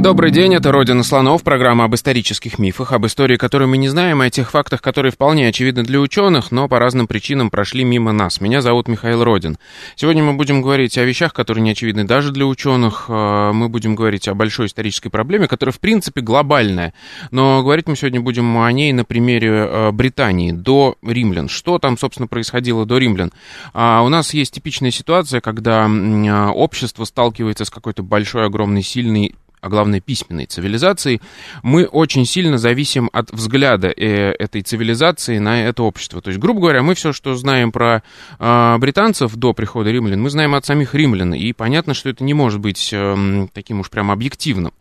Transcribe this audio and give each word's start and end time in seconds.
Добрый 0.00 0.30
день, 0.30 0.54
это 0.54 0.70
«Родина 0.70 1.02
слонов», 1.02 1.42
программа 1.42 1.84
об 1.84 1.94
исторических 1.96 2.60
мифах, 2.60 2.92
об 2.92 3.04
истории, 3.04 3.36
которую 3.36 3.68
мы 3.68 3.78
не 3.78 3.88
знаем, 3.88 4.22
и 4.22 4.26
о 4.26 4.30
тех 4.30 4.52
фактах, 4.52 4.80
которые 4.80 5.10
вполне 5.10 5.48
очевидны 5.48 5.82
для 5.82 5.98
ученых, 5.98 6.52
но 6.52 6.68
по 6.68 6.78
разным 6.78 7.08
причинам 7.08 7.50
прошли 7.50 7.82
мимо 7.82 8.12
нас. 8.12 8.40
Меня 8.40 8.60
зовут 8.60 8.86
Михаил 8.86 9.24
Родин. 9.24 9.58
Сегодня 9.96 10.22
мы 10.22 10.34
будем 10.34 10.62
говорить 10.62 10.96
о 10.98 11.04
вещах, 11.04 11.34
которые 11.34 11.62
не 11.62 11.72
очевидны 11.72 12.04
даже 12.04 12.30
для 12.30 12.46
ученых. 12.46 13.06
Э, 13.08 13.50
мы 13.52 13.68
будем 13.68 13.96
говорить 13.96 14.28
о 14.28 14.34
большой 14.34 14.66
исторической 14.66 15.08
проблеме, 15.08 15.48
которая, 15.48 15.72
в 15.72 15.80
принципе, 15.80 16.20
глобальная. 16.20 16.94
Но 17.32 17.60
говорить 17.64 17.88
мы 17.88 17.96
сегодня 17.96 18.20
будем 18.20 18.56
о 18.56 18.70
ней 18.70 18.92
на 18.92 19.04
примере 19.04 19.50
э, 19.50 19.90
Британии 19.90 20.52
до 20.52 20.94
римлян. 21.02 21.48
Что 21.48 21.80
там, 21.80 21.98
собственно, 21.98 22.28
происходило 22.28 22.86
до 22.86 22.98
римлян? 22.98 23.32
А 23.74 24.02
у 24.04 24.08
нас 24.08 24.32
есть 24.32 24.54
типичная 24.54 24.92
ситуация, 24.92 25.40
когда 25.40 25.88
э, 25.88 26.46
общество 26.50 27.04
сталкивается 27.04 27.64
с 27.64 27.70
какой-то 27.70 28.04
большой, 28.04 28.46
огромной, 28.46 28.84
сильной 28.84 29.34
а 29.60 29.68
главное 29.68 30.00
письменной 30.00 30.46
цивилизации, 30.46 31.20
мы 31.62 31.84
очень 31.84 32.24
сильно 32.24 32.58
зависим 32.58 33.10
от 33.12 33.30
взгляда 33.32 33.88
э, 33.88 34.32
этой 34.38 34.62
цивилизации 34.62 35.38
на 35.38 35.64
это 35.64 35.82
общество. 35.82 36.20
То 36.20 36.28
есть, 36.28 36.40
грубо 36.40 36.60
говоря, 36.60 36.82
мы 36.82 36.94
все, 36.94 37.12
что 37.12 37.34
знаем 37.34 37.72
про 37.72 38.02
э, 38.38 38.76
британцев 38.78 39.34
до 39.34 39.52
прихода 39.52 39.90
римлян, 39.90 40.20
мы 40.20 40.30
знаем 40.30 40.54
от 40.54 40.64
самих 40.64 40.94
римлян, 40.94 41.34
и 41.34 41.52
понятно, 41.52 41.94
что 41.94 42.08
это 42.08 42.24
не 42.24 42.34
может 42.34 42.60
быть 42.60 42.90
э, 42.92 43.46
таким 43.52 43.80
уж 43.80 43.90
прям 43.90 44.10
объективным. 44.10 44.72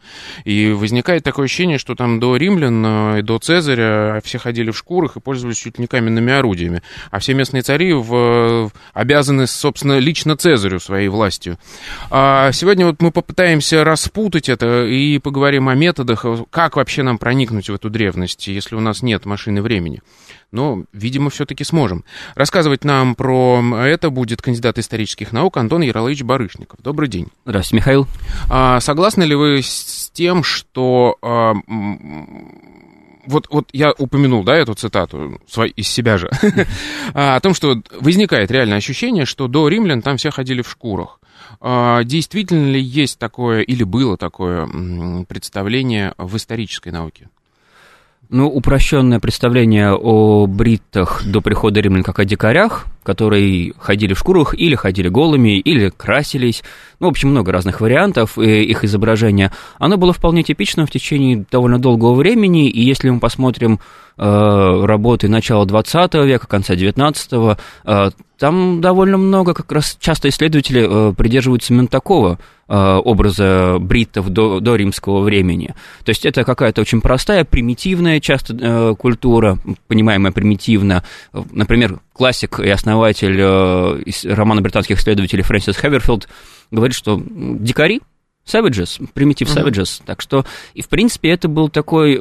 И 0.44 0.70
возникает 0.70 1.24
такое 1.24 1.46
ощущение, 1.46 1.78
что 1.78 1.96
там 1.96 2.20
до 2.20 2.36
римлян 2.36 2.86
э, 2.86 3.20
и 3.20 3.22
до 3.22 3.40
Цезаря 3.40 4.22
все 4.24 4.38
ходили 4.38 4.72
в 4.72 4.78
шкурах 4.78 5.18
и 5.18 5.20
пользовались 5.20 5.58
чуть 5.58 5.78
ли 5.78 5.84
не 5.84 5.88
каменными 5.88 6.32
орудиями, 6.34 6.82
а 7.12 7.20
все 7.20 7.34
местные 7.34 7.62
цари 7.62 7.94
в, 7.94 8.72
обязаны, 8.94 9.48
собственно, 9.48 10.00
лично 10.00 10.36
Цезарю 10.38 10.80
своей 10.80 11.08
властью. 11.08 11.58
А 12.10 12.52
сегодня 12.52 12.86
вот 12.86 13.02
мы 13.02 13.12
попытаемся 13.12 13.84
распутать 13.84 14.50
это 14.50 14.67
и 14.88 15.20
поговорим 15.20 15.70
о 15.70 15.76
методах, 15.76 16.26
как 16.50 16.76
вообще 16.76 17.04
нам 17.04 17.18
проникнуть 17.18 17.70
в 17.70 17.74
эту 17.74 17.90
древность, 17.90 18.48
если 18.48 18.76
у 18.76 18.80
нас 18.80 19.02
нет 19.02 19.26
машины 19.26 19.62
времени. 19.62 20.02
Но, 20.52 20.84
видимо, 20.94 21.30
все-таки 21.30 21.64
сможем. 21.64 22.06
Рассказывать 22.36 22.86
нам 22.86 23.16
про 23.16 23.62
это 23.86 24.10
будет 24.10 24.42
кандидат 24.42 24.78
исторических 24.78 25.32
наук 25.34 25.58
Антон 25.58 25.82
Ярославович 25.82 26.24
Барышников. 26.24 26.80
Добрый 26.82 27.10
день. 27.10 27.28
Здравствуйте, 27.46 27.82
Михаил. 27.82 28.08
А, 28.50 28.80
согласны 28.80 29.24
ли 29.24 29.36
вы 29.36 29.62
с 29.62 30.10
тем, 30.14 30.44
что... 30.44 31.18
А, 31.22 31.54
вот, 33.28 33.48
вот 33.50 33.70
я 33.74 33.92
упомянул, 33.98 34.44
да, 34.44 34.56
эту 34.56 34.74
цитату 34.74 35.42
свой, 35.48 35.70
из 35.70 35.90
себя 35.90 36.18
же, 36.18 36.30
а, 37.14 37.36
о 37.36 37.40
том, 37.42 37.54
что 37.54 37.82
возникает 38.00 38.50
реальное 38.52 38.78
ощущение, 38.78 39.26
что 39.26 39.50
до 39.50 39.68
римлян 39.68 40.02
там 40.02 40.16
все 40.16 40.32
ходили 40.32 40.62
в 40.62 40.70
шкурах. 40.70 41.20
А, 41.60 42.04
действительно 42.04 42.68
ли 42.72 42.82
есть 42.82 43.20
такое 43.20 43.62
или 43.62 43.84
было 43.84 44.18
такое 44.18 44.68
представление 45.28 46.14
в 46.18 46.36
исторической 46.38 46.90
науке? 46.90 47.30
Ну, 48.30 48.48
упрощенное 48.48 49.20
представление 49.20 49.94
о 49.94 50.48
бриттах 50.48 51.26
до 51.26 51.40
прихода 51.42 51.80
римлян 51.80 52.04
как 52.04 52.20
о 52.20 52.26
дикарях, 52.26 52.86
которые 53.08 53.72
ходили 53.80 54.14
в 54.14 54.20
шкурах 54.20 54.54
или 54.54 54.76
ходили 54.76 55.08
голыми, 55.08 55.60
или 55.60 55.88
красились. 55.88 56.62
Ну, 57.00 57.08
в 57.08 57.12
общем, 57.12 57.30
много 57.30 57.54
разных 57.54 57.80
вариантов 57.80 58.38
их 58.38 58.84
изображения. 58.84 59.54
Оно 59.80 59.96
было 59.96 60.12
вполне 60.12 60.44
типичным 60.44 60.86
в 60.86 60.92
течение 60.92 61.46
довольно 61.50 61.80
долгого 61.80 62.16
времени, 62.16 62.70
и 62.70 62.84
если 62.84 63.10
мы 63.10 63.22
посмотрим 63.22 63.80
э, 64.18 64.86
работы 64.86 65.30
начала 65.30 65.66
20 65.66 66.16
века, 66.16 66.48
конца 66.48 66.76
19 66.76 67.58
э, 67.86 68.10
там 68.38 68.82
довольно 68.82 69.18
много, 69.18 69.54
как 69.54 69.72
раз 69.72 69.98
часто 70.00 70.30
исследователи 70.30 70.86
э, 70.88 71.14
придерживаются 71.14 71.74
именно 71.74 71.88
такого 71.88 72.40
э, 72.68 72.76
образа 72.76 73.78
бриттов 73.80 74.30
до, 74.30 74.60
до 74.60 74.76
римского 74.76 75.22
времени. 75.22 75.74
То 76.04 76.10
есть 76.10 76.26
это 76.26 76.44
какая-то 76.44 76.82
очень 76.82 77.02
простая, 77.02 77.46
примитивная 77.46 78.20
часто 78.20 78.56
э, 78.60 78.96
культура, 78.96 79.58
понимаемая 79.88 80.32
примитивно. 80.32 81.04
Например, 81.52 82.00
классик 82.18 82.60
и 82.60 82.70
основатель 82.70 83.42
романа 84.34 84.62
британских 84.62 85.00
исследователей 85.00 85.44
Фрэнсис 85.44 85.78
Хеверфилд 85.78 86.28
говорит, 86.72 86.96
что 86.96 87.22
дикари, 87.26 88.02
savages, 88.46 89.00
primitive 89.14 89.48
savages. 89.48 89.84
Uh-huh. 89.84 90.04
Так 90.06 90.22
что, 90.22 90.46
и 90.74 90.82
в 90.82 90.90
принципе, 90.90 91.30
это 91.30 91.48
был 91.48 91.70
такой 91.70 92.20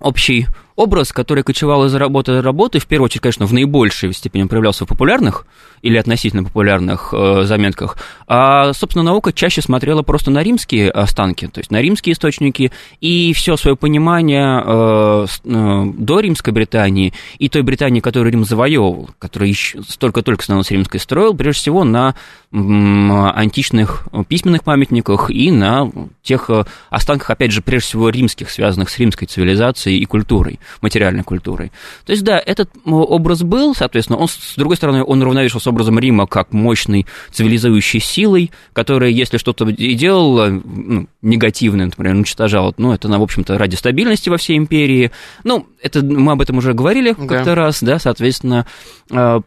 общий 0.00 0.46
образ, 0.78 1.12
который 1.12 1.42
кочевал 1.42 1.86
из 1.86 1.94
работы 1.96 2.32
до 2.32 2.40
работы, 2.40 2.78
в 2.78 2.86
первую 2.86 3.06
очередь, 3.06 3.22
конечно, 3.22 3.46
в 3.46 3.52
наибольшей 3.52 4.12
степени 4.14 4.44
проявлялся 4.44 4.84
в 4.84 4.88
популярных 4.88 5.44
или 5.82 5.96
относительно 5.96 6.44
популярных 6.44 7.12
э, 7.12 7.42
заметках, 7.44 7.98
а, 8.28 8.72
собственно, 8.72 9.02
наука 9.04 9.32
чаще 9.32 9.60
смотрела 9.60 10.02
просто 10.02 10.30
на 10.30 10.40
римские 10.42 10.90
останки, 10.90 11.48
то 11.48 11.58
есть 11.58 11.72
на 11.72 11.80
римские 11.80 12.12
источники, 12.12 12.70
и 13.00 13.32
все 13.32 13.56
свое 13.56 13.76
понимание 13.76 14.62
э, 14.64 15.26
э, 15.44 15.84
до 15.98 16.20
римской 16.20 16.52
Британии 16.52 17.12
и 17.38 17.48
той 17.48 17.62
Британии, 17.62 17.98
которую 17.98 18.32
Рим 18.32 18.44
завоевывал, 18.44 19.10
которая 19.18 19.48
еще 19.48 19.80
только-только 19.98 20.44
становилась 20.44 20.70
римской, 20.70 21.00
строил, 21.00 21.34
прежде 21.34 21.60
всего, 21.60 21.82
на 21.82 22.14
античных 22.50 24.08
письменных 24.26 24.64
памятниках 24.64 25.30
и 25.30 25.50
на 25.50 25.90
тех 26.22 26.48
э, 26.50 26.64
останках, 26.88 27.30
опять 27.30 27.50
же, 27.50 27.62
прежде 27.62 27.88
всего, 27.88 28.08
римских, 28.08 28.50
связанных 28.50 28.90
с 28.90 28.98
римской 28.98 29.26
цивилизацией 29.26 29.98
и 29.98 30.04
культурой 30.06 30.58
материальной 30.80 31.22
культурой. 31.22 31.72
То 32.04 32.12
есть, 32.12 32.24
да, 32.24 32.38
этот 32.44 32.70
образ 32.84 33.42
был, 33.42 33.74
соответственно, 33.74 34.18
он, 34.18 34.28
с 34.28 34.54
другой 34.56 34.76
стороны, 34.76 35.04
он 35.04 35.22
равновешивался 35.22 35.70
образом 35.70 35.98
Рима 35.98 36.26
как 36.26 36.52
мощной 36.52 37.06
цивилизующей 37.32 38.00
силой, 38.00 38.50
которая, 38.72 39.10
если 39.10 39.38
что-то 39.38 39.68
и 39.68 39.94
делала 39.94 40.48
ну, 40.48 41.08
негативное, 41.22 41.86
например, 41.86 42.14
уничтожала, 42.14 42.74
ну, 42.78 42.92
это, 42.92 43.08
в 43.08 43.22
общем-то, 43.22 43.58
ради 43.58 43.74
стабильности 43.74 44.28
во 44.28 44.36
всей 44.36 44.56
империи. 44.56 45.10
Ну, 45.44 45.66
это 45.82 46.02
мы 46.02 46.32
об 46.32 46.40
этом 46.40 46.58
уже 46.58 46.72
говорили 46.74 47.14
да. 47.18 47.26
как-то 47.26 47.54
раз, 47.54 47.82
да, 47.82 47.98
соответственно, 47.98 48.66
а, 49.10 49.40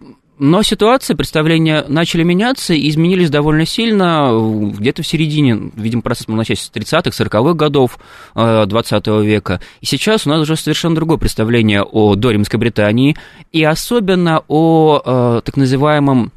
но 0.44 0.64
ситуация, 0.64 1.16
представления 1.16 1.86
начали 1.88 2.24
меняться 2.24 2.74
и 2.74 2.90
изменились 2.90 3.30
довольно 3.30 3.68
сильно 3.68 4.32
где-то 4.76 5.04
в 5.04 5.08
середине, 5.08 5.70
видимо, 5.76 6.02
процесс 6.02 6.28
мог 6.28 6.40
начать 6.40 6.58
с 6.58 6.72
30-х, 6.72 7.12
40-х 7.12 7.54
годов 7.54 8.00
20 8.34 9.08
э, 9.08 9.24
века. 9.24 9.62
И 9.82 9.86
сейчас 9.86 10.26
у 10.26 10.32
нас 10.32 10.42
уже 10.42 10.56
совершенно 10.56 10.96
другое 10.96 11.20
представление 11.20 11.84
о 11.84 12.16
доримской 12.16 12.60
Британии 12.60 13.16
и 13.52 13.64
особенно 13.64 14.44
о 14.48 15.02
э, 15.06 15.42
так 15.46 15.58
называемом 15.58 16.32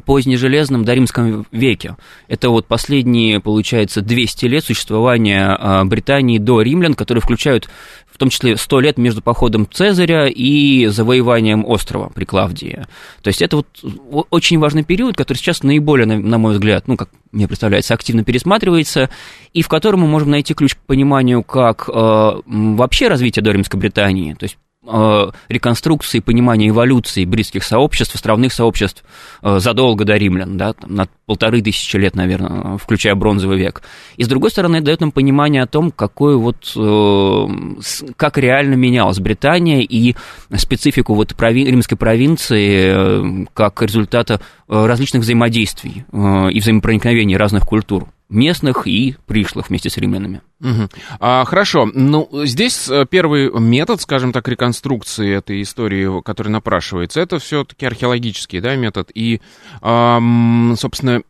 позднежелезном 0.00 0.84
доримском 0.84 1.46
веке. 1.52 1.96
Это 2.28 2.50
вот 2.50 2.66
последние, 2.66 3.40
получается, 3.40 4.00
200 4.02 4.46
лет 4.46 4.64
существования 4.64 5.56
э, 5.58 5.84
Британии 5.84 6.38
до 6.38 6.62
римлян, 6.62 6.94
которые 6.94 7.22
включают 7.22 7.68
в 8.14 8.18
том 8.18 8.28
числе 8.28 8.56
100 8.56 8.80
лет 8.80 8.96
между 8.96 9.22
походом 9.22 9.68
Цезаря 9.68 10.28
и 10.28 10.86
завоеванием 10.86 11.64
острова 11.66 12.10
при 12.14 12.24
Клавдии. 12.24 12.86
То 13.22 13.28
есть 13.28 13.42
это 13.42 13.56
вот 13.56 13.66
очень 14.30 14.60
важный 14.60 14.84
период, 14.84 15.16
который 15.16 15.38
сейчас 15.38 15.64
наиболее, 15.64 16.06
на 16.06 16.38
мой 16.38 16.52
взгляд, 16.52 16.86
ну, 16.86 16.96
как 16.96 17.08
мне 17.32 17.48
представляется, 17.48 17.92
активно 17.92 18.22
пересматривается, 18.22 19.10
и 19.52 19.62
в 19.62 19.68
котором 19.68 20.02
мы 20.02 20.06
можем 20.06 20.30
найти 20.30 20.54
ключ 20.54 20.76
к 20.76 20.78
пониманию, 20.78 21.42
как 21.42 21.90
э, 21.92 22.32
вообще 22.46 23.08
развитие 23.08 23.42
Доримской 23.42 23.80
Британии, 23.80 24.34
то 24.34 24.44
есть 24.44 24.58
реконструкции, 25.48 26.20
понимания 26.20 26.68
эволюции 26.68 27.24
бритских 27.24 27.64
сообществ, 27.64 28.14
островных 28.14 28.52
сообществ 28.52 29.02
э, 29.42 29.58
задолго 29.58 30.04
до 30.04 30.16
римлян, 30.16 30.56
да, 30.56 30.74
там, 30.74 30.94
на 30.94 31.08
полторы 31.26 31.62
тысячи 31.62 31.96
лет, 31.96 32.14
наверное, 32.14 32.76
включая 32.76 33.14
бронзовый 33.14 33.58
век. 33.58 33.82
И, 34.16 34.24
с 34.24 34.28
другой 34.28 34.50
стороны, 34.50 34.80
дает 34.80 35.00
нам 35.00 35.10
понимание 35.10 35.62
о 35.62 35.66
том, 35.66 35.90
какой 35.90 36.36
вот, 36.36 36.72
э, 36.76 37.46
как 38.16 38.38
реально 38.38 38.74
менялась 38.74 39.18
Британия 39.18 39.80
и 39.80 40.14
специфику 40.56 41.14
вот 41.14 41.32
прови- 41.32 41.64
римской 41.64 41.96
провинции 41.96 43.46
как 43.54 43.80
результата 43.82 44.40
различных 44.68 45.22
взаимодействий 45.22 46.04
и 46.12 46.60
взаимопроникновений 46.60 47.36
разных 47.36 47.64
культур 47.64 48.08
местных 48.28 48.86
и 48.86 49.16
пришлых 49.26 49.68
вместе 49.68 49.90
с 49.90 49.96
римлянами. 49.96 50.40
Угу. 50.60 50.88
А, 51.20 51.44
хорошо, 51.44 51.88
ну 51.92 52.28
здесь 52.44 52.88
э, 52.88 53.06
первый 53.08 53.50
метод, 53.60 54.00
скажем 54.00 54.32
так, 54.32 54.48
реконструкции 54.48 55.36
этой 55.36 55.62
истории, 55.62 56.22
который 56.22 56.48
напрашивается, 56.48 57.20
это 57.20 57.38
все-таки 57.38 57.86
археологический 57.86 58.60
да, 58.60 58.76
метод. 58.76 59.10
И, 59.14 59.40
эм, 59.82 60.74
собственно, 60.78 61.22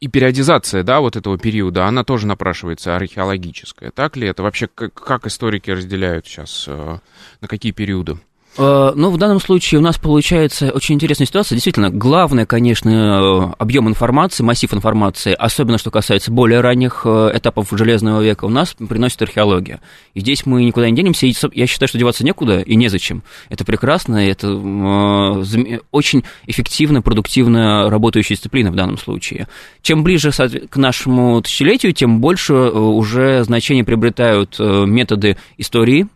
и 0.00 0.08
периодизация, 0.08 0.82
да, 0.82 1.00
вот 1.00 1.16
этого 1.16 1.38
периода, 1.38 1.86
она 1.86 2.04
тоже 2.04 2.26
напрашивается 2.26 2.94
археологическая. 2.94 3.90
Так 3.90 4.16
ли 4.16 4.28
это? 4.28 4.42
Вообще, 4.42 4.66
как, 4.66 4.92
как 4.92 5.26
историки 5.26 5.70
разделяют 5.70 6.26
сейчас, 6.26 6.66
э, 6.68 6.98
на 7.40 7.48
какие 7.48 7.72
периоды? 7.72 8.18
Э, 8.56 8.92
ну, 8.94 9.10
в 9.10 9.18
данном 9.18 9.40
случае 9.40 9.80
у 9.80 9.82
нас 9.82 9.98
получается 9.98 10.70
очень 10.70 10.94
интересная 10.94 11.26
ситуация. 11.26 11.56
Действительно, 11.56 11.90
главное, 11.90 12.46
конечно, 12.46 13.52
объем 13.58 13.88
информации, 13.88 14.44
массив 14.44 14.72
информации, 14.72 15.32
особенно 15.32 15.78
что 15.78 15.90
касается 15.90 16.30
более 16.30 16.60
ранних 16.60 17.02
э, 17.04 17.32
этапов 17.34 17.68
Железного 17.72 18.22
века, 18.22 18.44
у 18.44 18.48
нас 18.48 18.74
приносит 18.74 19.20
археология. 19.22 19.80
И 20.14 20.20
здесь 20.20 20.46
мы 20.46 20.64
никуда 20.64 20.88
не 20.88 20.96
денемся, 20.96 21.26
и 21.26 21.34
я 21.52 21.66
считаю, 21.66 21.88
что 21.88 21.98
деваться 21.98 22.24
некуда 22.24 22.60
и 22.60 22.76
незачем. 22.76 23.24
Это 23.48 23.64
прекрасно, 23.64 24.28
это 24.28 24.46
э, 24.46 25.78
очень 25.90 26.24
эффективно, 26.46 27.02
продуктивно 27.02 27.90
работающая 27.90 28.36
дисциплина 28.36 28.70
в 28.70 28.76
данном 28.76 28.98
случае. 28.98 29.48
Чем 29.82 30.04
ближе 30.04 30.30
к 30.30 30.76
нашему 30.76 31.42
тысячелетию, 31.42 31.92
тем 31.92 32.20
больше 32.20 32.54
уже 32.54 33.42
значение 33.44 33.84
приобретают 33.84 34.58
методы 34.58 35.36
истории, 35.58 36.08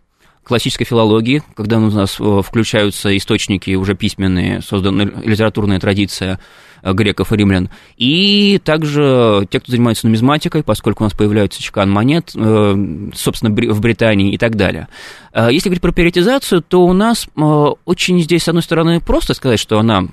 классической 0.49 0.85
филологии, 0.85 1.43
когда 1.55 1.79
у 1.79 1.91
нас 1.91 2.17
э, 2.19 2.41
включаются 2.45 3.17
источники 3.17 3.75
уже 3.75 3.95
письменные, 3.95 4.63
создана 4.63 5.05
литературная 5.05 5.79
традиция 5.79 6.41
э, 6.83 6.93
греков 6.93 7.33
и 7.33 7.37
римлян, 7.37 7.71
и 7.97 8.61
также 8.65 9.47
те, 9.51 9.61
кто 9.61 9.71
занимается 9.71 10.07
нумизматикой, 10.07 10.65
поскольку 10.65 11.05
у 11.05 11.07
нас 11.07 11.13
появляются 11.13 11.63
чекан 11.63 11.91
монет, 11.91 12.33
э, 12.35 13.11
собственно, 13.15 13.55
в 13.55 13.81
Британии 13.81 14.33
и 14.33 14.39
так 14.39 14.57
далее. 14.57 14.89
Если 15.35 15.69
говорить 15.69 15.83
про 15.83 15.93
периодизацию, 15.93 16.63
то 16.63 16.85
у 16.85 16.93
нас 16.93 17.29
очень 17.37 18.21
здесь, 18.21 18.45
с 18.45 18.49
одной 18.49 18.63
стороны, 18.63 19.01
просто 19.01 19.35
сказать, 19.35 19.61
что 19.61 19.79
она 19.79 20.09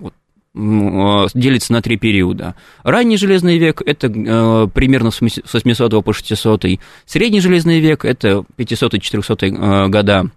делится 0.55 1.73
на 1.73 1.81
три 1.81 1.97
периода. 1.97 2.55
Ранний 2.83 3.17
железный 3.17 3.57
век– 3.57 3.81
это 3.85 4.07
э, 4.07 4.67
примерно 4.73 5.11
с 5.11 5.19
800 5.19 6.03
по 6.03 6.13
600, 6.13 6.65
средний 7.05 7.41
железный 7.41 7.79
век– 7.79 8.05
это 8.05 8.45
500-400 8.57 9.85
э, 9.85 9.87
года, 9.89 10.29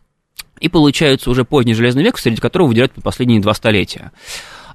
и 0.60 0.68
получается 0.68 1.30
уже 1.30 1.44
поздний 1.44 1.74
железный 1.74 2.02
век, 2.02 2.18
среди 2.18 2.40
которого 2.40 2.68
выделяют 2.68 2.92
последние 3.02 3.40
два 3.40 3.54
столетия. 3.54 4.10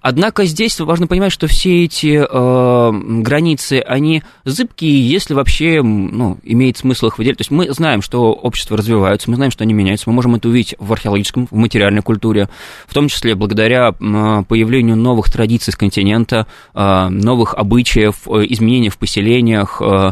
Однако 0.04 0.44
здесь 0.44 0.78
важно 0.82 1.08
понимать, 1.08 1.32
что 1.32 1.48
все 1.48 1.86
эти 1.86 2.22
э, 2.30 2.92
границы, 3.22 3.80
они 3.80 4.22
зыбкие, 4.44 5.08
если 5.08 5.34
вообще 5.34 5.82
ну, 5.82 6.38
имеет 6.44 6.76
смысл 6.76 7.08
их 7.08 7.18
выделять. 7.18 7.38
То 7.38 7.42
есть 7.44 7.52
мы 7.52 7.72
знаем, 7.72 8.02
что 8.02 8.34
общество 8.34 8.76
развивается, 8.76 9.30
мы 9.30 9.38
знаем, 9.38 9.50
что 9.50 9.64
они 9.64 9.74
меняются, 9.74 10.10
мы 10.10 10.16
можем 10.16 10.36
это 10.36 10.50
увидеть 10.50 10.76
в 10.78 10.92
археологическом, 10.92 11.48
в 11.50 11.56
материальной 11.56 12.02
культуре, 12.02 12.50
в 12.86 12.94
том 12.94 13.08
числе 13.08 13.36
благодаря 13.36 13.94
появлению 13.94 14.98
новых 14.98 15.32
традиций 15.32 15.72
с 15.72 15.78
континента, 15.78 16.48
э, 16.74 17.08
новых 17.08 17.54
обычаев, 17.54 18.28
э, 18.28 18.46
изменений 18.50 18.90
в 18.90 18.98
поселениях, 18.98 19.82
э, 19.82 20.12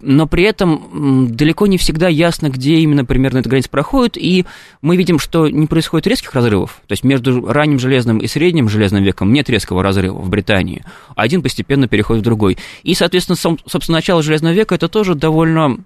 но 0.00 0.26
при 0.26 0.44
этом 0.44 1.28
далеко 1.34 1.66
не 1.66 1.78
всегда 1.78 2.08
ясно, 2.08 2.48
где 2.48 2.76
именно 2.76 3.04
примерно 3.04 3.38
эта 3.38 3.48
граница 3.48 3.68
проходит, 3.70 4.16
и 4.16 4.46
мы 4.80 4.96
видим, 4.96 5.18
что 5.18 5.48
не 5.48 5.66
происходит 5.66 6.06
резких 6.06 6.32
разрывов, 6.34 6.80
то 6.86 6.92
есть 6.92 7.04
между 7.04 7.46
ранним 7.46 7.78
железным 7.78 8.18
и 8.18 8.26
средним 8.26 8.68
железным 8.68 9.02
веком 9.02 9.32
нет 9.32 9.50
резкого 9.50 9.82
разрыва 9.82 10.18
в 10.18 10.28
Британии, 10.28 10.84
один 11.16 11.42
постепенно 11.42 11.88
переходит 11.88 12.22
в 12.22 12.24
другой. 12.24 12.58
И, 12.82 12.94
соответственно, 12.94 13.36
сам, 13.36 13.58
собственно, 13.66 13.98
начало 13.98 14.22
железного 14.22 14.52
века 14.52 14.74
это 14.74 14.88
тоже 14.88 15.14
довольно 15.14 15.78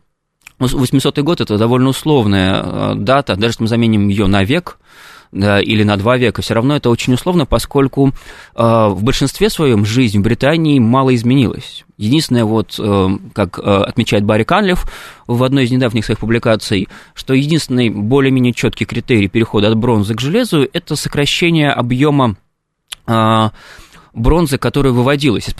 800 0.58 1.18
год 1.20 1.40
это 1.40 1.58
довольно 1.58 1.88
условная 1.88 2.62
э, 2.62 2.94
дата, 2.96 3.34
даже 3.36 3.52
если 3.52 3.62
мы 3.64 3.68
заменим 3.68 4.08
ее 4.08 4.26
на 4.26 4.44
век, 4.44 4.78
да, 5.32 5.60
или 5.60 5.82
на 5.82 5.96
два 5.96 6.18
века, 6.18 6.42
все 6.42 6.54
равно 6.54 6.76
это 6.76 6.90
очень 6.90 7.14
условно, 7.14 7.46
поскольку 7.46 8.08
э, 8.08 8.12
в 8.54 9.02
большинстве 9.02 9.48
своем 9.48 9.84
жизнь 9.84 10.18
в 10.18 10.22
Британии 10.22 10.78
мало 10.78 11.14
изменилась. 11.14 11.84
Единственное, 11.96 12.44
вот, 12.44 12.76
э, 12.78 13.08
как 13.32 13.58
э, 13.58 13.62
отмечает 13.62 14.24
Барри 14.24 14.44
Канлев 14.44 14.86
в 15.26 15.42
одной 15.42 15.64
из 15.64 15.70
недавних 15.70 16.04
своих 16.04 16.20
публикаций, 16.20 16.88
что 17.14 17.32
единственный 17.32 17.88
более-менее 17.88 18.52
четкий 18.52 18.84
критерий 18.84 19.28
перехода 19.28 19.68
от 19.68 19.76
бронзы 19.76 20.14
к 20.14 20.20
железу– 20.20 20.68
это 20.72 20.96
сокращение 20.96 21.70
объема 21.72 22.36
э, 23.06 23.48
бронзы, 24.14 24.58
которая 24.58 24.92
выводилась 24.92 25.48
из 25.48 25.54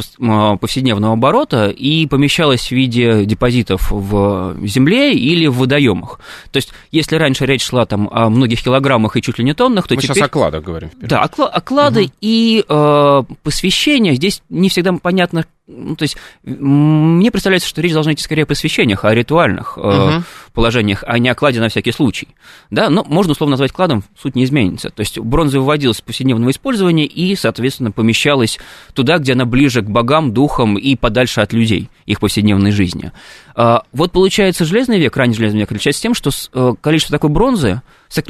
повседневного 0.58 1.14
оборота 1.14 1.68
и 1.68 2.06
помещалась 2.06 2.68
в 2.68 2.72
виде 2.72 3.24
депозитов 3.24 3.90
в 3.90 4.56
земле 4.66 5.14
или 5.14 5.46
в 5.46 5.56
водоемах. 5.58 6.20
То 6.50 6.58
есть, 6.58 6.70
если 6.90 7.16
раньше 7.16 7.46
речь 7.46 7.64
шла 7.64 7.86
там 7.86 8.08
о 8.12 8.28
многих 8.28 8.62
килограммах 8.62 9.16
и 9.16 9.22
чуть 9.22 9.38
ли 9.38 9.44
не 9.44 9.54
тоннах, 9.54 9.88
то 9.88 9.94
Мы 9.94 10.02
теперь... 10.02 10.16
сейчас 10.16 10.26
о 10.26 10.30
кладах 10.30 10.62
говорим. 10.64 10.90
Да, 11.00 11.22
оклады 11.22 12.04
угу. 12.04 12.12
и 12.20 12.64
э, 12.68 13.22
посвящения. 13.42 14.14
Здесь 14.14 14.42
не 14.48 14.68
всегда 14.68 14.92
понятно, 14.92 15.46
ну, 15.68 15.94
то 15.94 16.02
есть, 16.02 16.16
мне 16.42 17.30
представляется, 17.30 17.68
что 17.68 17.80
речь 17.80 17.92
должна 17.92 18.14
идти 18.14 18.22
скорее 18.22 18.42
о 18.42 18.46
посвящениях, 18.46 19.04
о 19.04 19.14
ритуальных 19.14 19.78
uh-huh. 19.78 20.22
положениях, 20.52 21.04
а 21.06 21.20
не 21.20 21.28
о 21.28 21.36
кладе 21.36 21.60
на 21.60 21.68
всякий 21.68 21.92
случай. 21.92 22.28
Да, 22.70 22.90
но 22.90 23.04
можно 23.04 23.32
условно 23.32 23.52
назвать 23.52 23.70
кладом, 23.70 24.02
суть 24.20 24.34
не 24.34 24.42
изменится. 24.42 24.90
То 24.90 25.00
есть 25.00 25.20
бронза 25.20 25.60
выводилась 25.60 26.00
в 26.00 26.04
повседневного 26.04 26.50
использования 26.50 27.06
и, 27.06 27.36
соответственно, 27.36 27.92
помещалась 27.92 28.58
туда, 28.92 29.18
где 29.18 29.34
она 29.34 29.44
ближе 29.44 29.82
к 29.82 29.88
богам, 29.88 30.34
духам 30.34 30.76
и 30.76 30.96
подальше 30.96 31.40
от 31.40 31.52
людей, 31.52 31.88
их 32.06 32.18
повседневной 32.18 32.72
жизни. 32.72 33.12
А, 33.54 33.82
вот 33.92 34.12
получается, 34.12 34.64
железный 34.64 34.98
век, 34.98 35.16
ранний 35.16 35.34
железный 35.34 35.60
век 35.60 35.70
отличается 35.70 36.02
тем, 36.02 36.14
что 36.14 36.30
э, 36.52 36.74
количество 36.80 37.14
такой 37.16 37.30
бронзы 37.30 37.82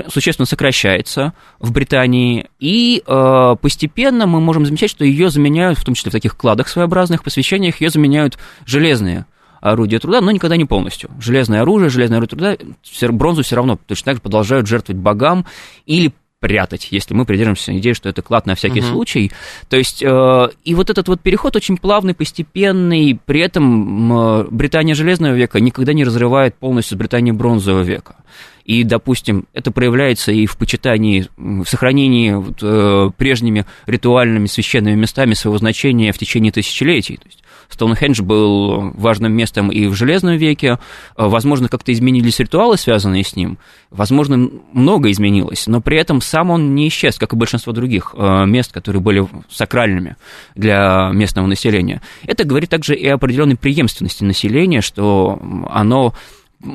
существенно 0.08 0.46
сокращается 0.46 1.32
в 1.58 1.72
Британии, 1.72 2.48
и 2.58 3.02
э, 3.06 3.56
постепенно 3.60 4.26
мы 4.26 4.40
можем 4.40 4.66
замечать, 4.66 4.90
что 4.90 5.04
ее 5.04 5.30
заменяют, 5.30 5.78
в 5.78 5.84
том 5.84 5.94
числе 5.94 6.10
в 6.10 6.12
таких 6.12 6.36
кладах 6.36 6.68
своеобразных, 6.68 7.24
посвящениях, 7.24 7.80
ее 7.80 7.90
заменяют 7.90 8.38
железные 8.64 9.26
орудия 9.60 10.00
труда, 10.00 10.20
но 10.20 10.30
никогда 10.32 10.56
не 10.56 10.64
полностью. 10.64 11.10
Железное 11.20 11.62
оружие, 11.62 11.88
железное 11.88 12.18
орудие 12.18 12.56
труда, 12.58 13.12
бронзу 13.12 13.44
все 13.44 13.56
равно 13.56 13.78
точно 13.86 14.06
так 14.06 14.16
же 14.16 14.20
продолжают 14.20 14.66
жертвовать 14.66 15.00
богам 15.00 15.46
или 15.86 16.12
прятать, 16.42 16.88
если 16.90 17.14
мы 17.14 17.24
придерживаемся 17.24 17.78
идеи, 17.78 17.92
что 17.92 18.08
это 18.08 18.20
клад 18.20 18.46
на 18.46 18.56
всякий 18.56 18.80
uh-huh. 18.80 18.90
случай. 18.90 19.30
То 19.68 19.76
есть, 19.76 20.02
э, 20.02 20.48
и 20.64 20.74
вот 20.74 20.90
этот 20.90 21.06
вот 21.06 21.20
переход 21.20 21.54
очень 21.54 21.76
плавный, 21.76 22.14
постепенный, 22.14 23.16
при 23.24 23.40
этом 23.40 24.12
э, 24.12 24.46
Британия 24.50 24.96
Железного 24.96 25.34
века 25.34 25.60
никогда 25.60 25.92
не 25.92 26.02
разрывает 26.02 26.56
полностью 26.56 26.96
с 26.96 26.98
Британией 26.98 27.32
Бронзового 27.32 27.82
века. 27.82 28.16
И, 28.64 28.82
допустим, 28.82 29.46
это 29.52 29.70
проявляется 29.70 30.32
и 30.32 30.46
в 30.46 30.56
почитании, 30.56 31.28
в 31.36 31.64
сохранении 31.64 32.32
вот, 32.32 32.58
э, 32.60 33.10
прежними 33.16 33.64
ритуальными 33.86 34.46
священными 34.46 34.96
местами 34.96 35.34
своего 35.34 35.58
значения 35.58 36.12
в 36.12 36.18
течение 36.18 36.50
тысячелетий. 36.50 37.18
То 37.18 37.26
есть 37.26 37.41
Стоунхендж 37.72 38.22
был 38.22 38.92
важным 38.94 39.32
местом 39.32 39.70
и 39.70 39.86
в 39.86 39.94
Железном 39.94 40.36
веке. 40.36 40.78
Возможно, 41.16 41.68
как-то 41.68 41.92
изменились 41.92 42.38
ритуалы, 42.38 42.76
связанные 42.76 43.24
с 43.24 43.36
ним. 43.36 43.58
Возможно, 43.90 44.50
много 44.72 45.10
изменилось, 45.10 45.66
но 45.66 45.80
при 45.80 45.98
этом 45.98 46.20
сам 46.20 46.50
он 46.50 46.74
не 46.74 46.88
исчез, 46.88 47.18
как 47.18 47.32
и 47.32 47.36
большинство 47.36 47.72
других 47.72 48.14
э, 48.16 48.46
мест, 48.46 48.72
которые 48.72 49.02
были 49.02 49.26
сакральными 49.50 50.16
для 50.54 51.10
местного 51.12 51.46
населения. 51.46 52.00
Это 52.26 52.44
говорит 52.44 52.70
также 52.70 52.94
и 52.94 53.06
о 53.06 53.14
определенной 53.14 53.56
преемственности 53.56 54.24
населения, 54.24 54.80
что 54.80 55.40
оно 55.70 56.14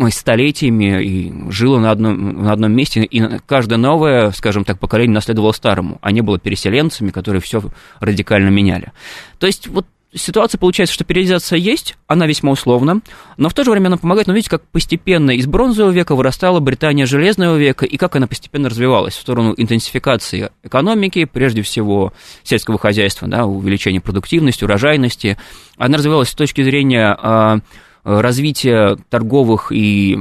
столетиями 0.10 1.04
и 1.04 1.52
жило 1.52 1.80
на 1.80 1.92
одном, 1.92 2.44
на 2.44 2.52
одном 2.52 2.74
месте, 2.74 3.04
и 3.04 3.40
каждое 3.46 3.78
новое, 3.78 4.32
скажем 4.32 4.66
так, 4.66 4.80
поколение 4.80 5.14
наследовало 5.14 5.52
старому, 5.54 5.98
а 6.02 6.12
не 6.12 6.22
было 6.22 6.40
переселенцами, 6.40 7.12
которые 7.12 7.42
все 7.42 7.64
радикально 8.00 8.50
меняли. 8.50 8.92
То 9.40 9.48
есть 9.48 9.68
вот 9.68 9.86
ситуация 10.14 10.60
получается, 10.60 10.94
что 10.94 11.04
периодизация 11.04 11.58
есть, 11.58 11.98
она 12.08 12.26
весьма 12.28 12.52
условна, 12.52 13.02
но 13.38 13.50
в 13.50 13.54
то 13.54 13.64
же 13.64 13.72
время 13.72 13.88
она 13.88 13.98
помогает, 13.98 14.28
но 14.28 14.34
видите, 14.34 14.50
как 14.50 14.64
постепенно 14.64 15.32
из 15.32 15.48
бронзового 15.48 15.92
века 15.92 16.16
вырастала 16.16 16.60
Британия 16.60 17.06
железного 17.06 17.58
века, 17.58 17.86
и 17.86 17.98
как 17.98 18.16
она 18.16 18.28
постепенно 18.28 18.70
развивалась 18.70 19.16
в 19.16 19.22
сторону 19.22 19.54
интенсификации 19.58 20.50
экономики, 20.64 21.26
прежде 21.26 21.62
всего 21.62 22.14
сельского 22.44 22.78
хозяйства, 22.78 23.28
да, 23.28 23.46
увеличения 23.46 24.02
продуктивности, 24.02 24.64
урожайности. 24.64 25.38
Она 25.78 25.98
развивалась 25.98 26.30
с 26.30 26.36
точки 26.36 26.64
зрения 26.64 27.16
а, 27.20 27.60
развития 28.04 28.98
торговых 29.10 29.72
и 29.72 30.18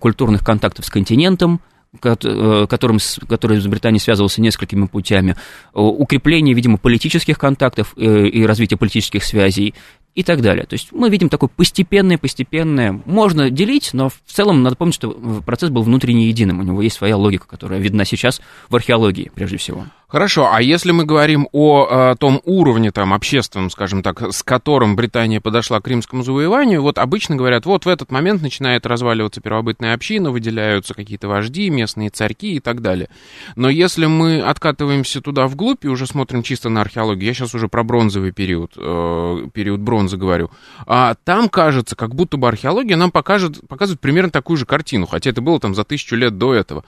культурных 0.00 0.44
контактов 0.44 0.84
с 0.84 0.90
континентом, 0.90 1.60
Э, 1.60 1.77
которым, 2.00 2.98
который 3.28 3.58
с 3.60 3.66
Британией 3.66 4.00
связывался 4.00 4.40
несколькими 4.40 4.86
путями, 4.86 5.36
укрепление, 5.72 6.54
видимо, 6.54 6.76
политических 6.76 7.38
контактов 7.38 7.94
э, 7.96 8.26
и 8.26 8.44
развитие 8.44 8.76
политических 8.76 9.24
связей 9.24 9.74
и 10.18 10.24
так 10.24 10.42
далее. 10.42 10.66
То 10.66 10.74
есть 10.74 10.88
мы 10.90 11.10
видим 11.10 11.28
такое 11.28 11.48
постепенное, 11.48 12.18
постепенное. 12.18 13.00
Можно 13.04 13.50
делить, 13.50 13.90
но 13.92 14.08
в 14.08 14.18
целом 14.26 14.64
надо 14.64 14.74
помнить, 14.74 14.96
что 14.96 15.10
процесс 15.46 15.70
был 15.70 15.82
внутренне 15.82 16.26
единым. 16.26 16.58
У 16.58 16.64
него 16.64 16.82
есть 16.82 16.96
своя 16.96 17.16
логика, 17.16 17.46
которая 17.46 17.78
видна 17.78 18.04
сейчас 18.04 18.40
в 18.68 18.74
археологии, 18.74 19.30
прежде 19.32 19.58
всего. 19.58 19.84
Хорошо, 20.10 20.48
а 20.50 20.62
если 20.62 20.90
мы 20.90 21.04
говорим 21.04 21.48
о, 21.52 21.86
о 21.90 22.16
том 22.16 22.40
уровне 22.46 22.90
там 22.90 23.12
общественном, 23.12 23.68
скажем 23.68 24.02
так, 24.02 24.32
с 24.32 24.42
которым 24.42 24.96
Британия 24.96 25.38
подошла 25.38 25.82
к 25.82 25.86
римскому 25.86 26.22
завоеванию, 26.22 26.80
вот 26.80 26.96
обычно 26.96 27.36
говорят, 27.36 27.66
вот 27.66 27.84
в 27.84 27.88
этот 27.88 28.10
момент 28.10 28.40
начинает 28.40 28.86
разваливаться 28.86 29.42
первобытная 29.42 29.92
община, 29.92 30.30
выделяются 30.30 30.94
какие-то 30.94 31.28
вожди, 31.28 31.68
местные 31.68 32.08
царьки 32.08 32.54
и 32.54 32.60
так 32.60 32.80
далее. 32.80 33.10
Но 33.54 33.68
если 33.68 34.06
мы 34.06 34.40
откатываемся 34.40 35.20
туда 35.20 35.46
вглубь 35.46 35.84
и 35.84 35.88
уже 35.88 36.06
смотрим 36.06 36.42
чисто 36.42 36.70
на 36.70 36.80
археологию, 36.80 37.26
я 37.26 37.34
сейчас 37.34 37.54
уже 37.54 37.68
про 37.68 37.84
бронзовый 37.84 38.32
период, 38.32 38.72
э, 38.78 39.46
период 39.52 39.80
бронзы 39.80 40.07
говорю, 40.16 40.50
а 40.86 41.14
там 41.24 41.48
кажется, 41.48 41.94
как 41.94 42.14
будто 42.14 42.36
бы 42.36 42.48
археология 42.48 42.96
нам 42.96 43.10
покажет, 43.10 43.60
показывает 43.68 44.00
примерно 44.00 44.30
такую 44.30 44.56
же 44.56 44.66
картину, 44.66 45.06
хотя 45.06 45.30
это 45.30 45.40
было 45.40 45.60
там 45.60 45.74
за 45.74 45.84
тысячу 45.84 46.16
лет 46.16 46.38
до 46.38 46.54
этого 46.54 46.84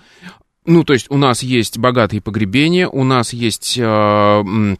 ну, 0.66 0.84
то 0.84 0.92
есть 0.92 1.10
у 1.10 1.16
нас 1.16 1.42
есть 1.42 1.78
богатые 1.78 2.20
погребения, 2.20 2.86
у 2.86 3.02
нас 3.02 3.32
есть 3.32 3.78
э, 3.78 4.76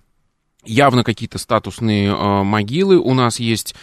явно 0.65 1.05
какие-то 1.05 1.39
статусные 1.39 2.11
э, 2.11 2.43
могилы, 2.43 2.99
у 2.99 3.15
нас 3.15 3.41
есть 3.41 3.75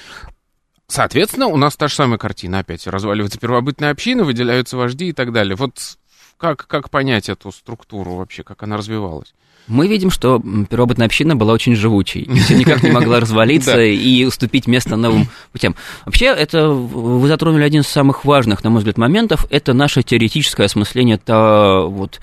Соответственно, 0.90 1.48
у 1.48 1.58
нас 1.58 1.76
та 1.76 1.90
же 1.90 1.96
самая 1.96 2.18
картина 2.18 2.60
опять. 2.60 2.88
Разваливается 2.88 3.38
первобытная 3.38 3.92
община, 3.92 4.24
выделяются 4.24 4.78
вожди 4.78 5.10
и 5.10 5.12
так 5.12 5.34
далее. 5.34 5.58
Вот 5.58 5.98
как, 6.38 6.66
как 6.66 6.90
понять 6.90 7.28
эту 7.28 7.52
структуру 7.52 8.16
вообще, 8.16 8.44
как 8.44 8.64
она 8.64 8.78
развивалась? 8.78 9.36
Мы 9.68 9.88
видим, 9.88 10.10
что 10.10 10.42
первобытная 10.70 11.08
община 11.08 11.36
была 11.36 11.54
очень 11.54 11.76
живучей, 11.76 12.22
и 12.22 12.40
все 12.40 12.56
никак 12.56 12.84
не 12.84 12.92
могла 12.92 13.20
развалиться 13.20 13.82
и 13.82 14.24
уступить 14.24 14.68
место 14.68 14.96
новым 14.96 15.28
путям. 15.52 15.76
Вообще, 16.06 16.28
это 16.28 16.70
вы 16.70 17.28
затронули 17.28 17.64
один 17.64 17.82
из 17.82 17.88
самых 17.88 18.24
важных, 18.24 18.64
на 18.64 18.70
мой 18.70 18.80
взгляд, 18.80 18.98
моментов, 18.98 19.46
это 19.50 19.74
наше 19.74 20.04
теоретическое 20.04 20.66
осмысление 20.66 21.18
то, 21.18 21.88
вот, 21.90 22.22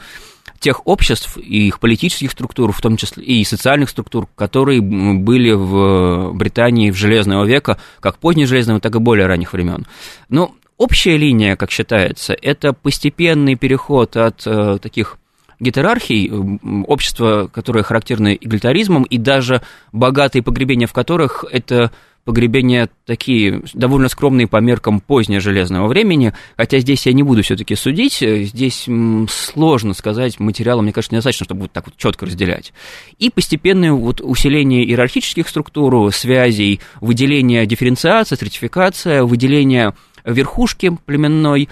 тех 0.64 0.86
обществ 0.86 1.36
и 1.36 1.68
их 1.68 1.78
политических 1.78 2.30
структур, 2.30 2.72
в 2.72 2.80
том 2.80 2.96
числе 2.96 3.22
и 3.22 3.44
социальных 3.44 3.90
структур, 3.90 4.26
которые 4.34 4.80
были 4.80 5.52
в 5.52 6.32
Британии 6.32 6.90
в 6.90 6.96
Железного 6.96 7.44
века, 7.44 7.78
как 8.00 8.18
позднего 8.18 8.46
Железного, 8.46 8.80
так 8.80 8.94
и 8.94 8.98
более 8.98 9.26
ранних 9.26 9.52
времен. 9.52 9.86
Но 10.30 10.54
общая 10.78 11.18
линия, 11.18 11.56
как 11.56 11.70
считается, 11.70 12.34
это 12.40 12.72
постепенный 12.72 13.56
переход 13.56 14.16
от 14.16 14.46
э, 14.46 14.78
таких 14.80 15.18
гетерархий, 15.60 16.30
общества, 16.86 17.50
которые 17.52 17.82
характерны 17.82 18.38
эгалитаризмом, 18.40 19.04
и 19.04 19.18
даже 19.18 19.62
богатые 19.92 20.42
погребения, 20.42 20.86
в 20.86 20.92
которых 20.92 21.44
это 21.50 21.90
погребения 22.24 22.88
такие 23.04 23.62
довольно 23.74 24.08
скромные 24.08 24.46
по 24.46 24.56
меркам 24.56 25.00
позднего 25.00 25.40
железного 25.40 25.86
времени, 25.86 26.32
хотя 26.56 26.78
здесь 26.78 27.06
я 27.06 27.12
не 27.12 27.22
буду 27.22 27.42
все-таки 27.42 27.74
судить, 27.74 28.18
здесь 28.20 28.88
сложно 29.28 29.94
сказать, 29.94 30.40
материала, 30.40 30.80
мне 30.80 30.92
кажется, 30.92 31.14
недостаточно, 31.14 31.44
чтобы 31.44 31.62
вот 31.62 31.72
так 31.72 31.86
вот 31.86 31.96
четко 31.96 32.26
разделять. 32.26 32.72
И 33.18 33.30
постепенное 33.30 33.92
вот 33.92 34.20
усиление 34.22 34.84
иерархических 34.84 35.48
структур, 35.48 36.12
связей, 36.12 36.80
выделение 37.00 37.66
дифференциация, 37.66 38.36
стратификация, 38.36 39.22
выделение 39.24 39.94
верхушки 40.24 40.96
племенной, 41.04 41.68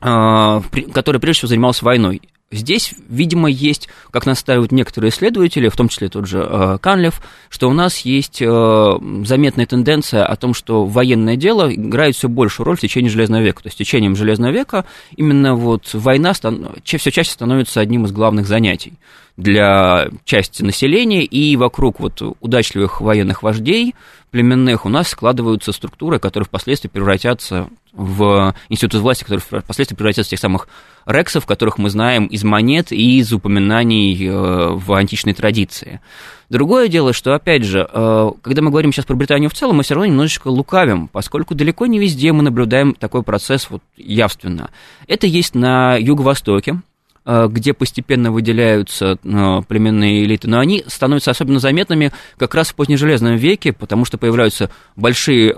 а, 0.00 0.62
который 0.92 1.20
прежде 1.20 1.38
всего 1.38 1.48
занимался 1.48 1.84
войной. 1.84 2.22
Здесь, 2.52 2.94
видимо, 3.08 3.50
есть, 3.50 3.88
как 4.12 4.24
настаивают 4.24 4.70
некоторые 4.70 5.10
исследователи, 5.10 5.68
в 5.68 5.76
том 5.76 5.88
числе 5.88 6.08
тот 6.08 6.28
же 6.28 6.46
э, 6.48 6.78
Канлев, 6.80 7.20
что 7.48 7.68
у 7.68 7.72
нас 7.72 7.98
есть 8.00 8.40
э, 8.40 8.90
заметная 9.24 9.66
тенденция 9.66 10.24
о 10.24 10.36
том, 10.36 10.54
что 10.54 10.84
военное 10.84 11.34
дело 11.34 11.74
играет 11.74 12.14
все 12.14 12.28
большую 12.28 12.66
роль 12.66 12.76
в 12.76 12.80
течение 12.80 13.10
Железного 13.10 13.42
века. 13.42 13.64
То 13.64 13.66
есть, 13.66 13.76
с 13.76 13.78
течением 13.78 14.14
Железного 14.14 14.52
века 14.52 14.84
именно 15.16 15.56
вот 15.56 15.92
война 15.92 16.34
стан- 16.34 16.68
все 16.84 17.10
чаще 17.10 17.32
становится 17.32 17.80
одним 17.80 18.04
из 18.04 18.12
главных 18.12 18.46
занятий 18.46 18.94
для 19.36 20.08
части 20.24 20.62
населения, 20.62 21.24
и 21.24 21.56
вокруг 21.56 21.98
вот 21.98 22.22
удачливых 22.40 23.00
военных 23.00 23.42
вождей 23.42 23.96
племенных 24.30 24.86
у 24.86 24.88
нас 24.88 25.08
складываются 25.08 25.72
структуры, 25.72 26.20
которые 26.20 26.46
впоследствии 26.46 26.88
превратятся 26.88 27.68
в 27.92 28.54
институт 28.68 29.00
власти, 29.00 29.24
которые 29.24 29.42
впоследствии 29.62 29.96
превратятся 29.96 30.28
в 30.28 30.30
тех 30.30 30.38
самых 30.38 30.68
рексов, 31.06 31.46
которых 31.46 31.78
мы 31.78 31.88
знаем 31.88 32.26
из 32.26 32.44
монет 32.44 32.92
и 32.92 33.18
из 33.18 33.32
упоминаний 33.32 34.26
э, 34.26 34.68
в 34.74 34.92
античной 34.92 35.34
традиции. 35.34 36.00
Другое 36.48 36.88
дело, 36.88 37.12
что, 37.12 37.34
опять 37.34 37.64
же, 37.64 37.88
э, 37.90 38.30
когда 38.42 38.62
мы 38.62 38.70
говорим 38.70 38.92
сейчас 38.92 39.04
про 39.04 39.14
Британию 39.14 39.48
в 39.48 39.54
целом, 39.54 39.76
мы 39.76 39.84
все 39.84 39.94
равно 39.94 40.06
немножечко 40.06 40.48
лукавим, 40.48 41.08
поскольку 41.08 41.54
далеко 41.54 41.86
не 41.86 41.98
везде 41.98 42.32
мы 42.32 42.42
наблюдаем 42.42 42.94
такой 42.94 43.22
процесс 43.22 43.70
вот 43.70 43.82
явственно. 43.96 44.70
Это 45.06 45.26
есть 45.26 45.54
на 45.54 45.96
юго-востоке, 45.96 46.80
где 47.26 47.74
постепенно 47.74 48.30
выделяются 48.30 49.18
э, 49.24 49.62
племенные 49.66 50.22
элиты, 50.24 50.48
но 50.48 50.60
они 50.60 50.84
становятся 50.86 51.32
особенно 51.32 51.58
заметными 51.58 52.12
как 52.38 52.54
раз 52.54 52.68
в 52.68 52.76
позднежелезном 52.76 53.34
веке, 53.34 53.72
потому 53.72 54.04
что 54.04 54.16
появляются 54.16 54.70
большие 54.94 55.50
э, 55.50 55.52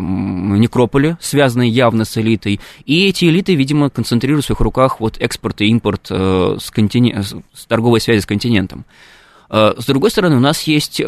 некрополи, 0.00 1.18
связанные 1.20 1.68
явно 1.68 2.06
с 2.06 2.16
элитой, 2.16 2.60
и 2.86 3.06
эти 3.06 3.26
элиты, 3.26 3.54
видимо, 3.54 3.90
концентрируют 3.90 4.44
в 4.44 4.46
своих 4.46 4.60
руках 4.60 5.00
вот 5.00 5.18
экспорт 5.18 5.60
и 5.60 5.66
импорт 5.66 6.06
с, 6.08 6.70
континен... 6.70 7.22
с 7.22 7.66
торговой 7.66 8.00
связи 8.00 8.20
с 8.20 8.26
континентом. 8.26 8.86
С 9.50 9.84
другой 9.84 10.10
стороны, 10.10 10.36
у 10.36 10.40
нас 10.40 10.62
есть 10.62 11.02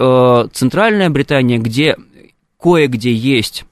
центральная 0.52 1.08
Британия, 1.10 1.58
где 1.58 1.96
кое-где 2.60 3.14
есть 3.14 3.64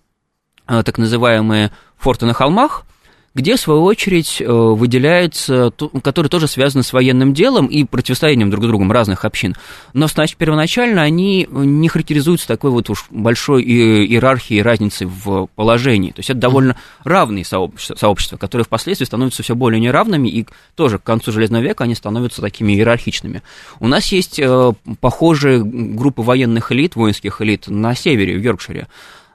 так 0.66 0.96
называемые 0.96 1.72
форты 1.98 2.26
на 2.26 2.32
холмах, 2.32 2.84
где, 3.32 3.56
в 3.56 3.60
свою 3.60 3.84
очередь, 3.84 4.40
э, 4.40 4.46
выделяется, 4.46 5.72
который 6.02 6.26
тоже 6.26 6.48
связан 6.48 6.82
с 6.82 6.92
военным 6.92 7.32
делом 7.32 7.66
и 7.66 7.84
противостоянием 7.84 8.50
друг 8.50 8.64
с 8.64 8.66
другом 8.66 8.90
разных 8.90 9.24
общин. 9.24 9.54
Но, 9.92 10.08
значит, 10.08 10.36
первоначально 10.36 11.02
они 11.02 11.46
не 11.48 11.88
характеризуются 11.88 12.48
такой 12.48 12.72
вот 12.72 12.90
уж 12.90 13.06
большой 13.10 13.62
иерархией 13.62 14.62
разницы 14.62 15.06
в 15.06 15.48
положении. 15.54 16.10
То 16.10 16.20
есть 16.20 16.30
это 16.30 16.40
довольно 16.40 16.76
равные 17.04 17.44
сообщества, 17.44 17.94
сообщества, 17.94 18.36
которые 18.36 18.64
впоследствии 18.64 19.06
становятся 19.06 19.44
все 19.44 19.54
более 19.54 19.80
неравными, 19.80 20.28
и 20.28 20.46
тоже 20.74 20.98
к 20.98 21.04
концу 21.04 21.30
Железного 21.30 21.62
века 21.62 21.84
они 21.84 21.94
становятся 21.94 22.42
такими 22.42 22.72
иерархичными. 22.72 23.42
У 23.78 23.86
нас 23.86 24.10
есть 24.10 24.40
э, 24.40 24.72
похожие 25.00 25.62
группы 25.62 26.22
военных 26.22 26.72
элит, 26.72 26.96
воинских 26.96 27.40
элит 27.40 27.68
на 27.68 27.94
севере, 27.94 28.36
в 28.36 28.42
Йоркшире 28.42 28.88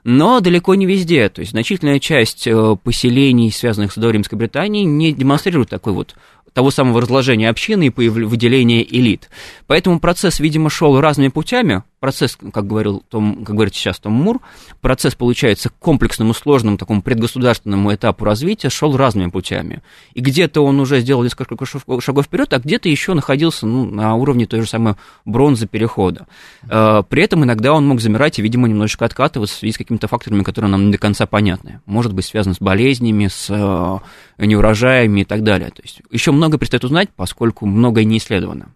но 0.06 0.38
далеко 0.38 0.76
не 0.76 0.86
везде. 0.86 1.28
То 1.28 1.40
есть 1.40 1.50
значительная 1.50 1.98
часть 1.98 2.46
э, 2.46 2.76
поселений, 2.82 3.50
связанных 3.50 3.92
с 3.92 3.96
Римской 3.96 4.38
Британией, 4.38 4.84
не 4.84 5.12
демонстрирует 5.12 5.68
такой 5.68 5.92
вот 5.92 6.14
того 6.52 6.70
самого 6.70 7.02
разложения 7.02 7.50
общины 7.50 7.88
и 7.88 8.08
выделения 8.08 8.82
элит. 8.82 9.28
Поэтому 9.66 9.98
процесс, 9.98 10.38
видимо, 10.38 10.70
шел 10.70 11.00
разными 11.00 11.28
путями, 11.28 11.82
процесс, 12.00 12.36
как, 12.52 12.66
говорил 12.66 13.02
Том, 13.08 13.44
как 13.44 13.54
говорит 13.54 13.74
сейчас 13.74 13.98
Том 13.98 14.12
Мур, 14.12 14.40
процесс 14.80 15.14
получается 15.14 15.70
комплексному, 15.70 16.34
сложному, 16.34 16.76
такому 16.76 17.02
предгосударственному 17.02 17.94
этапу 17.94 18.24
развития 18.24 18.70
шел 18.70 18.96
разными 18.96 19.30
путями. 19.30 19.82
И 20.14 20.20
где-то 20.20 20.64
он 20.64 20.78
уже 20.80 21.00
сделал 21.00 21.22
несколько 21.22 21.56
шагов 21.64 22.24
вперед, 22.24 22.52
а 22.52 22.58
где-то 22.58 22.88
еще 22.88 23.14
находился 23.14 23.66
ну, 23.66 23.84
на 23.84 24.14
уровне 24.14 24.46
той 24.46 24.60
же 24.60 24.68
самой 24.68 24.94
бронзы 25.24 25.66
перехода. 25.66 26.26
Э, 26.68 27.02
при 27.08 27.22
этом 27.22 27.44
иногда 27.44 27.72
он 27.72 27.86
мог 27.86 28.00
замирать 28.00 28.38
и, 28.38 28.42
видимо, 28.42 28.68
немножечко 28.68 29.04
откатываться 29.04 29.56
в 29.56 29.58
связи 29.58 29.72
с 29.72 29.78
какими-то 29.78 30.08
факторами, 30.08 30.42
которые 30.42 30.70
нам 30.70 30.86
не 30.86 30.92
до 30.92 30.98
конца 30.98 31.26
понятны. 31.26 31.80
Может 31.86 32.12
быть, 32.12 32.24
связано 32.24 32.54
с 32.54 32.58
болезнями, 32.58 33.28
с 33.28 33.48
э, 33.50 34.44
неурожаями 34.44 35.22
и 35.22 35.24
так 35.24 35.42
далее. 35.42 35.70
То 35.70 35.82
есть 35.82 36.02
еще 36.10 36.32
много 36.32 36.58
предстоит 36.58 36.84
узнать, 36.84 37.08
поскольку 37.14 37.66
многое 37.66 38.04
не 38.04 38.18
исследовано. 38.18 38.70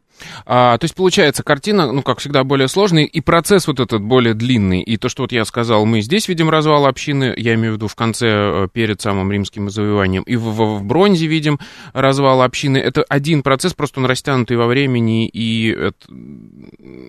А, 0.46 0.78
то 0.78 0.84
есть 0.84 0.94
получается 0.94 1.42
картина, 1.42 1.92
ну, 1.92 2.02
как 2.02 2.18
всегда, 2.18 2.44
более 2.44 2.68
сложный, 2.68 3.04
и 3.04 3.20
процесс 3.20 3.66
вот 3.66 3.80
этот 3.80 4.02
более 4.02 4.34
длинный. 4.34 4.82
И 4.82 4.96
то, 4.96 5.08
что 5.08 5.22
вот 5.22 5.32
я 5.32 5.44
сказал, 5.44 5.86
мы 5.86 6.00
здесь 6.00 6.28
видим 6.28 6.50
развал 6.50 6.86
общины, 6.86 7.34
я 7.36 7.54
имею 7.54 7.72
в 7.72 7.76
виду 7.76 7.88
в 7.88 7.94
конце, 7.94 8.28
э, 8.28 8.68
перед 8.72 9.00
самым 9.00 9.30
римским 9.32 9.70
завоеванием, 9.70 10.22
и 10.22 10.36
в, 10.36 10.42
в, 10.42 10.78
в 10.78 10.84
бронзе 10.84 11.26
видим 11.26 11.58
развал 11.92 12.42
общины. 12.42 12.78
Это 12.78 13.04
один 13.08 13.42
процесс, 13.42 13.74
просто 13.74 14.00
он 14.00 14.06
растянутый 14.06 14.56
во 14.56 14.66
времени, 14.66 15.28
и 15.28 15.70
это, 15.70 15.96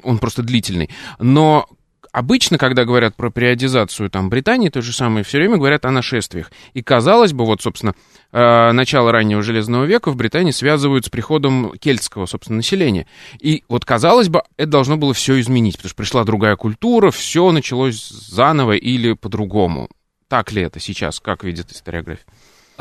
он 0.04 0.18
просто 0.20 0.44
длительный. 0.44 0.90
Но 1.20 1.68
обычно, 2.12 2.58
когда 2.58 2.86
говорят 2.86 3.16
про 3.16 3.32
периодизацию 3.32 4.10
там, 4.10 4.30
Британии, 4.30 4.70
то 4.70 4.82
же 4.82 4.94
самое, 4.94 5.24
все 5.24 5.38
время 5.38 5.58
говорят 5.58 5.86
о 5.86 5.92
нашествиях. 5.92 6.52
И 6.74 6.82
казалось 6.82 7.34
бы, 7.34 7.46
вот, 7.46 7.62
собственно, 7.62 7.96
начало 8.32 9.12
раннего 9.12 9.42
Железного 9.42 9.86
века 9.86 10.12
в 10.12 10.16
Британии 10.16 10.52
связывают 10.52 11.06
с 11.06 11.10
приходом 11.10 11.74
кельтского, 11.78 12.26
собственно, 12.26 12.58
населения. 12.58 13.08
И 13.40 13.64
вот, 13.68 13.86
казалось 13.86 14.30
бы, 14.30 14.44
это 14.58 14.72
должно 14.72 14.98
было 14.98 15.14
все 15.14 15.40
изменить, 15.40 15.76
потому 15.76 15.90
что 15.90 15.98
пришла 15.98 16.24
другая 16.24 16.56
культура, 16.56 17.12
все 17.12 17.52
началось 17.52 18.08
заново 18.08 18.74
или 18.74 19.14
по-другому. 19.14 19.90
Так 20.28 20.52
ли 20.52 20.62
это 20.62 20.80
сейчас, 20.80 21.20
как 21.20 21.44
видит 21.44 21.72
историография? 21.72 22.26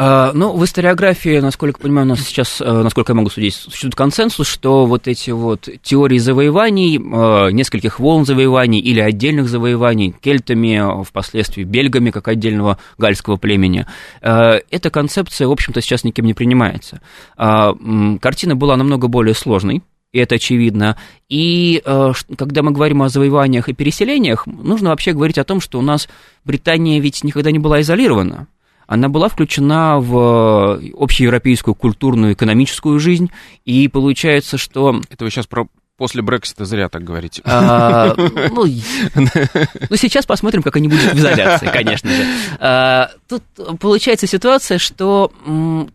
А, 0.02 0.32
ну, 0.32 0.56
в 0.56 0.64
историографии, 0.64 1.40
насколько 1.40 1.78
я 1.78 1.82
понимаю, 1.82 2.06
у 2.06 2.08
нас 2.08 2.20
сейчас, 2.20 2.62
э, 2.62 2.64
насколько 2.64 3.12
я 3.12 3.16
могу 3.16 3.28
судить, 3.28 3.54
существует 3.54 3.94
консенсус, 3.94 4.48
что 4.48 4.86
вот 4.86 5.06
эти 5.06 5.28
вот 5.28 5.68
теории 5.82 6.16
завоеваний, 6.16 6.96
э, 6.96 7.50
нескольких 7.52 8.00
волн 8.00 8.24
завоеваний 8.24 8.80
или 8.80 8.98
отдельных 8.98 9.50
завоеваний 9.50 10.14
кельтами, 10.18 11.04
впоследствии 11.04 11.64
бельгами, 11.64 12.12
как 12.12 12.28
отдельного 12.28 12.78
гальского 12.96 13.36
племени, 13.36 13.84
э, 14.22 14.60
эта 14.70 14.88
концепция, 14.88 15.48
в 15.48 15.52
общем-то, 15.52 15.82
сейчас 15.82 16.02
никем 16.02 16.24
не 16.24 16.32
принимается. 16.32 17.02
А, 17.36 17.74
картина 18.22 18.56
была 18.56 18.78
намного 18.78 19.06
более 19.06 19.34
сложной, 19.34 19.82
и 20.12 20.18
это 20.18 20.36
очевидно. 20.36 20.96
И 21.28 21.82
когда 21.84 22.62
мы 22.62 22.70
говорим 22.70 23.02
о 23.02 23.10
завоеваниях 23.10 23.68
и 23.68 23.74
переселениях, 23.74 24.46
нужно 24.46 24.88
вообще 24.88 25.12
говорить 25.12 25.36
о 25.36 25.44
том, 25.44 25.60
что 25.60 25.78
у 25.78 25.82
нас 25.82 26.08
Британия 26.46 27.00
ведь 27.00 27.22
никогда 27.22 27.50
не 27.50 27.58
была 27.58 27.82
изолирована 27.82 28.48
она 28.90 29.08
была 29.08 29.28
включена 29.28 30.00
в 30.00 30.80
э, 30.82 30.90
общеевропейскую 30.98 31.76
культурную 31.76 32.32
экономическую 32.32 32.98
жизнь, 32.98 33.30
и 33.64 33.86
получается, 33.86 34.58
что... 34.58 35.00
Это 35.08 35.24
вы 35.24 35.30
сейчас 35.30 35.46
про 35.46 35.68
после 35.96 36.22
Брексита 36.22 36.64
зря 36.64 36.88
так 36.88 37.04
говорите. 37.04 37.40
А, 37.44 38.14
ну, 38.50 38.64
ну, 38.64 39.96
сейчас 39.96 40.26
посмотрим, 40.26 40.64
как 40.64 40.74
они 40.74 40.88
будут 40.88 41.04
в 41.04 41.14
изоляции, 41.14 41.66
конечно 41.72 42.10
же. 42.10 42.24
А, 42.58 43.10
тут 43.28 43.44
получается 43.78 44.26
ситуация, 44.26 44.78
что 44.78 45.30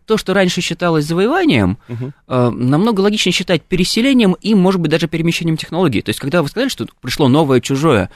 то, 0.06 0.16
что 0.16 0.32
раньше 0.32 0.62
считалось 0.62 1.04
завоеванием, 1.04 1.76
угу. 1.90 2.12
намного 2.26 3.02
логичнее 3.02 3.34
считать 3.34 3.62
переселением 3.62 4.38
и, 4.40 4.54
может 4.54 4.80
быть, 4.80 4.90
даже 4.90 5.06
перемещением 5.06 5.58
технологий. 5.58 6.00
То 6.00 6.08
есть, 6.08 6.20
когда 6.20 6.40
вы 6.40 6.48
сказали, 6.48 6.70
что 6.70 6.86
пришло 7.02 7.28
новое 7.28 7.60
чужое, 7.60 8.08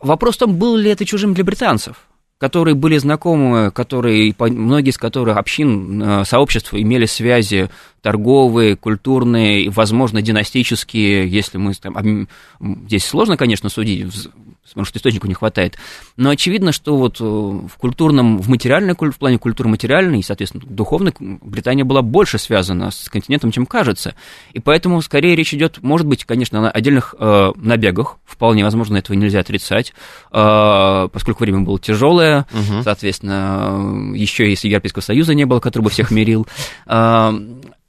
вопрос 0.00 0.36
в 0.36 0.38
том, 0.38 0.54
было 0.54 0.76
ли 0.76 0.90
это 0.90 1.04
чужим 1.04 1.34
для 1.34 1.42
британцев 1.42 2.06
которые 2.42 2.74
были 2.74 2.98
знакомы, 2.98 3.70
которые, 3.70 4.34
многие 4.36 4.90
из 4.90 4.98
которых 4.98 5.36
общин, 5.36 6.02
э, 6.02 6.24
сообществ 6.24 6.74
имели 6.74 7.06
связи 7.06 7.70
торговые, 8.00 8.74
культурные, 8.74 9.70
возможно, 9.70 10.20
династические, 10.22 11.28
если 11.28 11.58
мы 11.58 11.72
там, 11.74 12.26
здесь 12.60 13.04
сложно, 13.04 13.36
конечно, 13.36 13.68
судить, 13.68 14.28
потому 14.68 14.84
что 14.84 14.98
источников 14.98 15.28
не 15.28 15.34
хватает. 15.34 15.76
Но 16.16 16.30
очевидно, 16.30 16.72
что 16.72 16.96
вот 16.96 17.20
э, 17.20 17.24
в 17.24 17.76
культурном, 17.78 18.38
в 18.38 18.48
материальной, 18.48 18.94
в 18.94 19.18
плане 19.18 19.38
культуры 19.38 19.68
материальной 19.68 20.20
и, 20.20 20.22
соответственно, 20.22 20.64
духовной 20.66 21.14
Британия 21.18 21.84
была 21.84 22.02
больше 22.02 22.38
связана 22.38 22.90
с 22.90 23.08
континентом, 23.08 23.50
чем 23.50 23.66
кажется. 23.66 24.14
И 24.52 24.60
поэтому 24.60 25.02
скорее 25.02 25.36
речь 25.36 25.52
идет, 25.52 25.82
может 25.82 26.06
быть, 26.06 26.24
конечно, 26.24 26.68
о 26.68 26.70
отдельных 26.70 27.14
э, 27.18 27.52
набегах. 27.56 28.18
Вполне 28.24 28.64
возможно, 28.64 28.96
этого 28.96 29.16
нельзя 29.16 29.40
отрицать, 29.40 29.92
э, 30.30 31.08
поскольку 31.12 31.44
время 31.44 31.60
было 31.60 31.78
тяжелое, 31.78 32.46
угу. 32.52 32.82
соответственно, 32.82 34.14
еще 34.14 34.48
если 34.48 34.68
Европейского 34.68 35.02
Союза 35.02 35.34
не 35.34 35.44
было, 35.44 35.60
который 35.60 35.82
бы 35.82 35.90
всех 35.90 36.10
мирил. 36.10 36.46
Э, 36.86 37.32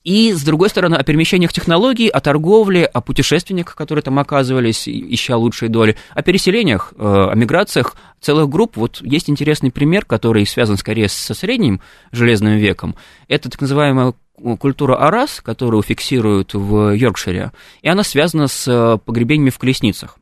и, 0.03 0.33
с 0.33 0.43
другой 0.43 0.69
стороны, 0.69 0.95
о 0.95 1.03
перемещениях 1.03 1.53
технологий, 1.53 2.09
о 2.09 2.19
торговле, 2.19 2.85
о 2.85 2.99
путешественниках, 3.01 3.75
которые 3.75 4.03
там 4.03 4.19
оказывались, 4.19 4.87
ища 4.87 5.37
лучшие 5.37 5.69
доли, 5.69 5.95
о 6.13 6.21
переселениях, 6.21 6.93
э, 6.97 7.03
о 7.03 7.33
миграциях 7.35 7.95
целых 8.19 8.49
групп. 8.49 8.75
Вот 8.75 8.99
есть 9.01 9.29
интересный 9.29 9.71
пример, 9.71 10.05
который 10.05 10.45
связан 10.45 10.77
скорее 10.77 11.07
со 11.07 11.33
средним 11.33 11.79
железным 12.11 12.57
веком. 12.57 12.95
Это 13.29 13.49
так 13.49 13.61
называемая 13.61 14.13
культура 14.59 14.95
Арас, 14.95 15.41
которую 15.41 15.83
фиксируют 15.83 16.53
в 16.53 16.93
Йоркшире, 16.93 17.51
и 17.81 17.87
она 17.87 18.03
связана 18.03 18.47
с 18.47 18.67
э, 18.67 18.97
погребениями 19.05 19.51
в 19.51 19.57
колесницах. 19.57 20.17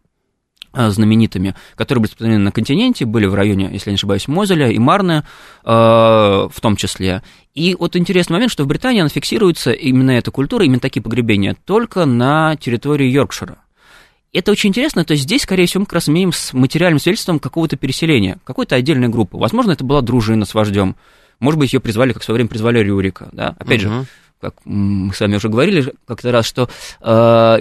Э, 0.74 0.90
знаменитыми, 0.90 1.54
которые 1.76 2.02
были 2.02 2.12
распространены 2.12 2.46
на 2.46 2.52
континенте, 2.54 3.04
были 3.04 3.26
в 3.26 3.34
районе, 3.36 3.70
если 3.74 3.90
я 3.90 3.92
не 3.92 3.96
ошибаюсь, 3.96 4.30
Мозеля 4.30 4.72
и 4.72 4.80
Марне 4.80 5.24
э, 5.66 5.70
в 5.70 6.62
том 6.62 6.78
числе. 6.78 7.24
И 7.54 7.76
вот 7.78 7.98
интересный 7.98 8.36
момент, 8.36 8.54
что 8.54 8.64
в 8.64 8.68
Британии 8.68 9.02
она 9.02 9.10
фиксируется, 9.10 9.74
именно 9.74 10.12
эта 10.12 10.32
культура, 10.32 10.64
именно 10.64 10.80
такие 10.80 11.02
погребения, 11.02 11.58
только 11.66 12.06
на 12.06 12.56
территории 12.56 13.10
Йоркшира. 13.10 13.58
Это 14.32 14.54
очень 14.54 14.70
интересно, 14.70 15.04
то 15.04 15.12
есть 15.12 15.24
здесь, 15.24 15.42
скорее 15.42 15.66
всего, 15.66 15.82
мы 15.82 15.88
как 15.88 15.96
раз 15.96 16.08
имеем 16.08 16.32
с 16.32 16.54
материальным 16.54 17.00
свидетельством 17.00 17.40
какого-то 17.40 17.76
переселения, 17.76 18.40
какой-то 18.46 18.78
отдельной 18.78 19.10
группы. 19.10 19.36
Возможно, 19.36 19.72
это 19.72 19.84
была 19.84 20.00
дружина 20.00 20.46
с 20.46 20.54
вождем, 20.54 20.96
может 21.42 21.60
быть, 21.60 21.74
ее 21.74 21.82
призвали, 21.82 22.14
как 22.14 22.22
в 22.22 22.26
свое 22.26 22.36
время 22.36 22.50
призвали 22.50 22.80
Рюрика, 22.80 23.28
да, 23.34 23.58
опять 23.60 23.84
угу. 23.84 23.94
же, 23.94 24.06
как 24.40 24.56
мы 24.64 25.14
с 25.14 25.20
вами 25.20 25.36
уже 25.36 25.50
говорили 25.50 25.94
как-то 26.08 26.32
раз, 26.32 26.46
что 26.46 26.70
э, 27.02 27.60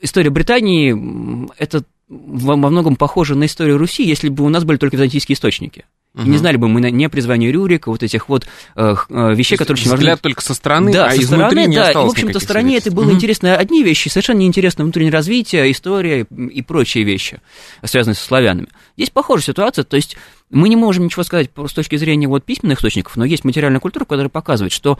история 0.00 0.30
Британии 0.30 1.48
это 1.58 1.84
во 2.08 2.56
многом 2.56 2.96
похоже 2.96 3.34
на 3.34 3.44
историю 3.44 3.76
Руси, 3.78 4.06
если 4.06 4.28
бы 4.28 4.44
у 4.44 4.48
нас 4.48 4.64
были 4.64 4.78
только 4.78 4.96
византийские 4.96 5.34
источники. 5.34 5.84
Угу. 6.14 6.24
И 6.24 6.28
не 6.30 6.38
знали 6.38 6.56
бы 6.56 6.68
мы 6.68 6.80
не 6.90 7.04
о 7.04 7.10
призвании 7.10 7.48
Рюрика, 7.48 7.90
вот 7.90 8.02
этих 8.02 8.28
вот 8.28 8.46
э, 8.76 8.94
э 9.08 9.34
вещей, 9.34 9.56
которые 9.56 9.80
очень 9.80 9.90
важны. 9.90 10.04
Взгляд 10.04 10.20
только 10.22 10.42
со 10.42 10.54
стороны, 10.54 10.90
да, 10.90 11.06
а 11.06 11.10
со 11.10 11.20
изнутри 11.20 11.46
стороны, 11.46 11.66
не 11.66 11.76
да, 11.76 11.86
осталось 11.88 12.06
и, 12.06 12.08
в 12.08 12.12
общем-то, 12.12 12.40
стороне 12.40 12.78
это 12.78 12.90
было 12.90 13.04
угу. 13.04 13.12
интересно 13.12 13.56
одни 13.56 13.82
вещи, 13.82 14.08
совершенно 14.08 14.38
неинтересно 14.38 14.84
внутреннее 14.84 15.12
развитие, 15.12 15.70
история 15.70 16.26
и 16.30 16.62
прочие 16.62 17.04
вещи, 17.04 17.40
связанные 17.84 18.16
со 18.16 18.24
славянами. 18.24 18.68
Здесь 18.96 19.10
похожая 19.10 19.44
ситуация, 19.44 19.84
то 19.84 19.96
есть 19.96 20.16
мы 20.50 20.70
не 20.70 20.76
можем 20.76 21.04
ничего 21.04 21.22
сказать 21.24 21.50
с 21.54 21.72
точки 21.72 21.96
зрения 21.96 22.26
вот 22.26 22.42
письменных 22.42 22.78
источников, 22.78 23.16
но 23.16 23.26
есть 23.26 23.44
материальная 23.44 23.80
культура, 23.80 24.04
которая 24.04 24.30
показывает, 24.30 24.72
что 24.72 24.98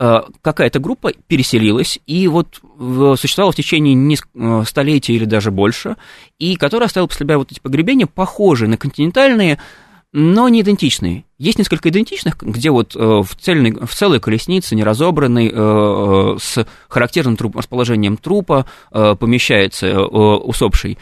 какая-то 0.00 0.78
группа 0.78 1.12
переселилась 1.26 2.00
и 2.06 2.26
вот 2.26 2.60
существовала 3.18 3.52
в 3.52 3.56
течение 3.56 4.16
э, 4.34 4.64
столетий 4.66 5.14
или 5.14 5.26
даже 5.26 5.50
больше, 5.50 5.96
и 6.38 6.56
которая 6.56 6.86
оставила 6.86 7.06
после 7.06 7.26
себя 7.26 7.36
вот 7.36 7.52
эти 7.52 7.60
погребения, 7.60 8.06
похожие 8.06 8.70
на 8.70 8.78
континентальные, 8.78 9.58
но 10.12 10.48
не 10.48 10.62
идентичные. 10.62 11.24
Есть 11.36 11.58
несколько 11.58 11.90
идентичных, 11.90 12.38
где 12.38 12.70
вот 12.70 12.96
э, 12.96 12.98
в, 12.98 13.28
цельной, 13.38 13.72
в 13.72 13.94
целой 13.94 14.20
колеснице, 14.20 14.74
не 14.74 14.84
разобранной, 14.84 15.50
с 16.40 16.66
характерным 16.88 17.36
труп, 17.36 17.56
расположением 17.56 18.16
трупа 18.16 18.64
помещается 18.90 20.02
усопший. 20.02 20.96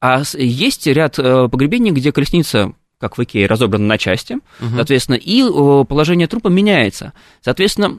А 0.00 0.22
есть 0.32 0.86
ряд 0.86 1.16
погребений, 1.16 1.90
где 1.90 2.12
колесница 2.12 2.72
как 2.98 3.16
в 3.16 3.22
Икее, 3.22 3.46
разобрана 3.46 3.86
на 3.86 3.96
части, 3.96 4.34
угу. 4.60 4.74
соответственно, 4.74 5.14
и 5.14 5.42
положение 5.84 6.26
трупа 6.26 6.48
меняется. 6.48 7.12
Соответственно, 7.42 7.98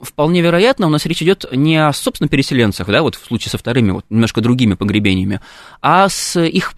вполне 0.00 0.40
вероятно, 0.40 0.86
у 0.86 0.90
нас 0.90 1.06
речь 1.06 1.22
идет 1.22 1.46
не 1.52 1.76
о, 1.76 1.92
собственно, 1.92 2.28
переселенцах, 2.28 2.86
да, 2.88 3.02
вот 3.02 3.14
в 3.14 3.24
случае 3.24 3.50
со 3.50 3.58
вторыми, 3.58 3.92
вот 3.92 4.04
немножко 4.10 4.40
другими 4.40 4.74
погребениями, 4.74 5.40
а 5.80 6.08
с 6.08 6.40
их 6.40 6.74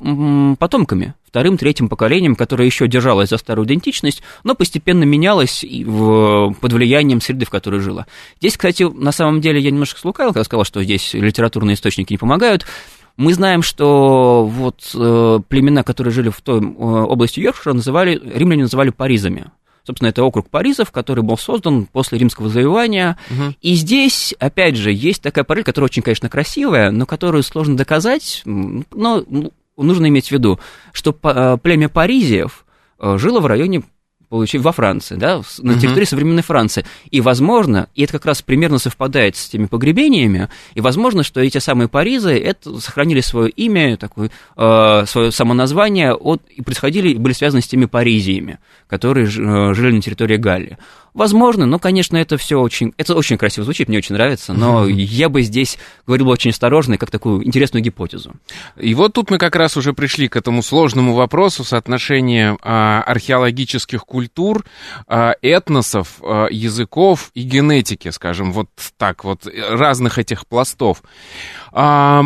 потомками, 0.58 1.14
вторым, 1.26 1.56
третьим 1.56 1.88
поколением, 1.88 2.36
которое 2.36 2.66
еще 2.66 2.88
держалось 2.88 3.30
за 3.30 3.38
старую 3.38 3.66
идентичность, 3.66 4.22
но 4.44 4.54
постепенно 4.54 5.04
менялось 5.04 5.64
под 5.64 6.72
влиянием 6.72 7.20
среды, 7.20 7.46
в 7.46 7.50
которой 7.50 7.80
жило. 7.80 8.06
Здесь, 8.38 8.56
кстати, 8.56 8.82
на 8.82 9.12
самом 9.12 9.40
деле 9.40 9.60
я 9.60 9.70
немножко 9.70 10.00
слукавил, 10.00 10.32
когда 10.32 10.44
сказал, 10.44 10.64
что 10.64 10.82
здесь 10.82 11.14
литературные 11.14 11.74
источники 11.74 12.12
не 12.12 12.18
помогают. 12.18 12.66
Мы 13.16 13.34
знаем, 13.34 13.62
что 13.62 14.46
вот 14.46 14.92
э, 14.94 15.40
племена, 15.46 15.82
которые 15.82 16.12
жили 16.12 16.30
в 16.30 16.40
той 16.40 16.60
э, 16.60 16.62
области 16.62 17.40
Йоркшира, 17.40 17.74
называли, 17.74 18.20
римляне 18.34 18.62
называли 18.62 18.90
паризами. 18.90 19.50
Собственно, 19.84 20.08
это 20.08 20.22
округ 20.22 20.48
Паризов, 20.50 20.90
который 20.90 21.24
был 21.24 21.38
создан 21.38 21.86
после 21.86 22.18
римского 22.18 22.48
завоевания. 22.48 23.18
Угу. 23.30 23.54
И 23.60 23.74
здесь, 23.74 24.34
опять 24.38 24.76
же, 24.76 24.92
есть 24.92 25.22
такая 25.22 25.44
параллель, 25.44 25.64
которая 25.64 25.86
очень, 25.86 26.02
конечно, 26.02 26.28
красивая, 26.28 26.90
но 26.90 27.06
которую 27.06 27.42
сложно 27.42 27.76
доказать. 27.76 28.42
Но 28.44 28.84
ну, 28.94 29.52
нужно 29.76 30.08
иметь 30.08 30.28
в 30.28 30.32
виду, 30.32 30.60
что 30.92 31.16
э, 31.22 31.58
племя 31.62 31.88
Паризиев 31.88 32.64
э, 32.98 33.16
жило 33.18 33.40
в 33.40 33.46
районе 33.46 33.82
получили 34.30 34.62
во 34.62 34.72
Франции, 34.72 35.16
да, 35.16 35.42
на 35.58 35.74
территории 35.78 36.04
uh-huh. 36.04 36.08
современной 36.08 36.42
Франции. 36.42 36.86
И, 37.10 37.20
возможно, 37.20 37.88
и 37.96 38.04
это 38.04 38.12
как 38.12 38.26
раз 38.26 38.40
примерно 38.40 38.78
совпадает 38.78 39.36
с 39.36 39.48
теми 39.48 39.66
погребениями, 39.66 40.48
и, 40.74 40.80
возможно, 40.80 41.22
что 41.22 41.40
эти 41.40 41.58
самые 41.58 41.88
Паризы 41.88 42.38
это, 42.38 42.78
сохранили 42.78 43.20
свое 43.20 43.50
имя, 43.50 43.96
такое, 43.96 44.30
э, 44.56 45.04
свое 45.06 45.32
самоназвание 45.32 46.14
от, 46.14 46.42
и 46.48 46.62
происходили, 46.62 47.14
были 47.14 47.34
связаны 47.34 47.60
с 47.60 47.66
теми 47.66 47.86
Паризиями, 47.86 48.58
которые 48.86 49.26
э, 49.26 49.74
жили 49.74 49.96
на 49.96 50.00
территории 50.00 50.36
Галлии. 50.36 50.78
Возможно, 51.14 51.66
но, 51.66 51.78
конечно, 51.78 52.16
это 52.16 52.36
все 52.36 52.60
очень, 52.60 52.92
это 52.96 53.14
очень 53.14 53.36
красиво 53.36 53.64
звучит, 53.64 53.88
мне 53.88 53.98
очень 53.98 54.14
нравится, 54.14 54.52
но 54.52 54.88
mm-hmm. 54.88 54.92
я 54.92 55.28
бы 55.28 55.42
здесь 55.42 55.78
говорил 56.06 56.28
очень 56.28 56.50
осторожно, 56.50 56.98
как 56.98 57.10
такую 57.10 57.46
интересную 57.46 57.82
гипотезу. 57.82 58.34
И 58.76 58.94
вот 58.94 59.12
тут 59.14 59.30
мы 59.30 59.38
как 59.38 59.56
раз 59.56 59.76
уже 59.76 59.92
пришли 59.92 60.28
к 60.28 60.36
этому 60.36 60.62
сложному 60.62 61.14
вопросу 61.14 61.64
соотношения 61.64 62.56
а, 62.62 63.02
археологических 63.06 64.04
культур, 64.04 64.64
а, 65.06 65.34
этносов, 65.42 66.18
а, 66.22 66.46
языков 66.50 67.30
и 67.34 67.42
генетики, 67.42 68.10
скажем, 68.10 68.52
вот 68.52 68.68
так 68.96 69.24
вот, 69.24 69.46
разных 69.70 70.18
этих 70.18 70.46
пластов. 70.46 71.02
А, 71.72 72.24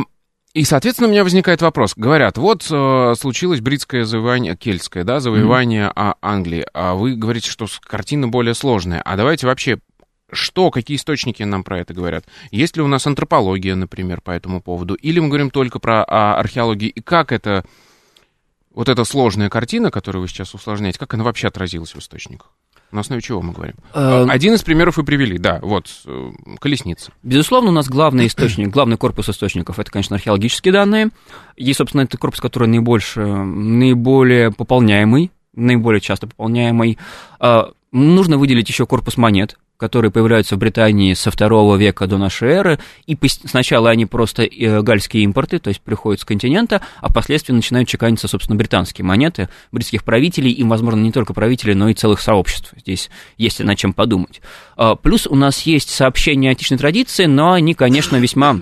и, 0.55 0.63
соответственно, 0.63 1.09
у 1.09 1.11
меня 1.11 1.25
возникает 1.25 1.63
вопрос. 1.63 1.95
Говорят, 1.97 2.39
вот 2.39 2.67
э, 2.71 3.15
случилось 3.19 3.61
бритское 3.61 4.05
завоевание, 4.05 4.57
кельтское, 4.57 5.03
да, 5.03 5.19
завоевание 5.19 5.93
mm-hmm. 5.95 6.17
Англии, 6.23 6.65
а 6.73 6.95
вы 6.95 7.17
говорите, 7.17 7.51
что 7.51 7.67
картина 7.83 8.29
более 8.29 8.55
сложная. 8.55 9.03
А 9.03 9.17
давайте 9.17 9.49
вообще 9.49 9.81
что, 10.33 10.71
какие 10.71 10.97
источники 10.97 11.43
нам 11.43 11.65
про 11.65 11.81
это 11.81 11.93
говорят? 11.93 12.27
Есть 12.53 12.77
ли 12.77 12.83
у 12.83 12.87
нас 12.87 13.05
антропология, 13.05 13.75
например, 13.75 14.21
по 14.21 14.31
этому 14.31 14.63
поводу? 14.63 14.95
Или 14.95 15.19
мы 15.19 15.27
говорим 15.27 15.51
только 15.51 15.81
про 15.81 16.05
а, 16.05 16.39
археологию? 16.39 16.93
И 16.93 17.01
как 17.01 17.33
это, 17.33 17.65
вот 18.71 18.89
эта 18.89 19.05
сложная 19.05 19.51
картина, 19.51 19.91
которую 19.91 20.23
вы 20.23 20.29
сейчас 20.29 20.55
усложняете, 20.55 21.01
как 21.01 21.15
она 21.15 21.25
вообще 21.25 21.49
отразилась 21.49 21.95
в 21.95 21.99
источниках? 21.99 22.53
На 22.95 23.01
основе 23.01 23.21
чего 23.21 23.43
мы 23.43 23.53
говорим? 23.53 23.75
Э, 23.93 24.25
Один 24.29 24.55
из 24.55 24.63
примеров 24.63 24.99
вы 24.99 25.03
привели, 25.03 25.37
да, 25.37 25.59
вот, 25.61 25.89
э, 26.07 26.31
колесница. 26.61 27.11
Безусловно, 27.25 27.71
у 27.71 27.73
нас 27.73 27.89
главный 27.89 28.29
источник, 28.29 28.69
главный 28.69 28.97
корпус 28.97 29.29
источников, 29.29 29.81
это, 29.81 29.91
конечно, 29.91 30.15
археологические 30.15 30.73
данные. 30.73 31.11
И, 31.57 31.73
собственно, 31.73 32.03
это 32.03 32.17
корпус, 32.19 32.41
который 32.41 32.69
наибольше, 32.69 33.27
наиболее 33.27 34.53
пополняемый, 34.53 35.33
наиболее 35.57 36.01
часто 36.01 36.29
пополняемый. 36.29 36.97
Э, 37.41 37.65
нужно 37.91 38.39
выделить 38.39 38.69
еще 38.69 38.87
корпус 38.87 39.17
монет, 39.17 39.59
которые 39.77 40.11
появляются 40.11 40.57
в 40.57 40.59
Британии 40.59 41.15
со 41.15 41.31
второго 41.31 41.77
века 41.77 42.07
до 42.07 42.17
нашей 42.17 42.51
эры, 42.51 42.79
и 43.07 43.19
сначала 43.29 43.91
они 43.91 44.07
просто 44.07 44.45
э, 44.45 44.83
гальские 44.83 45.25
импорты, 45.25 45.59
то 45.59 45.69
есть 45.69 45.81
приходят 45.81 46.21
с 46.21 46.25
континента, 46.25 46.81
а 47.01 47.09
впоследствии 47.09 47.53
начинают 47.53 47.89
чеканиться, 47.89 48.29
собственно, 48.29 48.57
британские 48.57 49.05
монеты 49.05 49.49
бритских 49.73 50.05
правителей, 50.05 50.53
и, 50.53 50.63
возможно, 50.63 51.01
не 51.01 51.13
только 51.13 51.35
правителей, 51.35 51.75
но 51.75 51.89
и 51.89 51.95
целых 51.95 52.21
сообществ. 52.21 52.73
Здесь 52.77 53.11
есть 53.37 53.61
над 53.61 53.77
чем 53.77 53.93
подумать. 53.93 54.41
А, 54.77 54.95
плюс 54.95 55.27
у 55.27 55.35
нас 55.35 55.63
есть 55.63 55.91
сообщения 55.91 56.51
античной 56.51 56.79
традиции, 56.79 57.27
но 57.27 57.53
они, 57.53 57.75
конечно, 57.75 58.17
весьма 58.17 58.61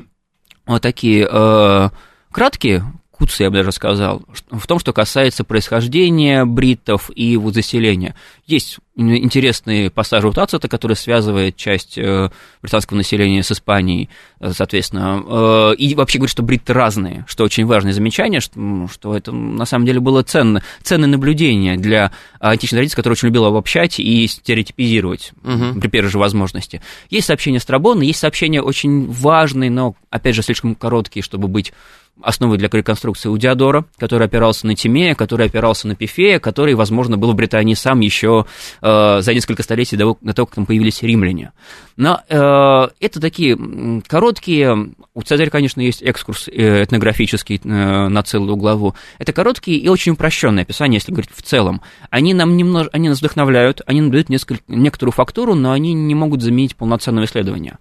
вот 0.66 0.83
такие 0.83 1.29
э, 1.31 1.88
краткие, 2.31 2.85
куцы, 3.22 3.44
я 3.44 3.50
бы 3.50 3.58
даже 3.58 3.70
сказал, 3.70 4.22
в 4.50 4.66
том, 4.66 4.80
что 4.80 4.92
касается 4.92 5.44
происхождения 5.44 6.44
бриттов 6.44 7.08
и 7.14 7.37
вот 7.37 7.54
заселения. 7.54 8.16
Есть 8.46 8.78
интересные 8.96 9.90
пассажи 9.90 10.26
у 10.26 10.32
Тацита, 10.32 10.68
который 10.68 10.96
связывает 10.96 11.56
часть 11.56 11.96
э, 11.96 12.30
британского 12.61 12.96
населения 12.96 13.44
с 13.44 13.52
Испанией, 13.52 14.11
э, 14.40 14.52
соответственно, 14.52 15.22
э, 15.24 15.74
и 15.76 15.94
вообще 15.94 16.18
говорит, 16.18 16.32
что 16.32 16.42
бритты 16.42 16.72
разные, 16.72 17.24
что 17.28 17.44
очень 17.44 17.64
важное 17.64 17.92
замечание, 17.92 18.40
что, 18.40 18.88
что 18.92 19.16
это 19.16 19.30
на 19.30 19.64
самом 19.66 19.87
деле 19.87 20.00
было 20.00 20.24
ценно, 20.24 20.62
ценное 20.82 21.08
наблюдение 21.08 21.76
для 21.76 22.11
античной 22.40 22.78
традиции, 22.78 22.96
которая 22.96 23.14
очень 23.14 23.28
любила 23.28 23.48
обобщать 23.48 24.00
и 24.00 24.26
стереотипизировать 24.26 25.32
угу. 25.44 25.80
при 25.80 25.88
первой 25.88 26.11
же 26.11 26.18
возможности. 26.18 26.82
Есть 27.08 27.28
сообщения 27.28 27.61
Страбона, 27.61 28.02
есть 28.02 28.18
сообщения 28.18 28.61
очень 28.61 29.08
важные, 29.08 29.70
но, 29.70 29.94
опять 30.11 30.35
же, 30.35 30.42
слишком 30.42 30.74
короткие, 30.74 31.22
чтобы 31.22 31.46
быть 31.46 31.72
основой 32.20 32.59
для 32.59 32.68
реконструкции 32.70 33.29
у 33.29 33.37
Диодора, 33.37 33.85
который 33.98 34.27
опирался 34.27 34.66
на 34.66 34.75
Тимея, 34.75 35.14
который 35.14 35.46
опирался 35.46 35.88
на 35.88 35.94
Пифея, 35.94 36.38
который, 36.38 36.75
возможно, 36.75 37.16
был 37.16 37.33
в 37.33 37.35
Британии 37.35 37.75
сам 37.75 38.01
еще 38.01 38.46
э, 38.81 39.20
за 39.20 39.35
несколько 39.35 39.62
столетий 39.62 39.96
до, 39.96 40.14
того, 40.35 40.46
как 40.46 40.55
там 40.55 40.66
появились 40.66 41.03
римляне. 41.03 41.53
Но 41.96 42.20
э, 42.29 42.88
это 43.01 43.20
такие 43.20 43.59
короткие, 44.07 44.90
у 45.14 45.22
Цезаря, 45.22 45.51
конечно, 45.51 45.81
есть 45.81 46.03
экскурс 46.03 46.48
э, 46.48 46.85
этнографический 46.85 47.61
э, 47.62 48.09
на 48.09 48.22
целую 48.22 48.57
главу, 48.57 48.94
это 49.18 49.33
короткие 49.33 49.79
и 49.79 49.88
очень 49.88 50.12
упрощенные 50.12 50.62
описания, 50.62 50.96
если 50.96 51.12
говорить 51.12 51.33
в 51.35 51.42
целом. 51.42 51.83
Они 52.11 52.35
нам 52.35 52.57
немного, 52.57 52.88
они 52.92 53.09
нас 53.09 53.18
вдохновляют, 53.18 53.81
они 53.87 54.01
нам 54.01 54.11
дают 54.11 54.29
несколько, 54.29 54.62
некоторую 54.68 55.12
фактуру, 55.12 55.55
но 55.55 55.72
они 55.72 55.94
не 55.94 56.14
могут 56.14 56.42
заменить 56.42 56.77
полноценного 56.77 57.25
исследования. 57.25 57.79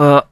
Э, 0.00 0.22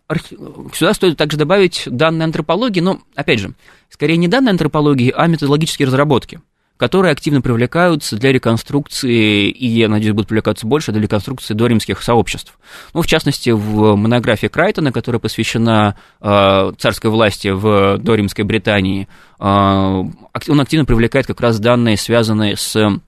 сюда 0.72 0.94
стоит 0.94 1.18
также 1.18 1.36
добавить 1.36 1.82
данные 1.84 2.24
антропологии, 2.24 2.80
но, 2.80 3.00
опять 3.14 3.38
же, 3.38 3.52
скорее 3.90 4.16
не 4.16 4.26
данные 4.26 4.52
антропологии, 4.52 5.12
а 5.14 5.26
методологические 5.26 5.86
разработки, 5.88 6.40
которые 6.78 7.12
активно 7.12 7.42
привлекаются 7.42 8.16
для 8.16 8.32
реконструкции, 8.32 9.50
и, 9.50 9.66
я 9.66 9.90
надеюсь, 9.90 10.14
будут 10.14 10.28
привлекаться 10.28 10.66
больше 10.66 10.90
для 10.92 11.02
реконструкции 11.02 11.52
доримских 11.52 12.02
сообществ. 12.02 12.58
Ну, 12.94 13.02
в 13.02 13.06
частности, 13.06 13.50
в 13.50 13.94
монографии 13.94 14.46
Крайтона, 14.46 14.90
которая 14.90 15.20
посвящена 15.20 15.96
э, 16.22 16.72
царской 16.78 17.10
власти 17.10 17.48
в 17.48 17.98
доримской 17.98 18.44
Британии, 18.44 19.06
э, 19.38 19.44
он 19.44 20.60
активно 20.60 20.86
привлекает 20.86 21.26
как 21.26 21.42
раз 21.42 21.60
данные, 21.60 21.98
связанные 21.98 22.56
с 22.56 22.74
а, 22.74 22.98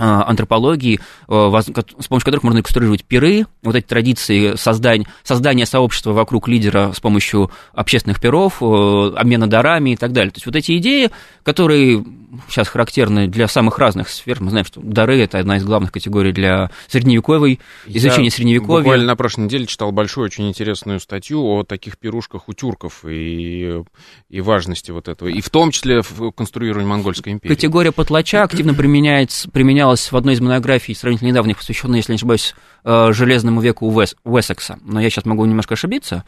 антропологии, 0.00 0.98
э, 0.98 1.00
с 1.28 2.06
помощью 2.08 2.24
которых 2.24 2.42
можно 2.42 2.58
реконструировать 2.58 3.04
пиры, 3.04 3.46
вот 3.62 3.76
эти 3.76 3.86
традиции 3.86 4.56
создания, 4.56 5.06
создания 5.22 5.66
сообщества 5.66 6.12
вокруг 6.12 6.48
лидера 6.48 6.92
с 6.94 7.00
помощью 7.00 7.50
общественных 7.72 8.20
пиров, 8.20 8.62
э, 8.62 9.12
обмена 9.16 9.46
дарами 9.46 9.90
и 9.90 9.96
так 9.96 10.12
далее. 10.12 10.30
То 10.30 10.36
есть 10.36 10.46
вот 10.46 10.56
эти 10.56 10.76
идеи, 10.78 11.10
которые 11.42 12.04
сейчас 12.48 12.68
характерны 12.68 13.26
для 13.26 13.48
самых 13.48 13.78
разных 13.78 14.08
сфер. 14.08 14.40
Мы 14.40 14.50
знаем, 14.50 14.64
что 14.64 14.80
дары– 14.80 15.20
это 15.20 15.38
одна 15.38 15.56
из 15.56 15.64
главных 15.64 15.90
категорий 15.90 16.30
для 16.32 16.70
средневековой, 16.86 17.58
изучения 17.86 18.26
Я 18.26 18.30
средневековья. 18.30 18.78
буквально 18.78 19.06
на 19.06 19.16
прошлой 19.16 19.44
неделе 19.44 19.66
читал 19.66 19.90
большую, 19.90 20.26
очень 20.26 20.48
интересную 20.48 21.00
статью 21.00 21.42
о 21.42 21.64
таких 21.64 21.98
пирушках 21.98 22.48
у 22.48 22.52
тюрков 22.52 23.04
и, 23.04 23.82
и 24.28 24.40
важности 24.40 24.92
вот 24.92 25.08
этого, 25.08 25.28
и 25.28 25.40
в 25.40 25.50
том 25.50 25.72
числе 25.72 26.02
в 26.02 26.30
конструировании 26.30 26.88
монгольской 26.88 27.30
империи. 27.30 27.52
Категория 27.52 27.90
потлача 27.90 28.44
активно 28.44 28.74
применяется, 28.74 29.50
применялась 29.50 29.89
в 29.96 30.12
одной 30.16 30.34
из 30.34 30.40
монографий 30.40 30.94
сравнительно 30.94 31.28
недавних, 31.28 31.58
посвященной, 31.58 31.98
если 31.98 32.12
не 32.12 32.16
ошибаюсь, 32.16 32.54
э, 32.84 33.12
Железному 33.12 33.60
веку 33.60 33.86
Уэс, 33.86 34.16
Уэссекса. 34.24 34.78
Но 34.84 35.00
я 35.00 35.10
сейчас 35.10 35.24
могу 35.24 35.44
немножко 35.44 35.74
ошибиться. 35.74 36.24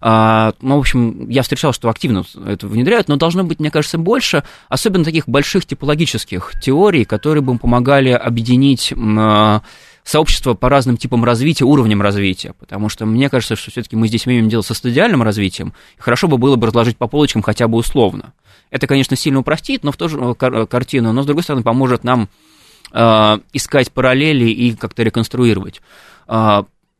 А, 0.00 0.52
ну, 0.60 0.76
в 0.76 0.80
общем, 0.80 1.28
я 1.28 1.42
встречал, 1.42 1.72
что 1.72 1.88
активно 1.88 2.24
это 2.46 2.66
внедряют, 2.66 3.08
но 3.08 3.16
должно 3.16 3.44
быть, 3.44 3.60
мне 3.60 3.70
кажется, 3.70 3.98
больше, 3.98 4.44
особенно 4.68 5.04
таких 5.04 5.28
больших 5.28 5.64
типологических 5.64 6.52
теорий, 6.60 7.04
которые 7.04 7.42
бы 7.42 7.56
помогали 7.58 8.10
объединить 8.10 8.92
а, 8.96 9.62
сообщество 10.04 10.54
по 10.54 10.68
разным 10.68 10.96
типам 10.96 11.24
развития, 11.24 11.64
уровням 11.64 12.00
развития, 12.00 12.54
потому 12.58 12.88
что 12.88 13.06
мне 13.06 13.28
кажется, 13.28 13.56
что 13.56 13.70
все-таки 13.70 13.96
мы 13.96 14.08
здесь 14.08 14.26
имеем 14.26 14.48
дело 14.48 14.62
со 14.62 14.74
стадиальным 14.74 15.22
развитием, 15.22 15.72
и 15.98 16.00
хорошо 16.00 16.28
бы 16.28 16.38
было 16.38 16.56
бы 16.56 16.68
разложить 16.68 16.96
по 16.96 17.08
полочкам 17.08 17.42
хотя 17.42 17.66
бы 17.66 17.78
условно. 17.78 18.32
Это, 18.70 18.86
конечно, 18.86 19.16
сильно 19.16 19.40
упростит, 19.40 19.84
но 19.84 19.92
в 19.92 19.96
ту 19.96 20.08
же 20.08 20.18
э, 20.18 20.66
картину, 20.66 21.12
но, 21.12 21.22
с 21.22 21.26
другой 21.26 21.42
стороны, 21.42 21.62
поможет 21.62 22.04
нам 22.04 22.24
э, 22.24 22.26
искать 22.92 23.92
параллели 23.92 24.46
и 24.48 24.74
как-то 24.74 25.02
реконструировать. 25.02 25.80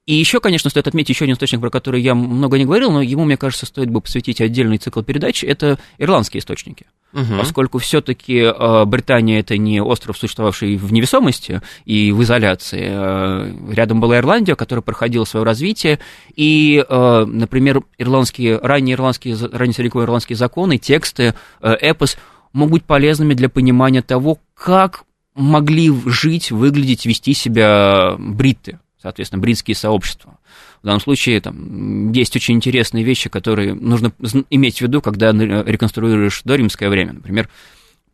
И 0.07 0.15
еще, 0.15 0.39
конечно, 0.39 0.71
стоит 0.71 0.87
отметить 0.87 1.11
еще 1.11 1.25
один 1.25 1.35
источник, 1.35 1.61
про 1.61 1.69
который 1.69 2.01
я 2.01 2.15
много 2.15 2.59
не 2.59 2.65
говорил, 2.65 2.93
но 2.93 3.03
ему, 3.03 3.25
мне 3.25 3.37
кажется, 3.37 3.67
стоит 3.67 3.91
бы 3.91 4.01
посвятить 4.01 4.41
отдельный 4.41 4.79
цикл 4.79 5.03
передач. 5.03 5.43
Это 5.43 5.81
ирландские 5.99 6.41
источники. 6.41 6.87
Угу. 7.13 7.39
Поскольку 7.39 7.79
все-таки 7.79 8.37
э, 8.39 8.85
Британия 8.85 9.41
это 9.41 9.59
не 9.59 9.81
остров, 9.83 10.17
существовавший 10.17 10.77
в 10.77 10.93
невесомости 10.93 11.61
и 11.87 12.13
в 12.13 12.23
изоляции. 12.23 12.87
Э, 12.89 13.53
рядом 13.73 14.01
была 14.01 14.19
Ирландия, 14.19 14.55
которая 14.55 14.83
проходила 14.83 15.25
свое 15.25 15.45
развитие. 15.45 15.99
И, 16.37 16.85
э, 16.89 17.25
например, 17.27 17.83
ирландские, 17.99 18.61
ранние 18.63 18.95
ирландские, 18.95 19.35
ранние 19.35 19.75
средневековые 19.75 20.07
ирландские 20.07 20.37
законы, 20.37 20.79
тексты, 20.79 21.35
эпос 21.61 22.17
могут 22.53 22.73
быть 22.73 22.85
полезными 22.85 23.35
для 23.35 23.49
понимания 23.49 24.03
того, 24.03 24.39
как 24.55 25.06
могли 25.37 25.93
жить, 26.07 26.51
выглядеть, 26.51 27.07
вести 27.07 27.35
себя 27.35 28.17
бритты 28.19 28.79
соответственно, 29.07 29.41
бритские 29.41 29.77
сообщества. 29.77 30.39
В 30.83 30.87
данном 30.87 31.01
случае 31.01 31.41
там, 31.41 32.11
есть 32.11 32.35
очень 32.35 32.57
интересные 32.57 33.05
вещи, 33.05 33.29
которые 33.29 33.73
нужно 33.73 34.13
иметь 34.51 34.79
в 34.79 34.81
виду, 34.81 35.01
когда 35.01 35.31
реконструируешь 35.31 36.43
доримское 36.45 36.89
время. 36.89 37.13
Например, 37.13 37.49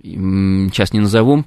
сейчас 0.02 0.92
не 0.92 1.00
назову, 1.00 1.46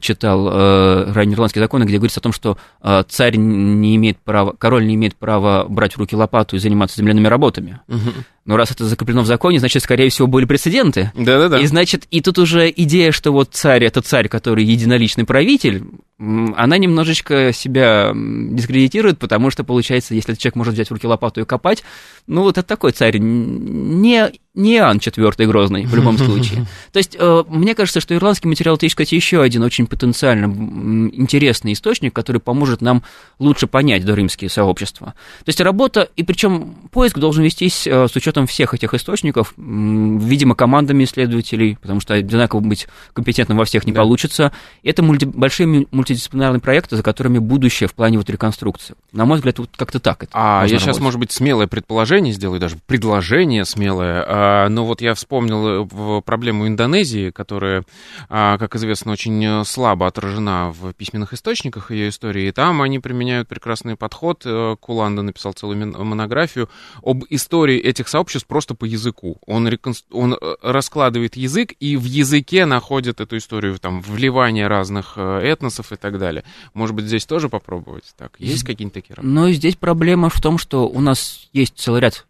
читал 0.00 0.48
э, 0.48 1.12
раннеирландские 1.12 1.62
законы, 1.62 1.84
где 1.84 1.96
говорится 1.96 2.20
о 2.20 2.22
том, 2.22 2.32
что 2.32 2.58
э, 2.82 3.04
царь 3.08 3.36
не 3.36 3.96
имеет 3.96 4.18
права, 4.18 4.52
король 4.56 4.86
не 4.86 4.94
имеет 4.94 5.16
права 5.16 5.66
брать 5.68 5.94
в 5.94 5.98
руки 5.98 6.14
лопату 6.14 6.56
и 6.56 6.58
заниматься 6.58 6.96
земляными 6.98 7.26
работами. 7.26 7.80
Угу. 7.88 8.10
Но 8.46 8.56
раз 8.56 8.70
это 8.70 8.84
закреплено 8.84 9.22
в 9.22 9.26
законе, 9.26 9.58
значит, 9.58 9.82
скорее 9.82 10.08
всего, 10.08 10.28
были 10.28 10.44
прецеденты. 10.44 11.12
Да-да-да. 11.14 11.58
И 11.58 11.66
значит, 11.66 12.06
и 12.10 12.20
тут 12.20 12.38
уже 12.38 12.72
идея, 12.74 13.10
что 13.10 13.32
вот 13.32 13.50
царь 13.52 13.84
это 13.84 14.00
царь, 14.02 14.28
который 14.28 14.64
единоличный 14.64 15.24
правитель, 15.24 15.82
она 16.18 16.78
немножечко 16.78 17.52
себя 17.52 18.12
дискредитирует, 18.14 19.18
потому 19.18 19.50
что, 19.50 19.64
получается, 19.64 20.14
если 20.14 20.34
человек 20.34 20.56
может 20.56 20.74
взять 20.74 20.88
в 20.88 20.92
руки 20.92 21.06
лопату 21.06 21.42
и 21.42 21.44
копать, 21.44 21.84
ну, 22.26 22.42
вот 22.42 22.56
это 22.56 22.66
такой 22.66 22.92
царь, 22.92 23.18
не, 23.18 24.32
не 24.54 24.76
Иоанн 24.76 24.96
IV 24.96 25.46
Грозный, 25.46 25.84
в 25.84 25.94
любом 25.94 26.16
случае. 26.16 26.66
То 26.92 26.98
есть, 26.98 27.16
э, 27.18 27.44
мне 27.48 27.74
кажется, 27.74 28.00
что 28.00 28.14
ирландский 28.14 28.48
материал, 28.48 28.76
это, 28.76 28.88
кстати, 28.88 29.14
еще 29.14 29.42
один 29.42 29.62
очень 29.62 29.86
потенциально 29.86 30.46
интересный 31.12 31.74
источник, 31.74 32.14
который 32.14 32.40
поможет 32.40 32.80
нам 32.80 33.02
лучше 33.38 33.66
понять 33.66 34.04
доримские 34.04 34.48
сообщества. 34.48 35.08
То 35.44 35.48
есть, 35.48 35.60
работа, 35.60 36.08
и 36.16 36.22
причем 36.22 36.76
поиск 36.90 37.18
должен 37.18 37.44
вестись 37.44 37.86
э, 37.86 38.08
с 38.08 38.16
учетом 38.16 38.35
всех 38.44 38.74
этих 38.74 38.92
источников, 38.92 39.54
видимо, 39.56 40.54
командами 40.54 41.04
исследователей, 41.04 41.78
потому 41.80 42.00
что 42.00 42.12
одинаково 42.12 42.60
быть 42.60 42.86
компетентным 43.14 43.56
во 43.56 43.64
всех 43.64 43.86
не 43.86 43.92
да. 43.92 44.02
получится. 44.02 44.52
Это 44.82 45.02
мульти, 45.02 45.24
большие 45.24 45.86
мультидисциплинарные 45.90 46.60
проекты, 46.60 46.96
за 46.96 47.02
которыми 47.02 47.38
будущее 47.38 47.88
в 47.88 47.94
плане 47.94 48.18
вот 48.18 48.28
реконструкции. 48.28 48.96
На 49.12 49.24
мой 49.24 49.36
взгляд, 49.36 49.58
вот 49.58 49.70
как-то 49.76 50.00
так 50.00 50.24
это 50.24 50.32
А 50.34 50.66
я 50.66 50.78
сейчас, 50.78 51.00
может 51.00 51.18
быть, 51.18 51.32
смелое 51.32 51.66
предположение 51.66 52.34
сделаю, 52.34 52.60
даже 52.60 52.76
предложение 52.86 53.64
смелое. 53.64 54.24
А, 54.26 54.68
но 54.68 54.84
вот 54.84 55.00
я 55.00 55.14
вспомнил 55.14 55.86
э, 55.86 56.22
проблему 56.22 56.66
Индонезии, 56.66 57.30
которая, 57.30 57.84
а, 58.28 58.58
как 58.58 58.74
известно, 58.76 59.12
очень 59.12 59.44
э, 59.44 59.64
слабо 59.64 60.06
отражена 60.06 60.74
в 60.78 60.92
письменных 60.92 61.32
источниках 61.32 61.90
ее 61.90 62.10
истории. 62.10 62.48
И 62.48 62.52
там 62.52 62.82
они 62.82 62.98
применяют 62.98 63.48
прекрасный 63.48 63.96
подход. 63.96 64.42
Э, 64.44 64.76
Куланда 64.80 65.22
написал 65.22 65.52
целую 65.52 65.78
монографию 66.04 66.68
об 67.02 67.24
истории 67.30 67.78
этих 67.78 68.08
сообществ 68.08 68.25
просто 68.46 68.74
по 68.74 68.84
языку. 68.84 69.38
Он, 69.46 69.68
реконст... 69.68 70.04
он 70.10 70.36
раскладывает 70.62 71.36
язык 71.36 71.74
и 71.80 71.96
в 71.96 72.04
языке 72.04 72.66
находит 72.66 73.20
эту 73.20 73.36
историю, 73.36 73.78
там, 73.78 74.00
вливание 74.02 74.66
разных 74.66 75.16
этносов 75.16 75.92
и 75.92 75.96
так 75.96 76.18
далее. 76.18 76.44
Может 76.74 76.94
быть, 76.94 77.06
здесь 77.06 77.26
тоже 77.26 77.48
попробовать? 77.48 78.04
Так, 78.16 78.32
есть 78.38 78.64
какие-нибудь 78.64 78.94
такие 78.94 79.14
работы? 79.14 79.32
Но 79.34 79.50
здесь 79.50 79.76
проблема 79.76 80.28
в 80.28 80.40
том, 80.40 80.58
что 80.58 80.88
у 80.88 81.00
нас 81.00 81.48
есть 81.52 81.76
целый 81.76 82.00
ряд 82.00 82.26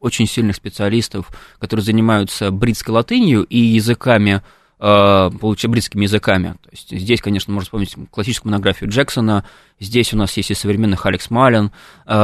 очень 0.00 0.26
сильных 0.28 0.56
специалистов, 0.56 1.28
которые 1.58 1.84
занимаются 1.84 2.50
бритской 2.50 2.94
латынью 2.94 3.44
и 3.44 3.58
языками, 3.58 4.42
э, 4.78 5.30
бритскими 5.68 6.04
языками. 6.04 6.54
То 6.62 6.70
есть 6.70 6.90
здесь, 6.90 7.20
конечно, 7.20 7.52
можно 7.52 7.64
вспомнить 7.64 7.94
классическую 8.10 8.50
монографию 8.50 8.90
Джексона, 8.90 9.44
здесь 9.80 10.12
у 10.12 10.16
нас 10.16 10.36
есть 10.36 10.50
и 10.50 10.54
современных 10.54 11.06
Алекс 11.06 11.30
Малин, 11.30 11.70
э, 12.06 12.14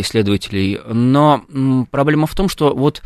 исследователей, 0.00 0.80
но 0.86 1.44
проблема 1.90 2.26
в 2.26 2.34
том, 2.34 2.48
что 2.48 2.74
вот 2.74 3.02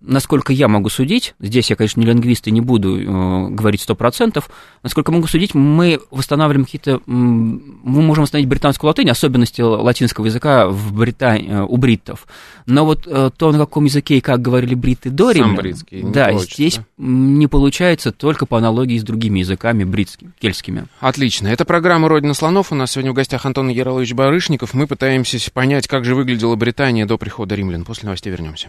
насколько 0.00 0.52
я 0.52 0.68
могу 0.68 0.88
судить, 0.88 1.34
здесь 1.40 1.70
я, 1.70 1.76
конечно, 1.76 2.00
не 2.00 2.06
лингвист 2.06 2.46
и 2.46 2.50
не 2.50 2.60
буду 2.60 3.00
э, 3.00 3.48
говорить 3.50 3.80
сто 3.80 3.94
процентов, 3.94 4.48
насколько 4.82 5.10
могу 5.10 5.26
судить, 5.26 5.54
мы 5.54 6.00
восстанавливаем 6.10 6.64
какие-то, 6.64 7.00
мы 7.06 8.02
можем 8.02 8.22
восстановить 8.22 8.48
британскую 8.48 8.88
латынь, 8.88 9.10
особенности 9.10 9.60
латинского 9.60 10.26
языка 10.26 10.68
в 10.68 10.92
Британии, 10.92 11.50
э, 11.50 11.62
у 11.62 11.76
бриттов. 11.76 12.26
Но 12.66 12.84
вот 12.84 13.06
э, 13.06 13.30
то, 13.36 13.50
на 13.50 13.58
каком 13.58 13.84
языке 13.84 14.18
и 14.18 14.20
как 14.20 14.40
говорили 14.40 14.74
бритты 14.74 15.10
до 15.10 15.32
Рима, 15.32 15.56
бритский, 15.56 16.02
да, 16.02 16.32
здесь 16.38 16.80
не 16.96 17.46
получается 17.46 18.12
только 18.12 18.46
по 18.46 18.58
аналогии 18.58 18.98
с 18.98 19.02
другими 19.02 19.40
языками 19.40 19.84
бритскими, 19.84 20.32
кельтскими. 20.38 20.86
Отлично. 21.00 21.48
Это 21.48 21.64
программа 21.64 22.08
«Родина 22.08 22.34
слонов». 22.34 22.72
У 22.72 22.74
нас 22.74 22.92
сегодня 22.92 23.12
в 23.12 23.14
гостях 23.14 23.46
Антон 23.46 23.68
Ярович 23.68 24.12
Барышников. 24.12 24.74
Мы 24.74 24.86
пытаемся 24.86 25.38
понять, 25.50 25.86
как 25.86 26.04
же 26.04 26.14
выглядела 26.14 26.56
Британия 26.56 27.06
до 27.06 27.18
прихода 27.18 27.54
римлян. 27.54 27.84
После 27.84 28.06
новостей 28.06 28.30
вернемся. 28.30 28.68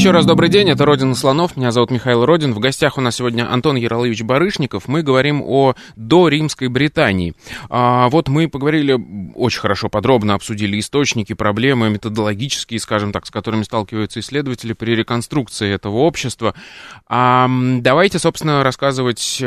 Еще 0.00 0.12
раз 0.12 0.24
добрый 0.24 0.48
день, 0.48 0.70
это 0.70 0.86
«Родина 0.86 1.14
слонов», 1.14 1.58
меня 1.58 1.72
зовут 1.72 1.90
Михаил 1.90 2.24
Родин. 2.24 2.54
В 2.54 2.58
гостях 2.58 2.96
у 2.96 3.02
нас 3.02 3.16
сегодня 3.16 3.52
Антон 3.52 3.76
Яролович 3.76 4.22
Барышников. 4.22 4.88
Мы 4.88 5.02
говорим 5.02 5.42
о 5.42 5.74
доримской 5.94 6.68
Британии. 6.68 7.34
А, 7.68 8.08
вот 8.08 8.30
мы 8.30 8.48
поговорили, 8.48 8.98
очень 9.34 9.60
хорошо, 9.60 9.90
подробно 9.90 10.32
обсудили 10.32 10.80
источники, 10.80 11.34
проблемы 11.34 11.90
методологические, 11.90 12.80
скажем 12.80 13.12
так, 13.12 13.26
с 13.26 13.30
которыми 13.30 13.62
сталкиваются 13.62 14.20
исследователи 14.20 14.72
при 14.72 14.92
реконструкции 14.92 15.70
этого 15.70 15.96
общества. 15.96 16.54
А, 17.06 17.46
давайте, 17.50 18.18
собственно, 18.18 18.64
рассказывать, 18.64 19.44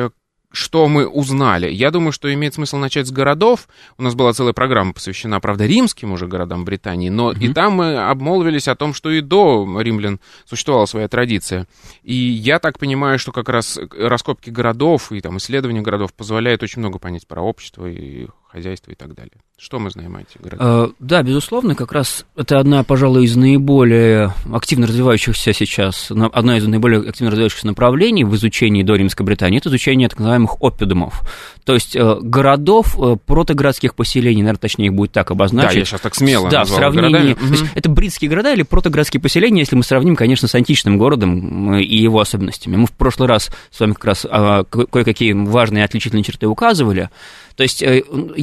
что 0.53 0.87
мы 0.87 1.07
узнали? 1.07 1.69
Я 1.69 1.89
думаю, 1.89 2.11
что 2.11 2.31
имеет 2.31 2.53
смысл 2.53 2.77
начать 2.77 3.07
с 3.07 3.11
городов. 3.11 3.67
У 3.97 4.03
нас 4.03 4.13
была 4.13 4.33
целая 4.33 4.53
программа 4.53 4.93
посвящена, 4.93 5.39
правда, 5.39 5.65
римским 5.65 6.11
уже 6.11 6.27
городам 6.27 6.63
Британии, 6.63 7.09
но 7.09 7.31
mm-hmm. 7.31 7.39
и 7.39 7.53
там 7.53 7.73
мы 7.73 7.97
обмолвились 7.97 8.67
о 8.67 8.75
том, 8.75 8.93
что 8.93 9.09
и 9.09 9.21
до 9.21 9.67
римлян 9.81 10.19
существовала 10.45 10.85
своя 10.85 11.07
традиция. 11.07 11.67
И 12.03 12.13
я 12.13 12.59
так 12.59 12.77
понимаю, 12.77 13.17
что 13.17 13.31
как 13.31 13.49
раз 13.49 13.79
раскопки 13.97 14.51
городов 14.51 15.11
и 15.11 15.21
там 15.21 15.37
исследования 15.37 15.81
городов 15.81 16.13
позволяют 16.13 16.61
очень 16.61 16.81
много 16.81 16.99
понять 16.99 17.27
про 17.27 17.41
общество 17.41 17.87
и 17.87 18.27
хозяйство 18.53 18.91
и 18.91 18.95
так 18.95 19.15
далее. 19.15 19.33
Что 19.57 19.79
мы 19.79 19.89
знаем 19.89 20.15
о 20.15 20.21
этих 20.21 20.39
городах? 20.41 20.89
Э, 20.89 20.93
да, 20.99 21.23
безусловно, 21.23 21.73
как 21.73 21.91
раз 21.91 22.25
это 22.35 22.59
одна, 22.59 22.83
пожалуй, 22.83 23.25
из 23.25 23.35
наиболее 23.35 24.33
активно 24.51 24.85
развивающихся 24.87 25.53
сейчас, 25.53 26.11
одна 26.11 26.57
из 26.57 26.67
наиболее 26.67 27.01
активно 27.01 27.31
развивающихся 27.31 27.65
направлений 27.65 28.23
в 28.23 28.35
изучении 28.35 28.83
до 28.83 28.95
Римской 28.95 29.25
Британии, 29.25 29.57
это 29.57 29.69
изучение 29.69 30.07
так 30.07 30.19
называемых 30.19 30.57
оппидумов. 30.61 31.21
То 31.65 31.73
есть 31.73 31.95
э, 31.95 32.15
городов, 32.21 32.99
э, 32.99 33.15
протогородских 33.25 33.95
поселений, 33.95 34.41
наверное, 34.41 34.59
точнее 34.59 34.87
их 34.87 34.93
будет 34.93 35.13
так 35.13 35.31
обозначить. 35.31 35.73
Да, 35.73 35.79
я 35.79 35.85
сейчас 35.85 36.01
так 36.01 36.13
смело 36.13 36.49
Да, 36.49 36.63
в 36.63 36.69
сравнении... 36.69 37.33
То 37.33 37.45
есть 37.45 37.65
это 37.73 37.89
бритские 37.89 38.29
города 38.29 38.53
или 38.53 38.63
протогородские 38.63 39.21
поселения, 39.21 39.61
если 39.61 39.75
мы 39.75 39.83
сравним, 39.83 40.15
конечно, 40.15 40.47
с 40.47 40.55
античным 40.55 40.97
городом 40.97 41.75
и 41.75 41.97
его 41.97 42.19
особенностями. 42.19 42.75
Мы 42.75 42.85
в 42.85 42.91
прошлый 42.91 43.27
раз 43.27 43.49
с 43.71 43.79
вами 43.79 43.93
как 43.93 44.05
раз 44.05 44.27
а, 44.29 44.63
кое-какие 44.65 45.33
важные 45.33 45.85
отличительные 45.85 46.23
черты 46.23 46.47
указывали. 46.47 47.09
То 47.55 47.63
есть 47.63 47.83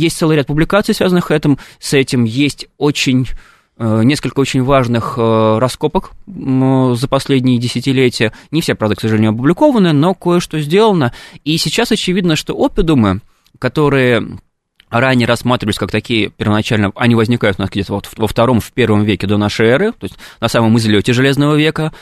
есть 0.00 0.16
целый 0.16 0.36
ряд 0.36 0.46
публикаций, 0.46 0.94
связанных 0.94 1.30
этим, 1.30 1.58
с 1.78 1.92
этим. 1.94 2.24
Есть 2.24 2.66
очень 2.78 3.28
э, 3.78 4.02
несколько 4.02 4.40
очень 4.40 4.62
важных 4.62 5.14
э, 5.16 5.58
раскопок 5.58 6.12
за 6.26 7.08
последние 7.08 7.58
десятилетия. 7.58 8.32
Не 8.50 8.60
все, 8.60 8.74
правда, 8.74 8.96
к 8.96 9.00
сожалению, 9.00 9.32
опубликованы, 9.32 9.92
но 9.92 10.14
кое-что 10.14 10.60
сделано. 10.60 11.12
И 11.44 11.56
сейчас 11.58 11.92
очевидно, 11.92 12.36
что 12.36 12.54
опидумы, 12.54 13.20
которые 13.58 14.38
ранее 14.90 15.26
рассматривались 15.26 15.78
как 15.78 15.90
такие 15.90 16.30
первоначально, 16.30 16.92
они 16.96 17.14
возникают 17.14 17.58
у 17.58 17.62
нас 17.62 17.70
где-то 17.70 17.94
вот 17.94 18.08
во 18.16 18.26
втором, 18.26 18.60
в 18.60 18.72
первом 18.72 19.04
веке 19.04 19.26
до 19.26 19.36
нашей 19.36 19.68
эры, 19.68 19.92
то 19.92 20.04
есть 20.04 20.16
на 20.40 20.48
самом 20.48 20.76
излете 20.78 21.12
Железного 21.12 21.54
века, 21.54 21.92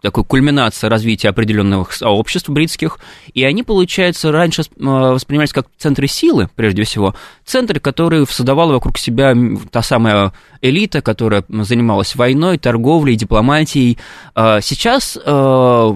такой 0.00 0.24
кульминация 0.24 0.90
развития 0.90 1.28
определенных 1.28 1.92
сообществ 1.92 2.48
бритских, 2.48 2.98
и 3.34 3.44
они, 3.44 3.62
получается, 3.62 4.32
раньше 4.32 4.62
воспринимались 4.76 5.52
как 5.52 5.66
центры 5.76 6.06
силы, 6.06 6.48
прежде 6.56 6.84
всего, 6.84 7.14
центры, 7.44 7.80
которые 7.80 8.26
создавала 8.26 8.72
вокруг 8.72 8.98
себя 8.98 9.34
та 9.70 9.82
самая 9.82 10.32
элита, 10.62 11.00
которая 11.02 11.44
занималась 11.48 12.14
войной, 12.14 12.58
торговлей, 12.58 13.16
дипломатией. 13.16 13.98
А 14.34 14.60
сейчас 14.60 15.16
э, 15.22 15.94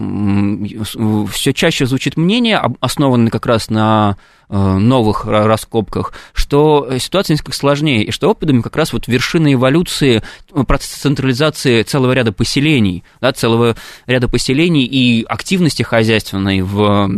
все 1.31 1.53
чаще 1.53 1.87
звучит 1.87 2.17
мнение, 2.17 2.61
основанное 2.81 3.31
как 3.31 3.47
раз 3.47 3.71
на 3.71 4.17
Э, 4.55 4.77
новых 4.77 5.25
раскопках, 5.25 6.13
что 6.35 6.99
ситуация 6.99 7.33
несколько 7.33 7.57
сложнее, 7.57 8.05
и 8.05 8.11
что 8.11 8.29
опытами 8.29 8.61
как 8.61 8.77
раз 8.77 8.93
вот 8.93 9.09
вершина 9.09 9.55
эволюции, 9.55 10.23
процесса 10.67 11.01
централизации 11.01 11.83
целого 11.85 12.13
ряда 12.13 12.33
поселений, 12.33 13.03
да, 13.23 13.33
целого 13.33 13.77
ряда 14.07 14.29
поселений 14.29 14.85
и 14.85 15.25
активности 15.25 15.83
хозяйственной 15.83 16.61
в 16.61 16.83
а, 16.83 17.09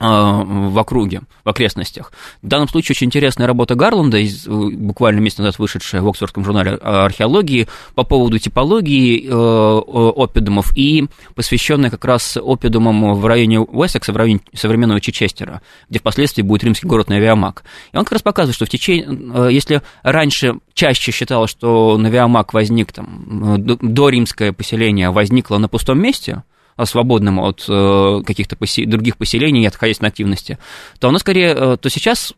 в 0.00 0.78
округе, 0.78 1.22
в 1.44 1.48
окрестностях. 1.48 2.12
В 2.42 2.46
данном 2.46 2.68
случае 2.68 2.94
очень 2.94 3.08
интересная 3.08 3.46
работа 3.46 3.74
Гарланда, 3.74 4.18
из, 4.18 4.46
э, 4.46 4.50
буквально 4.50 5.20
месяц 5.20 5.38
назад 5.38 5.58
вышедшая 5.58 6.02
в 6.02 6.08
Оксфордском 6.08 6.44
журнале 6.44 6.72
археологии, 6.72 7.66
по 7.94 8.04
поводу 8.04 8.38
типологии 8.38 9.26
э, 9.26 10.12
опидумов 10.16 10.76
и 10.76 11.06
посвященная 11.34 11.90
как 11.90 12.04
раз 12.04 12.36
опидумам 12.36 13.14
в 13.14 13.26
районе 13.26 13.60
Уэссекса, 13.60 14.12
в 14.12 14.16
районе 14.16 14.40
современного 14.54 15.00
Чечестера, 15.00 15.62
где 15.88 15.98
впоследствии 15.98 16.42
будет 16.42 16.64
римский 16.64 16.86
город 16.86 17.08
Навиамак. 17.08 17.64
И 17.92 17.96
он 17.96 18.04
как 18.04 18.12
раз 18.12 18.22
показывает, 18.22 18.54
что 18.54 18.66
в 18.66 18.70
течение, 18.70 19.08
э, 19.34 19.48
если 19.52 19.82
раньше 20.02 20.54
чаще 20.74 21.10
считалось, 21.10 21.50
что 21.50 21.98
Навиамак 21.98 22.54
возник, 22.54 22.92
там, 22.92 23.56
до 23.58 24.08
римское 24.08 24.52
поселение 24.52 25.10
возникло 25.10 25.58
на 25.58 25.68
пустом 25.68 26.00
месте, 26.00 26.44
свободным 26.84 27.40
от 27.40 27.64
э, 27.68 28.22
каких-то 28.26 28.56
посе- 28.56 28.86
других 28.86 29.16
поселений 29.16 29.62
и 29.62 29.66
от 29.66 29.76
хозяйственной 29.76 30.10
активности, 30.10 30.58
то 30.98 31.08
оно 31.08 31.18
скорее, 31.18 31.54
э, 31.54 31.76
то 31.76 31.88
сейчас 31.88 32.34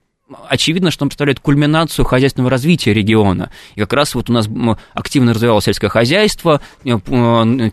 очевидно, 0.49 0.91
что 0.91 1.05
он 1.05 1.09
представляет 1.09 1.41
кульминацию 1.41 2.05
хозяйственного 2.05 2.51
развития 2.51 2.93
региона. 2.93 3.51
И 3.75 3.81
как 3.81 3.93
раз 3.93 4.15
вот 4.15 4.31
у 4.31 4.33
нас 4.33 4.49
активно 4.95 5.35
развивалось 5.35 5.65
сельское 5.65 5.89
хозяйство, 5.89 6.61
э, 6.85 6.91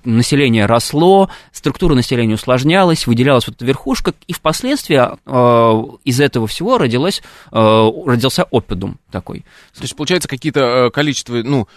население 0.04 0.66
росло, 0.66 1.30
структура 1.52 1.96
населения 1.96 2.36
усложнялась, 2.36 3.08
выделялась 3.08 3.48
вот 3.48 3.58
эта 3.58 3.66
верхушка, 3.66 4.14
и 4.28 4.34
впоследствии 4.34 4.98
из 6.04 6.20
этого 6.20 6.48
всего 6.48 6.78
родилось, 6.78 7.22
родился 7.52 8.44
опидум 8.52 8.98
такой. 9.12 9.40
То 9.76 9.82
есть, 9.82 9.96
получается, 9.96 10.28
какие-то 10.28 10.90
количество, 10.94 11.36
ну, 11.36 11.68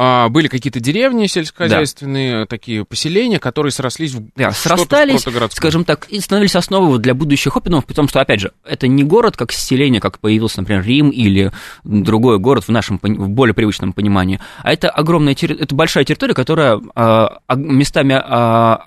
а, 0.00 0.28
были 0.28 0.46
какие-то 0.46 0.78
деревни 0.78 1.26
сельскохозяйственные, 1.26 2.40
да. 2.40 2.46
такие 2.46 2.84
поселения, 2.84 3.40
которые 3.40 3.72
срослись 3.72 4.12
в 4.12 4.22
да, 4.36 4.52
срастались, 4.52 5.24
скажем 5.50 5.84
так, 5.84 6.06
и 6.08 6.20
становились 6.20 6.54
основой 6.54 7.00
для 7.00 7.14
будущих 7.14 7.56
опитов, 7.56 7.84
потому 7.84 8.06
что, 8.06 8.20
опять 8.20 8.38
же, 8.38 8.52
это 8.64 8.86
не 8.86 9.02
город 9.02 9.36
как 9.36 9.50
селение, 9.50 10.00
как 10.00 10.20
появился, 10.28 10.60
например, 10.60 10.84
Рим 10.84 11.08
или 11.08 11.50
другой 11.84 12.38
город 12.38 12.64
в 12.64 12.68
нашем 12.68 13.00
в 13.02 13.28
более 13.30 13.54
привычном 13.54 13.94
понимании, 13.94 14.38
а 14.62 14.70
это 14.70 14.90
огромная 14.90 15.34
это 15.34 15.74
большая 15.74 16.04
территория, 16.04 16.34
которая 16.34 16.78
а, 16.94 17.38
местами 17.56 18.14
а, 18.22 18.82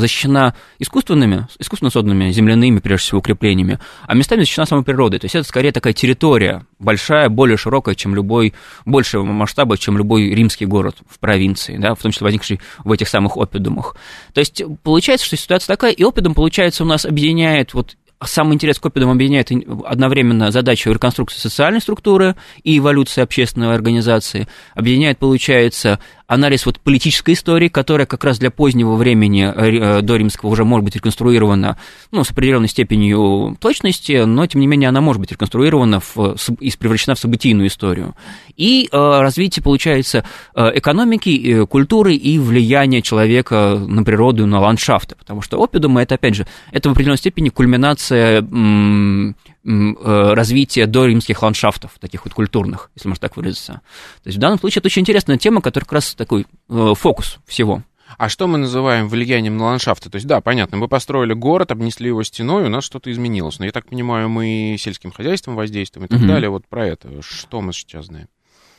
защищена 0.00 0.54
искусственными, 0.80 1.46
искусственно 1.60 1.92
созданными 1.92 2.32
земляными, 2.32 2.80
прежде 2.80 3.04
всего, 3.04 3.18
укреплениями, 3.20 3.78
а 4.08 4.14
местами 4.16 4.40
защищена 4.40 4.66
самой 4.66 4.82
природой. 4.82 5.20
То 5.20 5.26
есть 5.26 5.36
это 5.36 5.46
скорее 5.46 5.70
такая 5.70 5.92
территория 5.92 6.66
большая, 6.80 7.28
более 7.28 7.56
широкая, 7.56 7.94
чем 7.94 8.16
любой, 8.16 8.52
большего 8.84 9.22
масштаба, 9.22 9.78
чем 9.78 9.96
любой 9.96 10.34
римский 10.34 10.66
город 10.66 10.96
в 11.08 11.20
провинции, 11.20 11.76
да, 11.76 11.94
в 11.94 12.02
том 12.02 12.10
числе 12.10 12.24
возникший 12.24 12.60
в 12.82 12.90
этих 12.90 13.08
самых 13.08 13.36
опидумах. 13.36 13.94
То 14.34 14.40
есть 14.40 14.64
получается, 14.82 15.26
что 15.26 15.36
ситуация 15.36 15.68
такая, 15.68 15.92
и 15.92 16.02
опидум, 16.02 16.34
получается, 16.34 16.82
у 16.82 16.86
нас 16.86 17.04
объединяет 17.04 17.72
вот 17.72 17.96
Самый 18.24 18.54
интерес 18.54 18.78
к 18.78 18.86
опидам 18.86 19.10
объединяет 19.10 19.50
одновременно 19.84 20.50
задачу 20.50 20.90
реконструкции 20.92 21.38
социальной 21.38 21.80
структуры 21.80 22.36
и 22.62 22.78
эволюции 22.78 23.22
общественной 23.22 23.74
организации. 23.74 24.48
Объединяет, 24.74 25.18
получается, 25.18 25.98
анализ 26.26 26.66
вот 26.66 26.80
политической 26.80 27.34
истории, 27.34 27.68
которая 27.68 28.06
как 28.06 28.24
раз 28.24 28.38
для 28.38 28.50
позднего 28.50 28.94
времени 28.96 29.52
э, 29.54 30.02
до 30.02 30.16
римского 30.16 30.50
уже 30.50 30.64
может 30.64 30.84
быть 30.84 30.96
реконструирована 30.96 31.78
ну, 32.10 32.24
с 32.24 32.30
определенной 32.30 32.68
степенью 32.68 33.56
точности, 33.60 34.24
но 34.24 34.46
тем 34.46 34.60
не 34.60 34.66
менее 34.66 34.88
она 34.88 35.00
может 35.00 35.20
быть 35.20 35.32
реконструирована 35.32 36.00
в, 36.00 36.36
и 36.60 36.72
превращена 36.76 37.14
в 37.14 37.18
событийную 37.18 37.68
историю. 37.68 38.14
И 38.56 38.88
э, 38.90 38.96
развитие, 38.96 39.62
получается, 39.62 40.24
э, 40.54 40.70
экономики, 40.74 41.30
э, 41.30 41.66
культуры 41.66 42.14
и 42.14 42.38
влияние 42.38 43.02
человека 43.02 43.78
на 43.86 44.02
природу, 44.04 44.46
на 44.46 44.60
ландшафты, 44.60 45.16
потому 45.16 45.42
что 45.42 45.62
опидум 45.62 45.98
это, 45.98 46.16
опять 46.16 46.34
же, 46.34 46.46
это 46.70 46.88
в 46.88 46.92
определенной 46.92 47.18
степени 47.18 47.48
кульминация 47.48 48.22
Э, 48.22 49.32
развития 49.64 50.86
до 50.86 51.06
римских 51.06 51.42
ландшафтов, 51.42 51.92
таких 52.00 52.24
вот 52.24 52.34
культурных, 52.34 52.90
если 52.94 53.08
можно 53.08 53.20
так 53.20 53.36
выразиться. 53.36 53.80
То 54.22 54.26
есть 54.26 54.38
в 54.38 54.40
данном 54.40 54.58
случае 54.58 54.80
это 54.80 54.88
очень 54.88 55.02
интересная 55.02 55.38
тема, 55.38 55.60
которая 55.60 55.84
как 55.84 55.92
раз 55.92 56.14
такой 56.14 56.46
э, 56.68 56.92
фокус 56.96 57.38
всего. 57.46 57.82
А 58.18 58.28
что 58.28 58.46
мы 58.46 58.58
называем 58.58 59.08
влиянием 59.08 59.56
на 59.56 59.64
ландшафты? 59.64 60.10
То 60.10 60.16
есть, 60.16 60.26
да, 60.26 60.40
понятно, 60.40 60.76
мы 60.76 60.88
построили 60.88 61.32
город, 61.32 61.70
обнесли 61.70 62.08
его 62.08 62.22
стеной, 62.22 62.64
у 62.64 62.68
нас 62.68 62.84
что-то 62.84 63.10
изменилось. 63.10 63.58
Но 63.58 63.64
я 63.64 63.72
так 63.72 63.86
понимаю, 63.86 64.28
мы 64.28 64.76
сельским 64.78 65.12
хозяйством 65.12 65.56
воздействуем 65.56 66.06
и 66.06 66.08
так 66.08 66.20
угу. 66.20 66.28
далее. 66.28 66.50
Вот 66.50 66.66
про 66.66 66.86
это. 66.86 67.08
Что 67.22 67.60
мы 67.60 67.72
сейчас 67.72 68.06
знаем? 68.06 68.28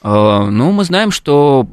Uh, 0.02 0.50
ну, 0.50 0.72
мы 0.72 0.84
знаем, 0.84 1.12
что 1.12 1.66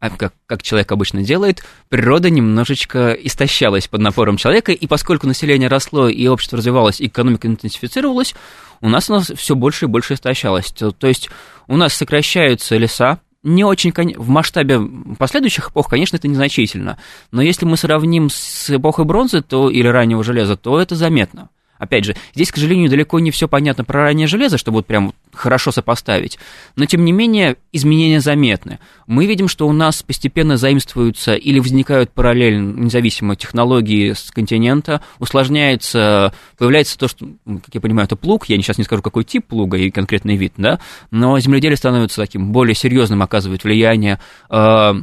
а 0.00 0.08
как, 0.08 0.32
как 0.46 0.62
человек 0.62 0.90
обычно 0.90 1.22
делает, 1.22 1.62
природа 1.90 2.30
немножечко 2.30 3.12
истощалась 3.12 3.86
под 3.86 4.00
напором 4.00 4.38
человека, 4.38 4.72
и 4.72 4.86
поскольку 4.86 5.26
население 5.26 5.68
росло, 5.68 6.08
и 6.08 6.26
общество 6.26 6.58
развивалось, 6.58 7.00
и 7.00 7.06
экономика 7.06 7.46
интенсифицировалась, 7.46 8.34
у 8.80 8.88
нас 8.88 9.10
оно 9.10 9.20
все 9.20 9.54
больше 9.54 9.84
и 9.84 9.88
больше 9.88 10.14
истощалось. 10.14 10.72
То, 10.72 10.90
то 10.90 11.06
есть 11.06 11.28
у 11.68 11.76
нас 11.76 11.92
сокращаются 11.92 12.78
леса, 12.78 13.20
не 13.42 13.62
очень 13.64 13.92
в 14.16 14.28
масштабе 14.28 14.80
последующих 15.18 15.70
эпох, 15.70 15.88
конечно, 15.88 16.16
это 16.16 16.28
незначительно. 16.28 16.98
Но 17.30 17.42
если 17.42 17.66
мы 17.66 17.76
сравним 17.76 18.30
с 18.30 18.70
эпохой 18.70 19.04
бронзы 19.04 19.42
то, 19.42 19.70
или 19.70 19.86
раннего 19.86 20.24
железа, 20.24 20.56
то 20.56 20.80
это 20.80 20.94
заметно. 20.94 21.50
Опять 21.80 22.04
же, 22.04 22.14
здесь, 22.34 22.52
к 22.52 22.56
сожалению, 22.56 22.90
далеко 22.90 23.18
не 23.20 23.30
все 23.30 23.48
понятно 23.48 23.84
про 23.84 24.02
раннее 24.02 24.26
железо, 24.26 24.58
чтобы 24.58 24.76
вот 24.76 24.86
прям 24.86 25.14
хорошо 25.32 25.72
сопоставить. 25.72 26.38
Но, 26.76 26.84
тем 26.84 27.06
не 27.06 27.10
менее, 27.10 27.56
изменения 27.72 28.20
заметны. 28.20 28.78
Мы 29.06 29.24
видим, 29.24 29.48
что 29.48 29.66
у 29.66 29.72
нас 29.72 30.02
постепенно 30.02 30.58
заимствуются 30.58 31.34
или 31.34 31.58
возникают 31.58 32.10
параллельно 32.12 32.82
независимые 32.82 33.38
технологии 33.38 34.12
с 34.12 34.30
континента, 34.30 35.00
усложняется, 35.18 36.34
появляется 36.58 36.98
то, 36.98 37.08
что, 37.08 37.26
как 37.46 37.74
я 37.74 37.80
понимаю, 37.80 38.04
это 38.04 38.16
плуг, 38.16 38.46
я 38.50 38.56
сейчас 38.58 38.76
не 38.76 38.84
скажу, 38.84 39.00
какой 39.00 39.24
тип 39.24 39.46
плуга 39.46 39.78
и 39.78 39.90
конкретный 39.90 40.36
вид, 40.36 40.52
да, 40.58 40.80
но 41.10 41.40
земледелие 41.40 41.78
становится 41.78 42.20
таким 42.20 42.52
более 42.52 42.74
серьезным, 42.74 43.22
оказывает 43.22 43.64
влияние, 43.64 44.20
а, 44.50 44.96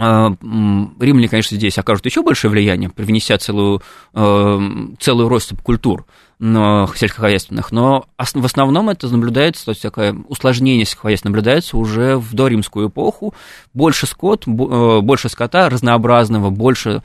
римляне, 0.00 1.28
конечно, 1.28 1.56
здесь 1.56 1.78
окажут 1.78 2.06
еще 2.06 2.22
большее 2.22 2.50
влияние, 2.50 2.88
привнеся 2.88 3.36
целую, 3.38 3.82
э, 4.14 4.60
целую 4.98 5.28
россыпь 5.28 5.60
культур 5.60 6.06
но, 6.40 6.88
сельскохозяйственных, 6.94 7.70
но 7.70 8.06
в 8.16 8.44
основном 8.46 8.88
это 8.88 9.08
наблюдается, 9.08 9.66
то 9.66 9.72
есть 9.72 9.82
такое 9.82 10.16
усложнение 10.26 10.86
сельскохозяйства 10.86 11.28
наблюдается 11.28 11.76
уже 11.76 12.16
в 12.16 12.32
доримскую 12.34 12.88
эпоху. 12.88 13.34
Больше 13.74 14.06
скот, 14.06 14.46
э, 14.46 15.00
больше 15.02 15.28
скота 15.28 15.68
разнообразного, 15.68 16.48
больше 16.48 17.02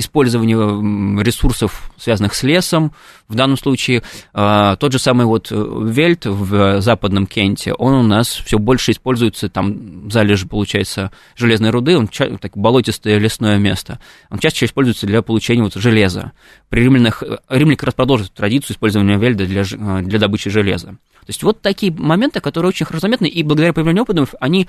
э, 0.00 0.10
использованию 0.10 1.20
ресурсов, 1.22 1.90
связанных 1.96 2.34
с 2.34 2.42
лесом. 2.42 2.92
В 3.28 3.34
данном 3.34 3.56
случае 3.56 4.02
а, 4.32 4.76
тот 4.76 4.92
же 4.92 4.98
самый 4.98 5.26
вот 5.26 5.48
э, 5.52 5.82
вельт 5.84 6.26
в 6.26 6.80
западном 6.80 7.26
Кенте, 7.26 7.72
он 7.74 7.94
у 7.94 8.02
нас 8.02 8.28
все 8.28 8.58
больше 8.58 8.90
используется, 8.90 9.48
там 9.48 10.10
залежи, 10.10 10.48
получается, 10.48 11.12
железной 11.36 11.70
руды, 11.70 11.96
он 11.96 12.08
так, 12.08 12.56
болотистое 12.56 13.18
лесное 13.18 13.58
место. 13.58 14.00
Он 14.30 14.38
чаще 14.38 14.66
используется 14.66 15.06
для 15.06 15.22
получения 15.22 15.62
вот 15.62 15.74
железа. 15.74 16.32
При 16.68 16.82
римлянах, 16.82 17.22
э, 17.22 17.38
римляне 17.48 17.76
как 17.76 17.86
раз 17.86 17.94
продолжат 17.94 18.32
традицию 18.32 18.74
использования 18.74 19.16
вельда 19.16 19.46
для, 19.46 19.62
э, 19.62 20.02
для 20.02 20.18
добычи 20.18 20.50
железа. 20.50 20.88
То 20.88 21.28
есть 21.28 21.42
вот 21.42 21.60
такие 21.60 21.92
моменты, 21.92 22.40
которые 22.40 22.70
очень 22.70 22.86
хорошо 22.86 23.02
заметны, 23.02 23.26
и 23.26 23.42
благодаря 23.42 23.72
появлению 23.72 24.02
опытов 24.02 24.34
они 24.40 24.68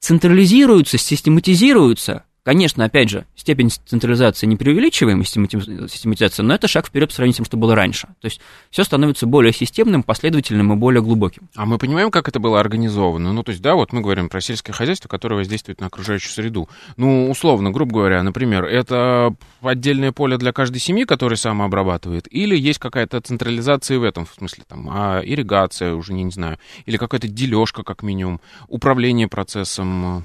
централизируются, 0.00 0.98
систематизируются, 0.98 2.24
Конечно, 2.44 2.84
опять 2.84 3.08
же, 3.08 3.24
степень 3.36 3.70
централизации 3.70 4.46
не 4.46 4.56
преувеличиваем, 4.56 5.24
систематизация, 5.24 6.44
но 6.44 6.54
это 6.54 6.68
шаг 6.68 6.86
вперед 6.86 7.08
по 7.08 7.14
сравнению 7.14 7.32
с 7.32 7.36
тем, 7.38 7.46
что 7.46 7.56
было 7.56 7.74
раньше. 7.74 8.08
То 8.20 8.26
есть 8.26 8.38
все 8.70 8.84
становится 8.84 9.26
более 9.26 9.54
системным, 9.54 10.02
последовательным 10.02 10.74
и 10.74 10.76
более 10.76 11.02
глубоким. 11.02 11.48
А 11.56 11.64
мы 11.64 11.78
понимаем, 11.78 12.10
как 12.10 12.28
это 12.28 12.40
было 12.40 12.60
организовано? 12.60 13.32
Ну, 13.32 13.42
то 13.42 13.50
есть, 13.50 13.62
да, 13.62 13.74
вот 13.74 13.94
мы 13.94 14.02
говорим 14.02 14.28
про 14.28 14.42
сельское 14.42 14.74
хозяйство, 14.74 15.08
которое 15.08 15.36
воздействует 15.36 15.80
на 15.80 15.86
окружающую 15.86 16.30
среду. 16.30 16.68
Ну, 16.98 17.30
условно, 17.30 17.70
грубо 17.70 17.94
говоря, 17.94 18.22
например, 18.22 18.66
это 18.66 19.34
отдельное 19.62 20.12
поле 20.12 20.36
для 20.36 20.52
каждой 20.52 20.80
семьи, 20.80 21.04
которое 21.04 21.36
самообрабатывает, 21.36 22.28
или 22.30 22.58
есть 22.58 22.78
какая-то 22.78 23.22
централизация 23.22 23.98
в 23.98 24.02
этом, 24.02 24.26
в 24.26 24.34
смысле, 24.34 24.64
там, 24.68 24.90
а 24.90 25.22
ирригация, 25.24 25.94
уже 25.94 26.12
не, 26.12 26.24
не 26.24 26.30
знаю, 26.30 26.58
или 26.84 26.98
какая-то 26.98 27.26
дележка, 27.26 27.82
как 27.84 28.02
минимум, 28.02 28.38
управление 28.68 29.28
процессом 29.28 30.18
э, 30.18 30.22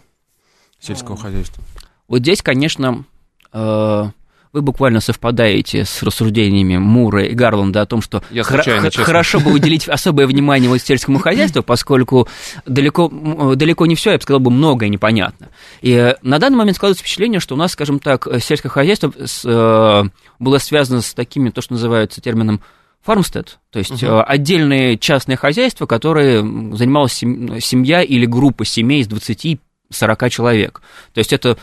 сельского 0.82 1.16
хозяйства? 1.16 1.64
Вот 2.10 2.20
здесь, 2.20 2.42
конечно, 2.42 3.06
э, 3.54 4.10
вы 4.52 4.62
буквально 4.64 5.00
совпадаете 5.00 5.86
с 5.86 6.02
рассуждениями 6.02 6.78
Мура 6.78 7.24
и 7.24 7.36
Гарланда 7.36 7.82
о 7.82 7.86
том, 7.86 8.02
что 8.02 8.24
Я 8.32 8.44
случайно, 8.44 8.88
хра- 8.88 9.04
хорошо 9.04 9.40
бы 9.40 9.54
уделить 9.54 9.88
особое 9.88 10.26
внимание 10.26 10.70
вот 10.70 10.82
сельскому 10.82 11.20
хозяйству, 11.20 11.62
поскольку 11.62 12.28
далеко, 12.66 13.10
далеко 13.56 13.86
не 13.86 13.94
все, 13.94 14.12
я 14.12 14.18
бы 14.18 14.24
сказал, 14.24 14.40
бы 14.40 14.50
многое 14.50 14.90
непонятно. 14.90 15.50
И 15.82 15.92
э, 15.92 16.16
на 16.24 16.40
данный 16.40 16.58
момент 16.58 16.78
складывается 16.78 17.04
впечатление, 17.04 17.40
что 17.40 17.54
у 17.54 17.58
нас, 17.60 17.74
скажем 17.74 18.00
так, 18.00 18.28
сельское 18.42 18.70
хозяйство 18.70 19.14
с, 19.24 19.46
э, 19.46 20.10
было 20.40 20.58
связано 20.58 21.02
с 21.02 21.14
такими, 21.14 21.52
то, 21.52 21.62
что 21.62 21.74
называется 21.74 22.22
термином 22.22 22.62
фармстед, 23.04 23.60
то 23.70 23.80
есть 23.80 24.04
uh-huh. 24.04 24.24
отдельные 24.24 24.98
частные 24.98 25.38
хозяйства, 25.38 25.86
которые 25.86 26.42
занималась 26.76 27.14
семья 27.14 28.02
или 28.02 28.26
группа 28.26 28.66
семей 28.66 29.02
из 29.02 29.08
20-40 29.08 30.30
человек. 30.30 30.82
То 31.14 31.20
есть 31.20 31.32
это 31.32 31.52
Э, 31.52 31.56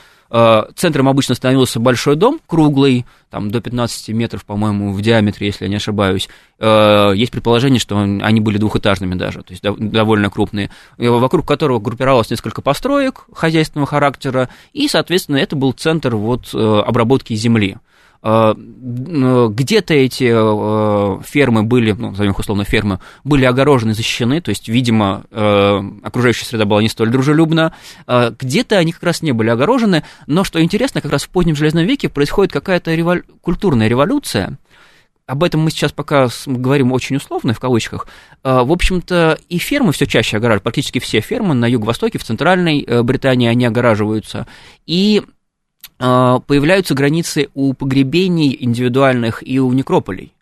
центром 0.75 1.09
обычно 1.09 1.35
становился 1.35 1.81
большой 1.81 2.17
дом, 2.17 2.41
круглый, 2.47 3.07
там 3.31 3.51
до 3.51 3.61
15 3.61 4.09
метров, 4.11 4.45
по-моему, 4.45 4.93
в 4.93 5.03
диаметре, 5.03 5.49
если 5.49 5.65
я 5.65 5.69
не 5.69 5.77
ошибаюсь. 5.77 6.29
Э, 6.59 7.13
есть 7.15 7.33
предположение, 7.33 7.81
что 7.81 7.99
они 7.99 8.41
были 8.41 8.59
двухэтажными 8.59 9.15
даже, 9.15 9.43
то 9.43 9.53
есть 9.53 9.63
довольно 9.63 10.31
крупные, 10.31 10.71
вокруг 10.97 11.47
которого 11.47 11.79
группировалось 11.79 12.31
несколько 12.31 12.63
построек 12.63 13.27
хозяйственного 13.33 13.87
характера, 13.87 14.49
и, 14.73 14.89
соответственно, 14.89 15.37
это 15.37 15.57
был 15.57 15.73
центр 15.73 16.17
вот 16.17 16.51
э, 16.55 16.83
обработки 16.87 17.35
земли. 17.35 17.77
А, 18.29 18.57
где-то 18.57 19.95
эти 19.95 20.33
э, 20.35 21.23
фермы 21.23 21.63
были, 21.63 21.93
ну, 21.93 22.11
назовем 22.11 22.33
их 22.33 22.39
условно 22.41 22.65
фермы, 22.65 22.99
были 23.23 23.45
огорожены, 23.45 23.95
защищены, 23.95 24.41
то 24.41 24.49
есть, 24.49 24.67
видимо, 24.67 25.23
э, 25.31 25.81
окружающая 26.03 26.45
среда 26.45 26.65
была 26.65 26.83
не 26.83 26.89
столь 26.89 27.11
дружелюбна. 27.11 27.73
А, 28.09 28.35
где-то 28.37 28.79
они 28.79 28.91
как 28.91 29.05
раз 29.05 29.23
не 29.23 29.31
были 29.31 29.51
огорожены, 29.51 30.03
но, 30.27 30.43
что 30.43 30.61
интересно, 30.61 31.01
как 31.01 31.13
раз 31.13 31.23
в 31.23 31.29
позднем 31.29 31.55
Железном 31.55 31.85
веке 31.85 32.09
происходит 32.09 32.53
какая-то 32.53 32.93
револю... 32.97 33.23
культурная 33.43 33.87
революция, 33.87 34.59
об 35.27 35.45
этом 35.45 35.61
мы 35.61 35.71
сейчас 35.71 35.93
пока 35.93 36.29
говорим 36.47 36.91
очень 36.91 37.17
условно, 37.17 37.55
в 37.55 37.61
кавычках. 37.61 38.09
А, 38.43 38.65
в 38.65 38.73
общем-то, 38.73 39.39
и 39.49 39.59
фермы 39.59 39.93
все 39.93 40.07
чаще 40.07 40.39
огораживают, 40.39 40.65
практически 40.65 40.99
все 40.99 41.21
фермы 41.21 41.55
на 41.55 41.67
юго-востоке, 41.67 42.19
в 42.19 42.25
центральной 42.25 42.83
э, 42.83 43.03
Британии 43.05 43.47
они 43.47 43.67
огораживаются. 43.67 44.49
И 44.85 45.23
появляются 45.99 46.95
границы 46.95 47.49
у 47.55 47.73
погребений 47.75 48.57
индивидуальных 48.59 49.47
и 49.47 49.59
у 49.59 49.73
некрополей. 49.73 50.33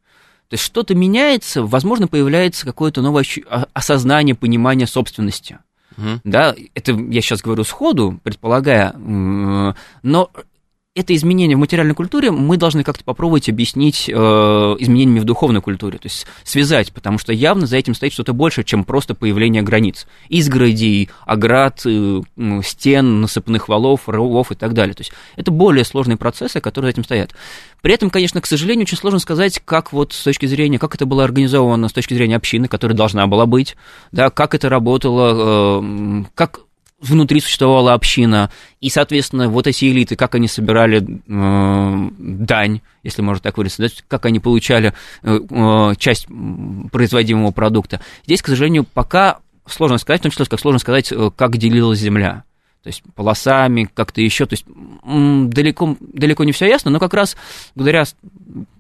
То 0.49 0.55
есть 0.55 0.65
что-то 0.65 0.95
меняется, 0.95 1.63
возможно, 1.65 2.07
появляется 2.07 2.67
какое-то 2.67 3.03
новое 3.03 3.25
осознание, 3.73 4.35
понимание 4.35 4.87
собственности. 4.87 5.59
Угу. 5.97 6.21
Да, 6.25 6.55
это 6.75 6.93
я 6.93 7.21
сейчас 7.21 7.41
говорю 7.41 7.65
сходу, 7.65 8.21
предполагая, 8.23 8.93
но 8.95 10.31
это 10.95 11.15
изменение 11.15 11.57
в 11.57 11.61
материальной 11.61 11.95
культуре 11.95 12.31
мы 12.31 12.57
должны 12.57 12.85
как-то 12.85 13.03
попробовать 13.03 13.49
объяснить 13.49 14.09
э, 14.09 14.13
изменениями 14.13 15.19
в 15.19 15.25
духовной 15.25 15.61
культуре, 15.61 15.99
то 15.99 16.07
есть 16.07 16.25
связать, 16.45 16.93
потому 16.93 17.19
что 17.19 17.33
явно 17.33 17.67
за 17.67 17.77
этим 17.77 17.95
стоит 17.95 18.13
что-то 18.13 18.33
больше, 18.33 18.63
чем 18.63 18.85
просто 18.85 19.17
появление 19.17 19.63
границ, 19.63 20.07
изгородей, 20.29 21.11
оград, 21.27 21.83
э, 21.85 22.21
стен, 22.65 23.21
насыпных 23.21 23.69
валов, 23.69 24.09
рвов 24.09 24.53
и 24.53 24.55
так 24.55 24.73
далее. 24.73 24.95
То 24.95 25.01
есть 25.01 25.13
это 25.35 25.51
более 25.51 25.85
сложные 25.85 26.17
процессы, 26.17 26.61
которые 26.61 26.91
за 26.91 26.95
этим 26.95 27.05
стоят. 27.05 27.35
При 27.83 27.93
этом, 27.93 28.09
конечно, 28.09 28.41
к 28.41 28.47
сожалению, 28.47 28.85
очень 28.85 28.97
сложно 28.97 29.19
сказать, 29.19 29.61
как 29.65 29.93
вот 29.93 30.13
с 30.13 30.23
точки 30.23 30.47
зрения, 30.47 30.79
как 30.79 30.95
это 30.95 31.07
было 31.07 31.25
организовано 31.25 31.89
с 31.89 31.93
точки 31.93 32.15
зрения 32.15 32.37
общины, 32.37 32.69
которая 32.69 32.97
должна 32.97 33.27
была 33.27 33.47
быть, 33.47 33.77
да, 34.13 34.31
как 34.31 34.55
это 34.55 34.69
работало, 34.69 35.83
э, 35.83 36.25
как 36.37 36.61
внутри 37.05 37.41
существовала 37.41 37.93
община, 37.93 38.51
и, 38.81 38.89
соответственно, 38.89 39.49
вот 39.49 39.67
эти 39.67 39.85
элиты, 39.87 40.17
как 40.17 40.35
они 40.35 40.49
собирали 40.49 41.03
э, 41.03 42.11
дань, 42.19 42.81
если 43.03 43.23
можно 43.23 43.43
так 43.43 43.57
выразиться, 43.59 43.83
да, 43.83 43.89
как 44.09 44.27
они 44.27 44.41
получали 44.41 44.95
э, 45.23 45.39
э, 45.49 45.95
часть 45.99 46.27
производимого 46.91 47.51
продукта. 47.51 48.01
Здесь, 48.25 48.43
к 48.43 48.49
сожалению, 48.49 48.85
пока 48.85 49.39
сложно 49.67 49.99
сказать, 49.99 50.21
в 50.21 50.25
том 50.25 50.33
числе, 50.33 50.47
как 50.47 50.61
сложно 50.61 50.79
сказать, 50.79 51.13
э, 51.13 51.31
как 51.35 51.57
делилась 51.57 51.99
земля. 51.99 52.45
То 52.83 52.89
есть 52.89 53.03
полосами, 53.15 53.89
как-то 53.93 54.21
еще, 54.21 54.45
то 54.45 54.55
есть 54.55 54.67
далеко, 55.07 55.97
далеко 56.01 56.45
не 56.45 56.53
все 56.53 56.67
ясно, 56.67 56.91
но 56.91 57.01
как 57.01 57.15
раз 57.15 57.35
благодаря 57.75 58.05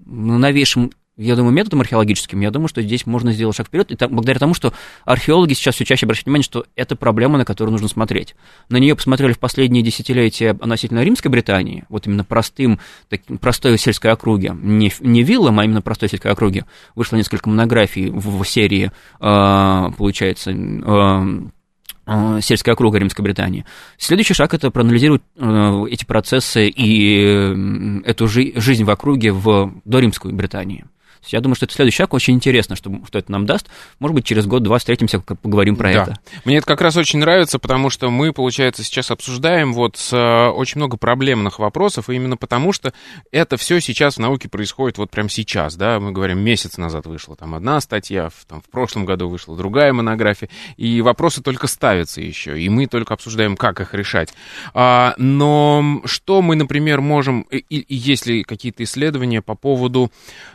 новейшим 0.04 0.92
я 1.16 1.36
думаю, 1.36 1.52
методом 1.52 1.80
археологическим, 1.80 2.40
я 2.40 2.50
думаю, 2.50 2.68
что 2.68 2.82
здесь 2.82 3.06
можно 3.06 3.32
сделать 3.32 3.56
шаг 3.56 3.68
вперед, 3.68 3.92
и 3.92 3.96
там, 3.96 4.10
благодаря 4.10 4.40
тому, 4.40 4.54
что 4.54 4.72
археологи 5.04 5.52
сейчас 5.52 5.76
все 5.76 5.84
чаще 5.84 6.06
обращают 6.06 6.26
внимание, 6.26 6.44
что 6.44 6.66
это 6.74 6.96
проблема, 6.96 7.38
на 7.38 7.44
которую 7.44 7.72
нужно 7.72 7.88
смотреть. 7.88 8.34
На 8.68 8.78
нее 8.78 8.96
посмотрели 8.96 9.32
в 9.32 9.38
последние 9.38 9.84
десятилетия 9.84 10.50
относительно 10.50 11.04
Римской 11.04 11.30
Британии, 11.30 11.84
вот 11.88 12.06
именно 12.06 12.24
простым, 12.24 12.80
так, 13.08 13.20
простой 13.40 13.78
сельской 13.78 14.10
округе, 14.10 14.56
не, 14.60 14.92
не 15.00 15.22
виллам, 15.22 15.60
а 15.60 15.64
именно 15.64 15.82
простой 15.82 16.08
сельской 16.08 16.32
округе. 16.32 16.64
Вышло 16.96 17.16
несколько 17.16 17.48
монографий 17.48 18.10
в, 18.10 18.42
в 18.42 18.44
серии, 18.44 18.90
э, 19.20 19.90
получается, 19.96 20.50
э, 20.50 22.40
сельская 22.40 22.72
округа 22.72 22.98
Римской 22.98 23.22
Британии. 23.22 23.64
Следующий 23.98 24.34
шаг– 24.34 24.52
это 24.54 24.70
проанализировать 24.72 25.22
э, 25.36 25.84
эти 25.90 26.04
процессы 26.04 26.68
и 26.68 28.02
эту 28.04 28.26
жизнь 28.26 28.84
в 28.84 28.90
округе 28.90 29.32
в 29.32 29.72
доримской 29.84 30.32
Британии. 30.32 30.84
Я 31.28 31.40
думаю, 31.40 31.56
что 31.56 31.66
это 31.66 31.74
следующий 31.74 31.98
шаг 31.98 32.14
очень 32.14 32.34
интересно, 32.34 32.76
что, 32.76 32.90
что 33.06 33.18
это 33.18 33.32
нам 33.32 33.46
даст. 33.46 33.66
Может 33.98 34.14
быть, 34.14 34.24
через 34.24 34.46
год-два 34.46 34.78
встретимся, 34.78 35.20
поговорим 35.20 35.76
про 35.76 35.92
да. 35.92 36.02
это. 36.02 36.18
Мне 36.44 36.58
это 36.58 36.66
как 36.66 36.80
раз 36.80 36.96
очень 36.96 37.18
нравится, 37.18 37.58
потому 37.58 37.90
что 37.90 38.10
мы, 38.10 38.32
получается, 38.32 38.84
сейчас 38.84 39.10
обсуждаем 39.10 39.72
вот 39.72 39.96
э, 40.12 40.46
очень 40.48 40.78
много 40.78 40.96
проблемных 40.96 41.58
вопросов, 41.58 42.10
и 42.10 42.14
именно 42.14 42.36
потому 42.36 42.72
что 42.72 42.92
это 43.32 43.56
все 43.56 43.80
сейчас 43.80 44.16
в 44.16 44.20
науке 44.20 44.48
происходит 44.48 44.98
вот 44.98 45.10
прямо 45.10 45.28
сейчас, 45.28 45.76
да, 45.76 45.98
мы 46.00 46.12
говорим, 46.12 46.38
месяц 46.38 46.76
назад 46.76 47.06
вышла 47.06 47.36
там 47.36 47.54
одна 47.54 47.80
статья, 47.80 48.28
в, 48.28 48.44
там, 48.46 48.60
в 48.60 48.70
прошлом 48.70 49.04
году 49.04 49.28
вышла 49.28 49.56
другая 49.56 49.92
монография, 49.92 50.48
и 50.76 51.00
вопросы 51.00 51.42
только 51.42 51.66
ставятся 51.66 52.20
еще, 52.20 52.60
и 52.60 52.68
мы 52.68 52.86
только 52.86 53.14
обсуждаем, 53.14 53.56
как 53.56 53.80
их 53.80 53.94
решать. 53.94 54.34
А, 54.74 55.14
но 55.16 56.02
что 56.04 56.42
мы, 56.42 56.56
например, 56.56 57.00
можем, 57.00 57.42
и, 57.42 57.58
и 57.58 57.94
есть 57.94 58.26
ли 58.26 58.42
какие-то 58.42 58.82
исследования 58.84 59.42
по 59.42 59.54
поводу 59.54 60.10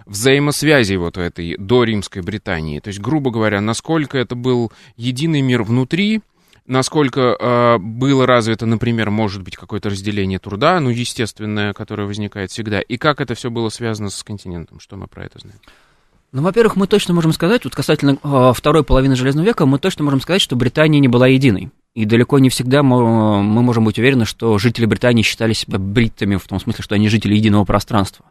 взаимосвязи 0.05 0.58
связей 0.59 0.97
вот 0.97 1.17
этой 1.17 1.55
до 1.57 1.83
римской 1.83 2.21
Британии. 2.21 2.79
То 2.79 2.89
есть, 2.89 2.99
грубо 2.99 3.31
говоря, 3.31 3.61
насколько 3.61 4.17
это 4.17 4.35
был 4.35 4.71
единый 4.97 5.41
мир 5.41 5.63
внутри, 5.63 6.21
насколько 6.67 7.35
э, 7.39 7.77
было 7.79 8.27
развито, 8.27 8.65
например, 8.65 9.09
может 9.09 9.41
быть, 9.41 9.55
какое-то 9.55 9.89
разделение 9.89 10.39
труда, 10.39 10.79
ну, 10.79 10.89
естественное, 10.89 11.73
которое 11.73 12.05
возникает 12.05 12.51
всегда, 12.51 12.79
и 12.81 12.97
как 12.97 13.21
это 13.21 13.33
все 13.33 13.49
было 13.49 13.69
связано 13.69 14.09
с 14.09 14.23
континентом, 14.23 14.79
что 14.79 14.95
мы 14.95 15.07
про 15.07 15.25
это 15.25 15.39
знаем? 15.39 15.59
Ну, 16.31 16.43
во-первых, 16.43 16.75
мы 16.75 16.85
точно 16.85 17.13
можем 17.13 17.33
сказать, 17.33 17.63
вот 17.63 17.73
касательно 17.73 18.17
э, 18.21 18.51
второй 18.55 18.83
половины 18.83 19.15
Железного 19.15 19.45
века, 19.45 19.65
мы 19.65 19.79
точно 19.79 20.03
можем 20.03 20.21
сказать, 20.21 20.41
что 20.41 20.55
Британия 20.55 20.99
не 20.99 21.07
была 21.07 21.27
единой. 21.27 21.71
И 21.95 22.05
далеко 22.05 22.37
не 22.37 22.49
всегда 22.49 22.83
мы, 22.83 23.41
мы 23.41 23.63
можем 23.63 23.83
быть 23.83 23.97
уверены, 23.97 24.25
что 24.25 24.59
жители 24.59 24.85
Британии 24.85 25.23
считали 25.23 25.53
себя 25.53 25.79
бриттами, 25.79 26.35
в 26.35 26.47
том 26.47 26.59
смысле, 26.59 26.83
что 26.83 26.93
они 26.93 27.09
жители 27.09 27.33
единого 27.33 27.65
пространства. 27.65 28.25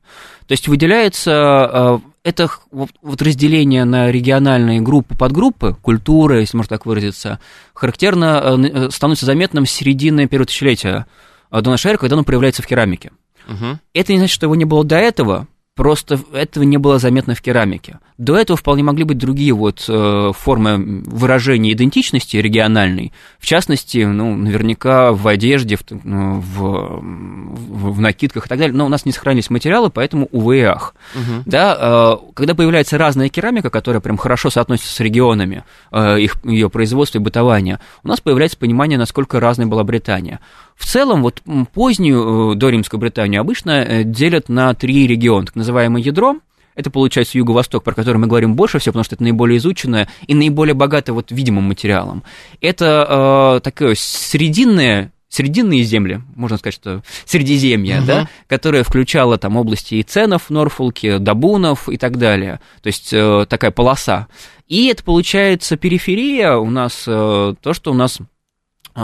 То 0.46 0.52
есть 0.52 0.68
выделяется 0.68 2.00
э, 2.04 2.08
это 2.22 2.48
вот 2.70 3.20
разделение 3.20 3.84
на 3.84 4.12
региональные 4.12 4.80
группы, 4.80 5.16
подгруппы, 5.16 5.76
культуры, 5.82 6.40
если 6.40 6.56
можно 6.56 6.76
так 6.76 6.86
выразиться, 6.86 7.40
характерно 7.74 8.40
э, 8.44 8.68
э, 8.68 8.90
становится 8.90 9.26
заметным 9.26 9.66
с 9.66 9.72
середины 9.72 10.28
первого 10.28 10.46
тысячелетия 10.46 11.06
до 11.50 11.70
нашей 11.70 11.88
эры, 11.88 11.98
когда 11.98 12.14
оно 12.14 12.22
проявляется 12.22 12.62
в 12.62 12.66
керамике. 12.66 13.10
Угу. 13.48 13.78
Это 13.92 14.12
не 14.12 14.18
значит, 14.18 14.34
что 14.34 14.46
его 14.46 14.54
не 14.54 14.66
было 14.66 14.84
до 14.84 14.96
этого, 14.96 15.48
Просто 15.78 16.18
этого 16.32 16.64
не 16.64 16.76
было 16.76 16.98
заметно 16.98 17.36
в 17.36 17.40
керамике. 17.40 18.00
До 18.18 18.36
этого 18.36 18.56
вполне 18.56 18.82
могли 18.82 19.04
быть 19.04 19.16
другие 19.16 19.52
вот 19.52 19.84
э, 19.88 20.32
формы 20.36 21.04
выражения 21.06 21.72
идентичности 21.72 22.36
региональной. 22.36 23.12
В 23.38 23.46
частности, 23.46 23.98
ну, 23.98 24.34
наверняка 24.34 25.12
в 25.12 25.28
одежде, 25.28 25.76
в, 25.76 25.82
ну, 26.02 26.40
в, 26.40 27.00
в, 27.00 27.92
в 27.92 28.00
накидках 28.00 28.46
и 28.46 28.48
так 28.48 28.58
далее. 28.58 28.76
Но 28.76 28.86
у 28.86 28.88
нас 28.88 29.06
не 29.06 29.12
сохранились 29.12 29.50
материалы, 29.50 29.88
поэтому 29.88 30.28
увы 30.32 30.58
и 30.58 30.62
ах. 30.62 30.96
Угу. 31.14 31.42
Да, 31.46 31.76
э, 31.80 32.32
когда 32.34 32.56
появляется 32.56 32.98
разная 32.98 33.28
керамика, 33.28 33.70
которая 33.70 34.00
прям 34.00 34.16
хорошо 34.16 34.50
соотносится 34.50 34.92
с 34.92 34.98
регионами, 34.98 35.62
э, 35.92 36.18
их, 36.18 36.38
ее 36.42 36.70
производства 36.70 37.18
и 37.18 37.22
бытования, 37.22 37.78
у 38.02 38.08
нас 38.08 38.20
появляется 38.20 38.58
понимание, 38.58 38.98
насколько 38.98 39.38
разной 39.38 39.66
была 39.66 39.84
Британия. 39.84 40.40
В 40.78 40.86
целом, 40.86 41.22
вот 41.22 41.42
позднюю 41.74 42.52
э, 42.52 42.54
доримскую 42.54 43.00
Британию 43.00 43.40
обычно 43.40 43.82
э, 43.82 44.04
делят 44.04 44.48
на 44.48 44.72
три 44.74 45.08
региона, 45.08 45.44
так 45.44 45.56
называемое 45.56 46.00
ядро, 46.00 46.36
это 46.76 46.90
получается 46.92 47.36
юго-восток, 47.36 47.82
про 47.82 47.92
который 47.92 48.18
мы 48.18 48.28
говорим 48.28 48.54
больше 48.54 48.78
всего, 48.78 48.92
потому 48.92 49.04
что 49.04 49.16
это 49.16 49.24
наиболее 49.24 49.58
изученное 49.58 50.08
и 50.28 50.34
наиболее 50.36 50.74
богатое 50.74 51.12
вот 51.12 51.32
видимым 51.32 51.64
материалом. 51.64 52.22
Это 52.60 53.56
э, 53.58 53.60
такое 53.64 53.96
срединное 53.96 55.12
срединные 55.28 55.82
земли, 55.82 56.22
можно 56.36 56.56
сказать, 56.56 56.74
что 56.74 57.02
Средиземье, 57.26 57.98
угу. 57.98 58.06
да, 58.06 58.28
которое 58.46 58.82
включало 58.82 59.36
там 59.36 59.56
области 59.56 59.96
и 59.96 60.02
ценов 60.02 60.44
в 60.44 60.50
Норфолке, 60.50 61.18
Дабунов 61.18 61.88
и 61.88 61.98
так 61.98 62.16
далее, 62.16 62.60
то 62.80 62.86
есть 62.86 63.12
э, 63.12 63.44
такая 63.48 63.70
полоса. 63.70 64.28
И 64.68 64.86
это 64.86 65.02
получается 65.04 65.76
периферия 65.76 66.54
у 66.54 66.70
нас, 66.70 67.04
э, 67.06 67.54
то, 67.60 67.74
что 67.74 67.90
у 67.90 67.94
нас 67.94 68.20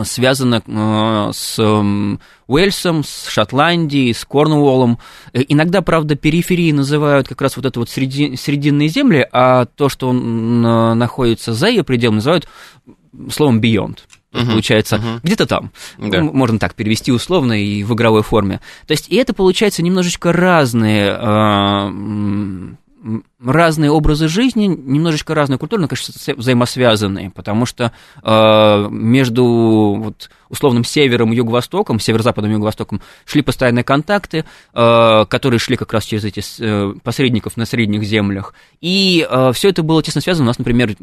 связано 0.03 0.63
а, 0.67 1.31
с 1.33 1.63
Уэльсом, 2.47 3.05
с 3.05 3.29
Шотландией, 3.29 4.13
с 4.13 4.25
Корнуоллом. 4.25 4.99
Э, 5.33 5.43
иногда, 5.47 5.83
правда, 5.83 6.17
периферии 6.17 6.73
называют 6.73 7.29
как 7.29 7.41
раз 7.41 7.57
вот 7.57 7.67
это 7.67 7.79
вот 7.79 7.89
среди, 7.89 8.37
срединные 8.37 8.89
земли, 8.89 9.27
а 9.31 9.67
то, 9.67 9.89
что 9.89 10.13
находится 10.13 11.53
за 11.53 11.69
ее 11.69 11.85
пределами, 11.85 12.17
называют 12.17 12.49
словом 13.31 13.61
beyond. 13.61 13.99
Uh-huh, 14.33 14.51
получается, 14.51 14.97
uh-huh. 14.97 15.21
где-то 15.23 15.47
там. 15.47 15.71
Да. 15.97 16.21
Можно 16.21 16.59
так 16.59 16.75
перевести 16.75 17.13
условно 17.13 17.53
и 17.53 17.85
в 17.85 17.95
игровой 17.95 18.25
форме. 18.25 18.61
То 18.87 18.93
есть, 18.93 19.09
и 19.09 19.15
это 19.15 19.33
получается 19.33 19.83
немножечко 19.83 20.33
разные 20.33 21.13
разные 23.45 23.91
образы 23.91 24.29
жизни, 24.29 24.67
немножечко 24.67 25.35
разные 25.35 25.59
культуры, 25.59 25.83
но, 25.83 25.89
конечно, 25.89 26.35
взаимосвязанные, 26.35 27.31
потому 27.31 27.67
что 27.67 27.93
э, 28.23 28.89
между 28.91 29.45
вот, 29.99 30.31
условным 30.49 30.85
севером 30.85 31.33
и 31.33 31.37
юго-востоком, 31.37 32.01
северо-западом 32.01 32.51
и 32.51 32.55
юго-востоком 32.55 33.03
шли 33.27 33.43
постоянные 33.43 33.85
контакты, 33.85 34.45
э, 34.73 35.25
которые 35.29 35.61
шли 35.61 35.77
как 35.77 35.93
раз 35.93 36.05
через 36.05 36.25
эти 36.25 36.43
э, 36.61 36.95
посредников 37.03 37.57
на 37.57 37.67
средних 37.67 38.05
землях. 38.05 38.55
И 38.81 39.27
э, 39.29 39.53
все 39.53 39.69
это 39.69 39.83
было 39.83 40.03
тесно 40.03 40.21
связано. 40.21 40.47
У 40.47 40.49
нас, 40.49 40.59
например, 40.59 40.97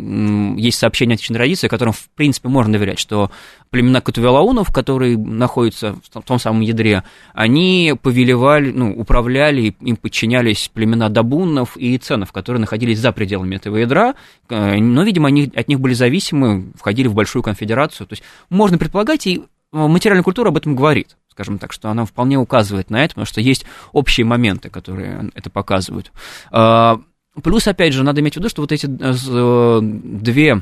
есть 0.58 0.80
сообщение 0.80 1.14
античной 1.14 1.38
традиции, 1.38 1.68
которым, 1.68 1.94
в 1.94 2.10
принципе, 2.16 2.50
можно 2.50 2.74
доверять, 2.74 3.00
что 3.00 3.30
племена 3.70 4.02
Катувелаунов, 4.02 4.74
которые 4.74 5.18
находятся 5.18 5.96
в 6.12 6.22
том 6.22 6.40
самом 6.40 6.62
ядре, 6.62 7.04
они 7.34 7.94
повелевали, 8.02 8.72
ну, 8.72 8.92
управляли, 8.92 9.76
им 9.80 9.96
подчинялись 9.96 10.70
племена 10.74 11.10
Дабуннов 11.10 11.78
и 11.78 11.91
Ценов, 11.98 12.32
которые 12.32 12.60
находились 12.62 13.00
за 13.00 13.12
пределами 13.12 13.56
этого 13.56 13.78
ядра, 13.78 14.16
но, 14.50 15.04
видимо, 15.04 15.28
они 15.28 15.52
от 15.56 15.68
них 15.68 15.80
были 15.80 15.94
зависимы, 15.94 16.72
входили 16.76 17.08
в 17.08 17.14
большую 17.14 17.44
конфедерацию. 17.44 18.08
То 18.08 18.14
есть 18.14 18.24
можно 18.50 18.78
предполагать, 18.78 19.28
и 19.28 19.44
материальная 19.72 20.24
культура 20.24 20.50
об 20.50 20.58
этом 20.58 20.76
говорит 20.76 21.16
скажем 21.32 21.60
так, 21.60 21.72
что 21.72 21.90
она 21.90 22.06
вполне 22.06 22.38
указывает 22.38 22.90
на 22.90 23.04
это, 23.04 23.14
потому 23.14 23.26
что 23.26 23.42
есть 23.42 23.66
общие 23.94 24.26
моменты, 24.26 24.70
которые 24.70 25.32
это 25.34 25.50
показывают. 25.50 26.12
А, 26.52 27.00
плюс, 27.42 27.68
опять 27.68 27.94
же, 27.94 28.04
надо 28.04 28.22
иметь 28.22 28.34
в 28.34 28.38
виду, 28.38 28.50
что 28.50 28.62
вот 28.62 28.72
эти 28.72 28.86
э, 28.86 29.14
э, 29.30 29.80
две 29.82 30.62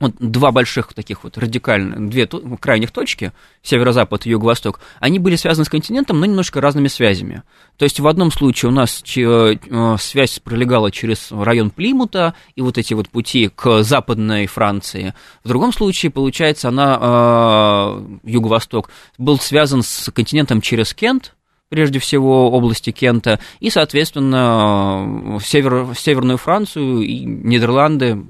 вот 0.00 0.14
два 0.18 0.50
больших 0.50 0.92
таких 0.92 1.24
вот 1.24 1.38
радикальных, 1.38 2.08
две 2.08 2.26
крайних 2.26 2.90
точки, 2.90 3.32
северо-запад 3.62 4.26
и 4.26 4.30
юго-восток, 4.30 4.80
они 5.00 5.18
были 5.18 5.36
связаны 5.36 5.64
с 5.64 5.68
континентом, 5.68 6.18
но 6.18 6.26
немножко 6.26 6.60
разными 6.60 6.88
связями. 6.88 7.42
То 7.76 7.84
есть 7.84 8.00
в 8.00 8.06
одном 8.06 8.32
случае 8.32 8.70
у 8.70 8.72
нас 8.72 9.02
э, 9.16 9.56
связь 9.98 10.38
пролегала 10.40 10.90
через 10.90 11.30
район 11.30 11.70
Плимута 11.70 12.34
и 12.54 12.60
вот 12.60 12.76
эти 12.76 12.94
вот 12.94 13.08
пути 13.08 13.48
к 13.54 13.82
западной 13.82 14.46
Франции. 14.46 15.14
В 15.44 15.48
другом 15.48 15.72
случае, 15.72 16.10
получается, 16.10 16.68
она, 16.68 16.98
э, 17.00 18.28
юго-восток, 18.28 18.90
был 19.16 19.38
связан 19.38 19.82
с 19.82 20.10
континентом 20.12 20.60
через 20.60 20.92
Кент, 20.92 21.34
прежде 21.68 21.98
всего 21.98 22.50
области 22.50 22.90
Кента, 22.90 23.40
и, 23.60 23.70
соответственно, 23.70 25.38
в, 25.38 25.40
север, 25.40 25.88
Северную 25.96 26.38
Францию 26.38 27.00
и 27.00 27.24
Нидерланды, 27.24 28.24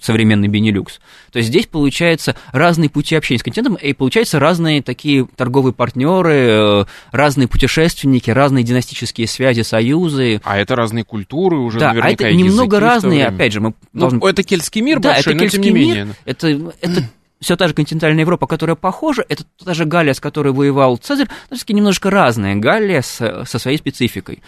современный 0.00 0.48
Бенилюкс. 0.48 1.00
То 1.32 1.38
есть 1.38 1.48
здесь 1.48 1.66
получается 1.66 2.36
разные 2.52 2.90
пути 2.90 3.14
общения 3.14 3.38
с 3.38 3.42
континентом, 3.42 3.74
и 3.76 3.92
получается 3.92 4.38
разные 4.38 4.82
такие 4.82 5.26
торговые 5.36 5.72
партнеры, 5.72 6.32
э, 6.32 6.84
разные 7.12 7.48
путешественники, 7.48 8.30
разные 8.30 8.64
династические 8.64 9.26
связи, 9.26 9.62
союзы. 9.62 10.40
А 10.44 10.58
это 10.58 10.76
разные 10.76 11.04
культуры 11.04 11.56
уже 11.56 11.78
да, 11.78 11.88
наверняка. 11.88 12.24
а 12.24 12.28
это 12.28 12.36
немного 12.36 12.80
разные, 12.80 13.26
опять 13.26 13.52
же, 13.52 13.60
мы 13.60 13.74
ну, 13.92 14.00
должны... 14.00 14.28
Это 14.28 14.42
кельтский 14.42 14.80
мир 14.80 15.00
да, 15.00 15.14
большой, 15.14 15.34
это 15.34 15.44
но 15.44 15.48
тем 15.48 15.62
не 15.62 15.70
менее. 15.70 16.04
Мир, 16.04 16.14
это, 16.24 16.48
это 16.80 17.02
все 17.40 17.56
та 17.56 17.68
же 17.68 17.74
континентальная 17.74 18.22
Европа, 18.22 18.46
которая 18.46 18.76
похожа, 18.76 19.24
это 19.28 19.44
та 19.64 19.74
же 19.74 19.84
Галлия, 19.84 20.14
с 20.14 20.20
которой 20.20 20.52
воевал 20.52 20.96
Цезарь, 20.96 21.28
но 21.48 21.56
все-таки 21.56 21.74
немножко 21.74 22.10
разная 22.10 22.56
Галлия 22.56 23.02
с, 23.02 23.44
со 23.46 23.58
своей 23.58 23.78
спецификой. 23.78 24.42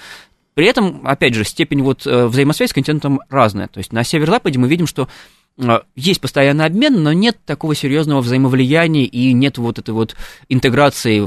При 0.54 0.66
этом, 0.66 1.00
опять 1.04 1.34
же, 1.34 1.44
степень 1.44 1.82
вот 1.82 2.06
э, 2.06 2.26
взаимосвязи 2.26 2.70
с 2.70 2.74
континентом 2.74 3.20
разная. 3.30 3.68
То 3.68 3.78
есть 3.78 3.92
на 3.92 4.04
северо-западе 4.04 4.58
мы 4.58 4.68
видим, 4.68 4.86
что 4.86 5.08
э, 5.56 5.80
есть 5.96 6.20
постоянный 6.20 6.66
обмен, 6.66 7.02
но 7.02 7.12
нет 7.12 7.38
такого 7.46 7.74
серьезного 7.74 8.20
взаимовлияния 8.20 9.04
и 9.04 9.32
нет 9.32 9.56
вот 9.58 9.78
этой 9.78 9.94
вот 9.94 10.14
интеграции 10.48 11.26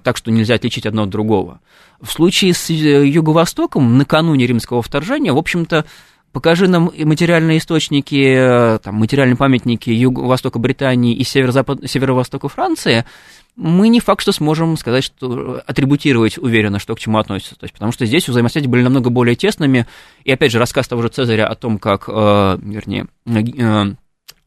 так, 0.00 0.16
что 0.16 0.30
нельзя 0.30 0.54
отличить 0.54 0.86
одно 0.86 1.04
от 1.04 1.10
другого. 1.10 1.60
В 2.00 2.10
случае 2.10 2.52
с 2.52 2.68
э, 2.68 3.06
Юго-Востоком, 3.06 3.96
накануне 3.96 4.46
римского 4.46 4.82
вторжения, 4.82 5.32
в 5.32 5.38
общем-то, 5.38 5.86
покажи 6.32 6.68
нам 6.68 6.92
материальные 6.96 7.58
источники, 7.58 8.78
там, 8.82 8.96
материальные 8.96 9.36
памятники 9.36 9.90
Юго-Востока 9.90 10.58
Британии 10.58 11.14
и 11.14 11.24
северо-востока 11.24 12.48
Франции– 12.48 13.04
мы 13.58 13.88
не 13.88 13.98
факт, 13.98 14.22
что 14.22 14.30
сможем 14.30 14.76
сказать, 14.76 15.02
что 15.02 15.60
атрибутировать 15.66 16.38
уверенно, 16.38 16.78
что 16.78 16.94
к 16.94 17.00
чему 17.00 17.18
относится. 17.18 17.56
То 17.56 17.64
есть, 17.64 17.74
потому 17.74 17.90
что 17.90 18.06
здесь 18.06 18.28
взаимосвязи 18.28 18.68
были 18.68 18.82
намного 18.82 19.10
более 19.10 19.34
тесными. 19.34 19.86
И 20.22 20.30
опять 20.30 20.52
же, 20.52 20.60
рассказ 20.60 20.86
того 20.86 21.02
же 21.02 21.08
Цезаря 21.08 21.48
о 21.48 21.56
том, 21.56 21.78
как, 21.78 22.04
э, 22.08 22.58
вернее, 22.62 23.08
э, 23.26 23.94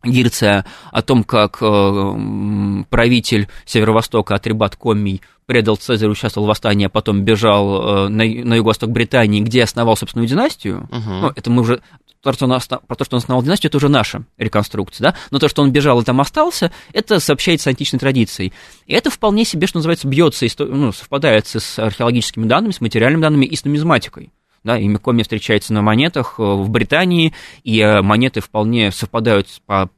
Гирция 0.04 0.66
о 0.92 1.02
том, 1.02 1.24
как 1.24 1.58
э, 1.62 2.84
правитель 2.90 3.48
Северо-Востока 3.66 4.36
Атрибат 4.36 4.76
Коммий 4.76 5.22
предал 5.46 5.76
Цезарю, 5.76 6.12
участвовал 6.12 6.48
в 6.48 6.50
восстании, 6.50 6.86
а 6.86 6.90
потом 6.90 7.24
бежал 7.24 8.06
э, 8.06 8.08
на, 8.08 8.24
на 8.24 8.56
юго-восток 8.56 8.90
Британии, 8.90 9.42
где 9.42 9.64
основал 9.64 9.98
собственную 9.98 10.28
династию. 10.28 10.88
Uh-huh. 10.92 11.22
Ну, 11.22 11.32
это 11.36 11.52
мы 11.52 11.62
уже 11.62 11.82
то, 12.22 12.32
что 12.34 12.46
он 12.46 12.54
основ... 12.54 12.82
про 12.86 12.96
то, 12.96 13.04
что 13.04 13.16
он 13.16 13.20
основал 13.20 13.44
династию, 13.44 13.70
это 13.70 13.78
уже 13.78 13.90
наша 13.90 14.24
реконструкция, 14.38 15.12
да, 15.12 15.16
но 15.32 15.40
то, 15.40 15.48
что 15.50 15.62
он 15.62 15.72
бежал 15.72 16.00
и 16.00 16.04
там 16.04 16.22
остался, 16.22 16.72
это 16.94 17.20
сообщается 17.20 17.70
античной 17.70 18.00
традицией. 18.00 18.54
И 18.86 18.94
это 18.94 19.10
вполне 19.10 19.44
себе, 19.44 19.68
что 19.68 19.80
называется, 19.80 20.08
бьется, 20.08 20.46
ну, 20.60 20.92
совпадает 20.92 21.48
с 21.48 21.80
археологическими 21.80 22.46
данными, 22.46 22.72
с 22.72 22.82
материальными 22.82 23.22
данными 23.22 23.46
и 23.46 23.56
с 23.56 23.66
нумизматикой. 23.66 24.32
Да, 24.64 24.78
имя 24.78 25.00
Коми 25.00 25.24
встречается 25.24 25.74
на 25.74 25.82
монетах 25.82 26.36
э, 26.38 26.44
в 26.44 26.70
Британии, 26.70 27.34
и 27.64 27.80
э, 27.80 28.02
монеты 28.04 28.42
вполне 28.42 28.92
совпадают 28.92 29.48
по 29.66 29.90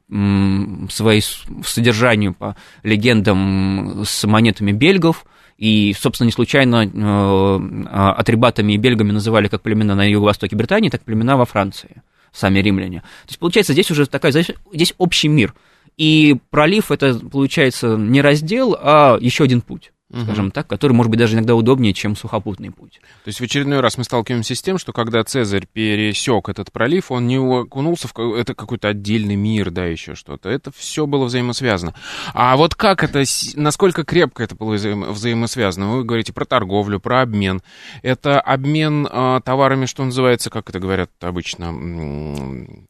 своей 0.89 1.24
содержанию, 1.66 2.34
по 2.34 2.55
легендам 2.84 4.03
с 4.05 4.24
монетами 4.26 4.72
бельгов, 4.72 5.26
и, 5.57 5.93
собственно, 5.99 6.28
не 6.28 6.32
случайно 6.32 6.86
э, 6.86 7.88
атрибатами 8.11 8.74
и 8.74 8.78
бельгами 8.78 9.11
называли 9.11 9.47
как 9.47 9.64
племена 9.64 9.95
на 9.95 10.09
юго-востоке 10.09 10.55
Британии, 10.55 10.89
так 10.89 11.01
и 11.01 11.05
племена 11.05 11.36
во 11.36 11.45
Франции, 11.45 12.01
сами 12.32 12.59
римляне. 12.59 13.01
То 13.01 13.30
есть, 13.30 13.39
получается, 13.39 13.74
здесь 13.74 13.91
уже 13.91 14.05
такая, 14.05 14.32
здесь 14.32 14.93
общий 14.97 15.28
мир. 15.28 15.53
И 15.97 16.38
пролив 16.51 16.91
это, 16.91 17.20
получается, 17.20 17.97
не 17.97 18.22
раздел, 18.22 18.78
а 18.80 19.18
еще 19.20 19.43
один 19.43 19.61
путь 19.61 19.91
угу. 20.14 20.24
скажем 20.24 20.51
так, 20.51 20.68
который, 20.68 20.93
может 20.93 21.09
быть, 21.09 21.20
даже 21.20 21.36
иногда 21.36 21.55
удобнее, 21.55 21.93
чем 21.93 22.16
сухопутный 22.16 22.72
путь. 22.72 23.01
То 23.24 23.28
есть 23.28 23.39
в 23.39 23.43
очередной 23.43 23.80
раз 23.80 23.97
мы 23.97 24.03
сталкиваемся 24.03 24.55
с 24.55 24.61
тем, 24.61 24.78
что 24.78 24.93
когда 24.93 25.24
Цезарь 25.24 25.68
пересек 25.72 26.49
этот 26.49 26.72
пролив, 26.72 27.11
он 27.11 27.28
не 27.28 27.38
окунулся 27.38 28.07
в 28.07 28.34
это 28.34 28.53
какой-то 28.53 28.89
отдельный 28.89 29.36
мир, 29.36 29.72
да, 29.72 29.86
еще 29.86 30.16
что-то. 30.16 30.49
Это 30.49 30.72
все 30.76 31.05
было 31.05 31.26
взаимосвязано. 31.26 31.93
А 32.34 32.55
вот 32.55 32.76
как 32.76 33.03
это, 33.03 33.24
насколько 33.55 34.03
крепко 34.03 34.43
это 34.43 34.55
было 34.55 34.74
взаимо 34.74 35.11
взаимосвязано? 35.11 35.91
Вы 35.91 36.03
говорите 36.03 36.34
про 36.34 36.45
торговлю, 36.45 36.99
про 36.99 37.22
обмен. 37.22 37.61
Это 38.01 38.39
обмен 38.39 39.07
э, 39.09 39.41
товарами, 39.43 39.86
что 39.86 40.03
называется, 40.03 40.49
как 40.49 40.70
это 40.70 40.80
говорят 40.80 41.09
обычно, 41.22 41.74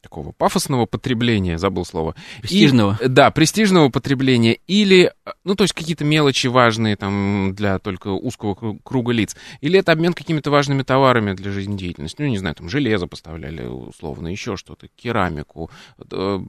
такого 0.02 0.32
пафосного 0.32 0.86
потребления, 0.86 1.58
забыл 1.58 1.84
слово. 1.84 2.14
Престижного. 2.40 2.98
И, 3.02 3.08
да, 3.08 3.30
престижного 3.30 3.88
потребления. 3.88 4.58
Или, 4.66 5.12
ну, 5.44 5.54
то 5.54 5.64
есть 5.64 5.74
какие-то 5.74 6.04
мелочи 6.04 6.48
важные, 6.48 6.96
там, 6.96 7.13
для 7.52 7.78
только 7.78 8.08
узкого 8.08 8.78
круга 8.82 9.12
лиц? 9.12 9.36
Или 9.60 9.78
это 9.78 9.92
обмен 9.92 10.12
какими-то 10.14 10.50
важными 10.50 10.82
товарами 10.82 11.32
для 11.32 11.50
жизнедеятельности? 11.50 12.22
Ну, 12.22 12.28
не 12.28 12.38
знаю, 12.38 12.54
там 12.54 12.68
железо 12.68 13.06
поставляли 13.06 13.66
условно, 13.66 14.28
еще 14.28 14.56
что-то, 14.56 14.88
керамику, 14.88 15.70
э, 15.98 16.40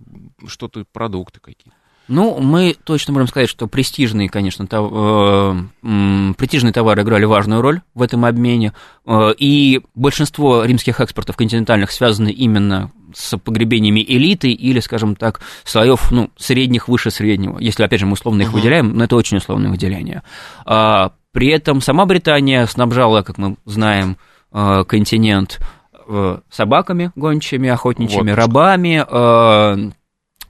что-то, 0.48 0.86
продукты 0.86 1.40
какие-то. 1.40 1.76
Ну, 2.08 2.40
мы 2.40 2.76
точно 2.84 3.14
можем 3.14 3.28
сказать, 3.28 3.50
что 3.50 3.68
престижные, 3.68 4.30
конечно, 4.30 4.68
тов... 4.68 4.92
э, 4.94 6.34
престижные 6.38 6.72
товары 6.72 7.02
играли 7.02 7.26
важную 7.26 7.62
роль 7.62 7.82
в 7.96 8.02
этом 8.02 8.26
обмене, 8.26 8.74
э, 9.06 9.34
и 9.38 9.82
большинство 9.96 10.64
римских 10.64 11.00
экспортов 11.00 11.36
континентальных 11.36 11.92
связаны 11.92 12.30
именно 12.30 12.92
с 13.14 13.38
погребениями 13.38 14.06
элиты 14.08 14.52
или, 14.52 14.80
скажем 14.80 15.16
так, 15.16 15.42
слоев 15.64 16.12
ну, 16.12 16.30
средних 16.38 16.88
выше 16.88 17.10
среднего, 17.10 17.58
если, 17.60 17.84
опять 17.84 18.00
же, 18.00 18.06
мы 18.06 18.14
условно 18.14 18.44
их 18.44 18.50
uh-huh. 18.50 18.54
выделяем, 18.54 18.96
но 18.96 19.06
это 19.06 19.16
очень 19.16 19.38
условное 19.38 19.72
выделение. 19.72 20.22
А, 20.66 21.14
при 21.32 21.50
этом 21.50 21.82
сама 21.82 22.06
Британия 22.06 22.66
снабжала, 22.66 23.22
как 23.24 23.38
мы 23.38 23.58
знаем, 23.66 24.18
э, 24.54 24.84
континент 24.88 25.60
э, 26.08 26.38
собаками 26.50 27.12
гончими, 27.16 27.70
охотничьими, 27.70 28.30
вот, 28.30 28.38
рабами, 28.38 29.92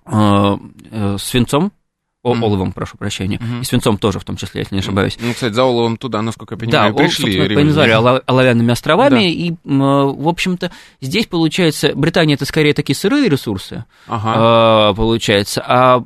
э, 0.06 0.58
Э, 0.98 1.18
свинцом, 1.20 1.74
о, 2.26 2.34
mm-hmm. 2.34 2.44
оловом, 2.44 2.72
прошу 2.72 2.98
прощения, 2.98 3.38
mm-hmm. 3.38 3.62
и 3.62 3.64
свинцом 3.66 4.00
тоже, 4.00 4.20
в 4.20 4.24
том 4.24 4.36
числе, 4.36 4.62
если 4.62 4.74
не 4.74 4.80
ошибаюсь. 4.80 5.16
Ну, 5.22 5.32
кстати, 5.32 5.54
за 5.54 5.64
оловом 5.64 5.96
туда, 5.96 6.24
насколько 6.24 6.56
я 6.56 6.60
понимаю, 6.60 6.92
да, 6.92 6.98
пришли. 6.98 7.48
Да, 7.48 7.64
назвали 7.64 7.92
оловянными 8.26 8.72
островами, 8.72 9.16
да. 9.16 9.22
и, 9.22 9.54
в 9.64 10.28
общем-то, 10.28 10.72
здесь, 11.02 11.28
получается, 11.28 11.94
Британия 11.94 12.34
это 12.34 12.46
скорее 12.46 12.74
такие 12.74 12.96
сырые 12.96 13.30
ресурсы, 13.30 13.86
ага. 14.08 14.92
э, 14.92 14.96
получается, 14.96 15.64
а 15.66 16.00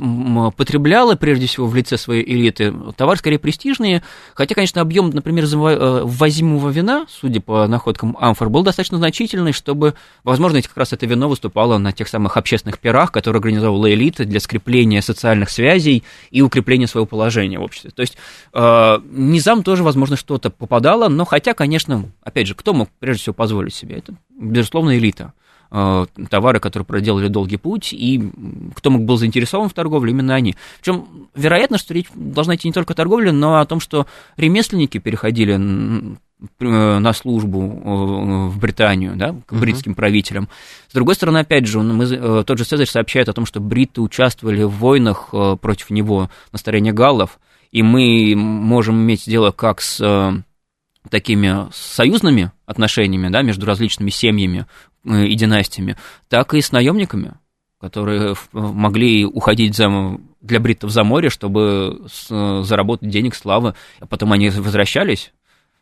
потребляла, 0.52 1.16
прежде 1.16 1.48
всего, 1.48 1.68
в 1.68 1.74
лице 1.74 1.98
своей 1.98 2.30
элиты 2.30 2.74
товар 2.98 3.18
скорее 3.18 3.40
престижные, 3.40 4.04
хотя, 4.34 4.56
конечно, 4.56 4.82
объем, 4.82 5.12
например, 5.12 5.46
э, 5.46 6.02
ввозимого 6.04 6.70
вина, 6.70 7.06
судя 7.10 7.40
по 7.40 7.66
находкам 7.66 8.18
амфор, 8.20 8.50
был 8.50 8.64
достаточно 8.64 8.98
значительный, 8.98 9.54
чтобы, 9.54 9.94
возможно, 10.26 10.62
как 10.62 10.76
раз 10.76 10.92
это 10.92 11.06
вино 11.06 11.30
выступало 11.30 11.78
на 11.78 11.94
тех 11.94 12.10
самых 12.10 12.36
общественных 12.36 12.80
пирах, 12.80 13.14
которые 13.14 13.40
организовывала 13.40 13.90
элита 13.94 14.26
для 14.26 14.42
скрепления 14.42 15.02
социальных 15.02 15.50
связей, 15.50 16.04
и 16.32 16.42
укрепление 16.42 16.88
своего 16.88 17.06
положения 17.06 17.60
в 17.60 17.64
обществе. 17.64 17.92
То 17.92 18.02
есть 18.02 18.18
э, 18.54 19.00
низам 19.12 19.64
тоже, 19.64 19.84
возможно, 19.84 20.16
что-то 20.16 20.50
попадало, 20.50 21.10
но 21.10 21.26
хотя, 21.26 21.54
конечно, 21.54 22.12
опять 22.24 22.48
же, 22.48 22.56
кто 22.56 22.74
мог 22.74 22.90
прежде 23.00 23.24
всего 23.24 23.34
позволить 23.34 23.74
себе? 23.74 23.98
Это, 23.98 24.14
безусловно, 24.40 24.98
элита 24.98 25.34
э, 25.72 26.06
товары, 26.30 26.60
которые 26.60 26.86
проделали 26.86 27.28
долгий 27.28 27.58
путь, 27.58 27.94
и 27.94 28.32
кто 28.76 28.90
мог 28.90 29.04
был 29.04 29.18
заинтересован 29.18 29.70
в 29.70 29.74
торговле, 29.74 30.12
именно 30.12 30.36
они. 30.36 30.56
Причем, 30.82 31.30
вероятно, 31.36 31.78
что 31.78 31.94
речь 31.94 32.08
должна 32.14 32.56
идти 32.56 32.68
не 32.68 32.74
только 32.74 32.94
о 32.94 32.96
торговле, 32.96 33.32
но 33.32 33.60
о 33.60 33.66
том, 33.66 33.80
что 33.80 34.08
ремесленники 34.38 34.98
переходили 34.98 36.18
на 36.60 37.14
службу 37.14 37.62
э, 37.62 38.48
в 38.50 38.60
Британию, 38.60 39.16
да, 39.16 39.36
к 39.46 39.54
бритским 39.54 39.92
uh-huh. 39.92 39.96
правителям. 39.96 40.48
С 40.88 40.94
другой 40.94 41.16
стороны, 41.16 41.40
опять 41.40 41.66
же, 41.66 41.80
мы, 41.80 42.06
э, 42.06 42.44
тот 42.46 42.58
же 42.58 42.64
Цезарь 42.64 42.88
сообщает 42.88 43.28
о 43.28 43.34
том, 43.34 43.46
что 43.46 43.60
бриты 43.60 44.02
участвовали 44.02 44.64
в 44.64 44.72
войнах 44.72 45.32
против 45.62 45.90
него 45.90 46.30
на 46.52 46.58
стороне 46.58 46.94
галлов, 46.94 47.40
и 47.72 47.84
мы 47.84 48.36
можем 48.36 48.96
иметь 49.02 49.26
дело 49.26 49.52
как 49.52 49.82
с 49.82 50.44
такими 51.10 51.68
союзными 51.74 52.52
отношениями 52.66 53.30
да, 53.30 53.42
между 53.42 53.66
различными 53.66 54.10
семьями 54.10 54.66
и 55.06 55.36
династиями, 55.36 55.98
так 56.30 56.54
и 56.54 56.62
с 56.62 56.72
наемниками, 56.72 57.34
которые 57.80 58.36
могли 58.52 59.26
уходить 59.26 59.76
за, 59.76 59.90
для 60.42 60.60
бриттов 60.60 60.92
за 60.92 61.04
море, 61.04 61.30
чтобы 61.30 62.06
заработать 62.08 63.10
денег, 63.10 63.36
славы, 63.36 63.76
а 64.00 64.06
потом 64.06 64.34
они 64.34 64.50
возвращались 64.50 65.32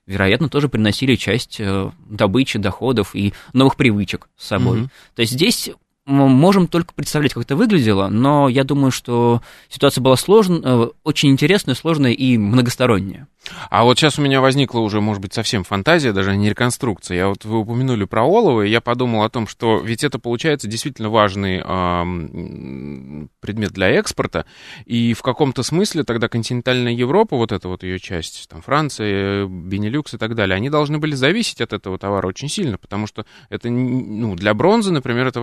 вероятно, 0.07 0.49
тоже 0.49 0.69
приносили 0.69 1.15
часть 1.15 1.57
э, 1.59 1.91
добычи, 2.09 2.57
доходов 2.57 3.15
и 3.15 3.33
новых 3.53 3.75
привычек 3.75 4.29
с 4.37 4.47
собой. 4.47 4.79
Mm-hmm. 4.79 4.89
То 5.15 5.19
есть 5.21 5.33
здесь 5.33 5.69
можем 6.07 6.67
только 6.67 6.93
представлять, 6.93 7.33
как 7.33 7.43
это 7.43 7.55
выглядело, 7.55 8.07
но 8.07 8.47
я 8.47 8.63
думаю, 8.63 8.91
что 8.91 9.41
ситуация 9.69 10.01
была 10.01 10.15
сложная, 10.15 10.61
э, 10.63 10.87
очень 11.03 11.29
интересная, 11.29 11.75
сложная 11.75 12.13
и 12.13 12.37
многосторонняя. 12.37 13.27
А 13.69 13.83
вот 13.83 13.97
сейчас 13.97 14.19
у 14.19 14.21
меня 14.21 14.41
возникла 14.41 14.79
уже, 14.79 15.01
может 15.01 15.21
быть, 15.21 15.33
совсем 15.33 15.63
фантазия, 15.63 16.13
даже 16.13 16.35
не 16.35 16.49
реконструкция. 16.49 17.17
Я 17.17 17.27
вот 17.29 17.45
вы 17.45 17.59
упомянули 17.59 18.05
про 18.05 18.23
олово, 18.23 18.63
и 18.63 18.69
я 18.69 18.81
подумал 18.81 19.23
о 19.23 19.29
том, 19.29 19.47
что 19.47 19.79
ведь 19.79 20.03
это 20.03 20.19
получается 20.19 20.67
действительно 20.67 21.09
важный 21.09 21.61
э, 21.63 23.27
предмет 23.39 23.71
для 23.71 23.89
экспорта, 23.89 24.45
и 24.85 25.13
в 25.13 25.21
каком-то 25.21 25.63
смысле 25.63 26.03
тогда 26.03 26.29
континентальная 26.29 26.93
Европа, 26.93 27.35
вот 27.37 27.51
эта 27.51 27.67
вот 27.67 27.83
ее 27.83 27.99
часть, 27.99 28.47
там 28.49 28.61
Франция, 28.61 29.45
Бенилюкс 29.45 30.13
и 30.13 30.17
так 30.17 30.35
далее, 30.35 30.55
они 30.55 30.69
должны 30.69 30.97
были 30.99 31.15
зависеть 31.15 31.61
от 31.61 31.73
этого 31.73 31.97
товара 31.97 32.27
очень 32.27 32.49
сильно, 32.49 32.77
потому 32.77 33.07
что 33.07 33.25
это, 33.49 33.69
ну, 33.69 34.35
для 34.35 34.53
бронзы, 34.53 34.91
например, 34.91 35.27
это 35.27 35.41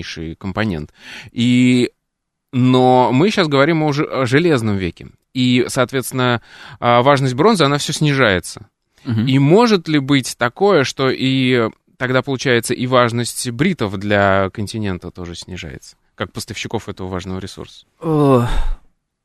важнейший 0.00 0.34
компонент. 0.34 0.92
И 1.32 1.90
но 2.52 3.12
мы 3.12 3.30
сейчас 3.30 3.46
говорим 3.46 3.82
о, 3.84 3.90
о 3.90 4.26
железном 4.26 4.76
веке. 4.76 5.08
И, 5.34 5.66
соответственно, 5.68 6.42
а, 6.80 7.00
важность 7.02 7.34
бронзы, 7.34 7.64
она 7.64 7.78
все 7.78 7.92
снижается. 7.92 8.66
Угу. 9.04 9.20
И 9.20 9.38
может 9.38 9.86
ли 9.86 10.00
быть 10.00 10.36
такое, 10.36 10.82
что 10.82 11.10
и 11.10 11.70
тогда, 11.96 12.22
получается, 12.22 12.74
и 12.74 12.88
важность 12.88 13.48
бритов 13.50 13.96
для 13.98 14.50
континента 14.50 15.12
тоже 15.12 15.36
снижается, 15.36 15.96
как 16.16 16.32
поставщиков 16.32 16.88
этого 16.88 17.06
важного 17.06 17.38
ресурса? 17.38 17.86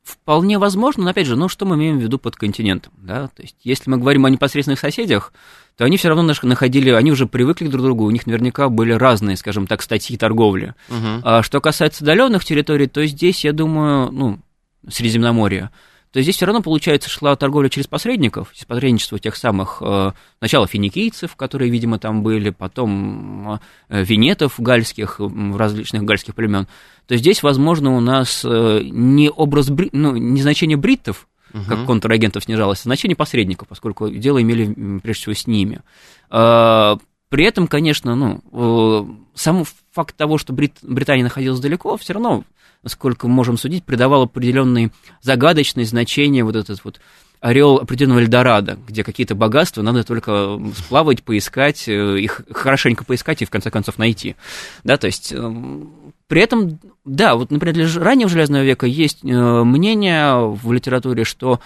Вполне 0.05 0.59
возможно, 0.59 1.03
но 1.03 1.09
опять 1.09 1.25
же, 1.25 1.35
ну 1.35 1.49
что 1.49 1.65
мы 1.65 1.77
имеем 1.77 1.97
в 1.97 2.01
виду 2.01 2.19
под 2.19 2.35
континентом, 2.35 2.93
да? 2.97 3.27
То 3.29 3.41
есть, 3.41 3.55
если 3.63 3.89
мы 3.89 3.97
говорим 3.97 4.25
о 4.25 4.29
непосредственных 4.29 4.79
соседях, 4.79 5.33
то 5.77 5.83
они 5.83 5.97
все 5.97 6.09
равно 6.09 6.31
находили, 6.43 6.91
они 6.91 7.11
уже 7.11 7.25
привыкли 7.25 7.67
друг 7.67 7.81
к 7.81 7.85
другу, 7.85 8.05
у 8.05 8.11
них 8.11 8.27
наверняка 8.27 8.69
были 8.69 8.91
разные, 8.91 9.35
скажем 9.35 9.65
так, 9.65 9.81
статьи 9.81 10.15
торговли. 10.15 10.75
Угу. 10.89 11.21
А 11.23 11.41
что 11.41 11.59
касается 11.59 12.03
удаленных 12.03 12.45
территорий, 12.45 12.85
то 12.85 13.03
здесь, 13.07 13.43
я 13.43 13.51
думаю, 13.51 14.11
ну, 14.11 14.39
Средиземноморье, 14.87 15.71
то 16.15 16.21
здесь 16.21 16.37
все 16.37 16.45
равно, 16.45 16.61
получается, 16.61 17.09
шла 17.09 17.35
торговля 17.35 17.67
через 17.67 17.87
посредников, 17.87 18.53
через 18.53 18.63
посредничество 18.63 19.19
тех 19.19 19.35
самых, 19.35 19.79
э, 19.81 20.13
сначала 20.37 20.65
финикийцев, 20.65 21.35
которые, 21.35 21.69
видимо, 21.69 21.99
там 21.99 22.23
были, 22.23 22.51
потом 22.51 23.59
э, 23.89 24.01
венетов 24.01 24.53
гальских, 24.57 25.19
различных 25.19 26.03
гальских 26.03 26.33
племен. 26.33 26.69
То 27.05 27.17
здесь, 27.17 27.43
возможно, 27.43 27.97
у 27.97 27.99
нас 27.99 28.45
э, 28.45 28.79
не 28.85 29.29
образ, 29.29 29.69
ну, 29.91 30.15
не 30.15 30.41
значение 30.41 30.77
бриттов, 30.77 31.27
угу. 31.53 31.63
как 31.67 31.85
контрагентов 31.85 32.45
снижалось, 32.45 32.79
а 32.79 32.83
значение 32.83 33.17
посредников, 33.17 33.67
поскольку 33.67 34.07
дело 34.07 34.41
имели 34.41 34.99
прежде 35.01 35.19
всего 35.19 35.33
с 35.33 35.47
ними. 35.47 35.81
При 36.29 37.43
этом, 37.43 37.67
конечно, 37.67 38.15
ну, 38.15 39.19
сам 39.33 39.65
факт 39.91 40.15
того, 40.15 40.37
что 40.37 40.53
Брит... 40.53 40.77
Британия 40.81 41.25
находилась 41.25 41.59
далеко, 41.59 41.97
все 41.97 42.13
равно, 42.13 42.45
насколько 42.85 43.27
мы 43.27 43.33
можем 43.33 43.57
судить, 43.57 43.83
придавал 43.83 44.21
определенное 44.21 44.91
загадочное 45.21 45.83
значение 45.83 46.45
вот 46.45 46.55
этот 46.55 46.81
вот 46.85 47.01
орел 47.41 47.75
определенного 47.77 48.19
Эльдорадо, 48.19 48.79
где 48.87 49.03
какие-то 49.03 49.35
богатства 49.35 49.81
надо 49.81 50.03
только 50.03 50.57
сплавать, 50.77 51.23
поискать, 51.23 51.87
э, 51.87 52.19
их 52.19 52.41
хорошенько 52.51 53.03
поискать 53.03 53.41
и 53.41 53.45
в 53.45 53.49
конце 53.49 53.69
концов 53.71 53.97
найти. 53.97 54.35
Да, 54.83 54.97
то 54.97 55.07
есть 55.07 55.33
эм, 55.33 56.13
при 56.27 56.41
этом, 56.41 56.79
да, 57.03 57.35
вот, 57.35 57.51
например, 57.51 57.75
для 57.75 58.03
раннего 58.03 58.29
Железного 58.29 58.63
века 58.63 58.85
есть 58.85 59.19
э, 59.23 59.27
мнение 59.27 60.47
в 60.47 60.71
литературе, 60.71 61.23
что 61.23 61.59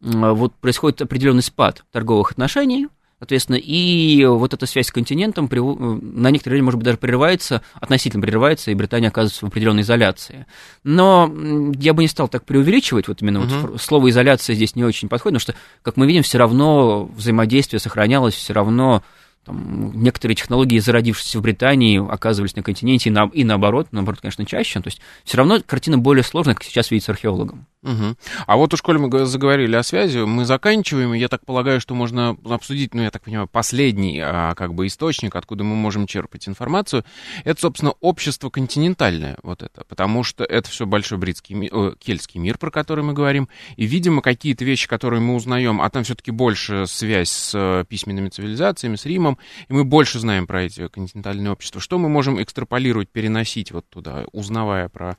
вот 0.00 0.52
происходит 0.56 1.00
определенный 1.00 1.42
спад 1.42 1.82
торговых 1.90 2.32
отношений, 2.32 2.88
Соответственно, 3.18 3.56
и 3.56 4.24
вот 4.26 4.52
эта 4.52 4.66
связь 4.66 4.88
с 4.88 4.92
континентом 4.92 5.48
на 5.50 6.30
некоторое 6.30 6.54
время, 6.56 6.66
может 6.66 6.78
быть, 6.78 6.84
даже 6.84 6.98
прерывается, 6.98 7.62
относительно 7.74 8.22
прерывается, 8.22 8.70
и 8.70 8.74
Британия 8.74 9.08
оказывается 9.08 9.46
в 9.46 9.48
определенной 9.48 9.82
изоляции. 9.82 10.46
Но 10.82 11.32
я 11.78 11.94
бы 11.94 12.02
не 12.02 12.08
стал 12.08 12.28
так 12.28 12.44
преувеличивать, 12.44 13.08
вот 13.08 13.22
именно 13.22 13.38
uh-huh. 13.38 13.70
вот 13.70 13.80
слово 13.80 14.10
изоляция 14.10 14.54
здесь 14.54 14.76
не 14.76 14.84
очень 14.84 15.08
подходит, 15.08 15.40
потому 15.40 15.54
что, 15.54 15.54
как 15.82 15.96
мы 15.96 16.06
видим, 16.06 16.22
все 16.22 16.38
равно 16.38 17.04
взаимодействие 17.06 17.80
сохранялось, 17.80 18.34
все 18.34 18.52
равно 18.52 19.02
там, 19.44 19.92
некоторые 19.94 20.36
технологии, 20.36 20.78
зародившиеся 20.78 21.38
в 21.38 21.42
Британии, 21.42 22.02
оказывались 22.06 22.56
на 22.56 22.62
континенте 22.62 23.10
и, 23.10 23.12
на, 23.12 23.30
и 23.32 23.44
наоборот, 23.44 23.88
наоборот, 23.92 24.20
конечно, 24.20 24.44
чаще. 24.44 24.80
То 24.80 24.88
есть 24.88 25.00
все 25.24 25.36
равно 25.36 25.60
картина 25.64 25.98
более 25.98 26.24
сложная, 26.24 26.54
как 26.54 26.64
сейчас 26.64 26.90
видится 26.90 27.12
археологом. 27.12 27.66
Угу. 27.84 28.16
А 28.46 28.56
вот 28.56 28.72
уж, 28.72 28.80
коли 28.80 28.96
мы 28.96 29.26
заговорили 29.26 29.76
о 29.76 29.82
связи, 29.82 30.18
мы 30.18 30.46
заканчиваем, 30.46 31.12
я 31.12 31.28
так 31.28 31.44
полагаю, 31.44 31.80
что 31.82 31.94
можно 31.94 32.36
обсудить, 32.44 32.94
ну, 32.94 33.02
я 33.02 33.10
так 33.10 33.22
понимаю, 33.22 33.46
последний 33.46 34.20
а, 34.24 34.54
как 34.54 34.72
бы 34.72 34.86
источник, 34.86 35.36
откуда 35.36 35.64
мы 35.64 35.76
можем 35.76 36.06
черпать 36.06 36.48
информацию. 36.48 37.04
Это, 37.44 37.60
собственно, 37.60 37.92
общество 38.00 38.48
континентальное, 38.48 39.36
вот 39.42 39.62
это, 39.62 39.84
потому 39.86 40.24
что 40.24 40.44
это 40.44 40.70
все 40.70 40.86
большой 40.86 41.18
бритский, 41.18 41.68
э, 41.70 41.94
кельтский 41.98 42.40
мир, 42.40 42.56
про 42.56 42.70
который 42.70 43.04
мы 43.04 43.12
говорим, 43.12 43.50
и, 43.76 43.84
видимо, 43.84 44.22
какие-то 44.22 44.64
вещи, 44.64 44.88
которые 44.88 45.20
мы 45.20 45.34
узнаем, 45.34 45.82
а 45.82 45.90
там 45.90 46.04
все-таки 46.04 46.30
больше 46.30 46.86
связь 46.86 47.30
с 47.30 47.52
э, 47.54 47.84
письменными 47.86 48.30
цивилизациями, 48.30 48.96
с 48.96 49.04
Римом, 49.04 49.36
и 49.68 49.74
мы 49.74 49.84
больше 49.84 50.18
знаем 50.18 50.46
про 50.46 50.62
эти 50.62 50.88
континентальные 50.88 51.52
общества. 51.52 51.82
Что 51.82 51.98
мы 51.98 52.08
можем 52.08 52.42
экстраполировать, 52.42 53.10
переносить 53.10 53.72
вот 53.72 53.86
туда, 53.90 54.24
узнавая 54.32 54.88
про 54.88 55.18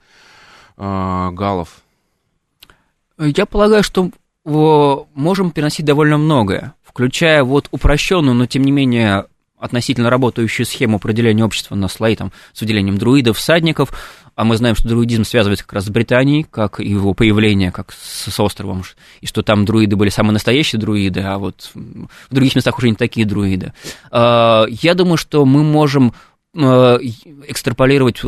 э, 0.78 1.30
галлов? 1.32 1.85
Я 3.18 3.46
полагаю, 3.46 3.84
что 3.84 4.12
можем 4.46 5.52
переносить 5.52 5.86
довольно 5.86 6.18
многое, 6.18 6.74
включая 6.84 7.44
вот 7.44 7.68
упрощенную, 7.72 8.36
но 8.36 8.46
тем 8.46 8.64
не 8.64 8.72
менее 8.72 9.26
относительно 9.58 10.10
работающую 10.10 10.66
схему 10.66 10.98
определения 10.98 11.44
общества 11.44 11.76
на 11.76 11.88
слои 11.88 12.16
там, 12.16 12.32
с 12.54 12.62
выделением 12.62 12.98
друидов, 12.98 13.38
всадников, 13.38 13.92
а 14.36 14.44
мы 14.44 14.58
знаем, 14.58 14.76
что 14.76 14.90
друидизм 14.90 15.24
связывается 15.24 15.64
как 15.66 15.74
раз 15.74 15.86
с 15.86 15.90
Британией, 15.90 16.44
как 16.44 16.80
его 16.80 17.14
появление, 17.14 17.72
как 17.72 17.94
с, 17.94 18.32
с 18.32 18.40
островом, 18.40 18.84
и 19.22 19.26
что 19.26 19.42
там 19.42 19.66
друиды 19.66 19.96
были 19.96 20.10
самые 20.10 20.34
настоящие 20.34 20.80
друиды, 20.80 21.22
а 21.22 21.38
вот 21.38 21.72
в 21.74 22.34
других 22.34 22.56
местах 22.56 22.78
уже 22.78 22.90
не 22.90 22.96
такие 22.96 23.26
друиды. 23.26 23.74
А, 24.12 24.66
я 24.70 24.94
думаю, 24.94 25.18
что 25.18 25.46
мы 25.46 25.64
можем 25.64 26.14
Э, 26.14 26.35
экстраполировать 26.56 28.22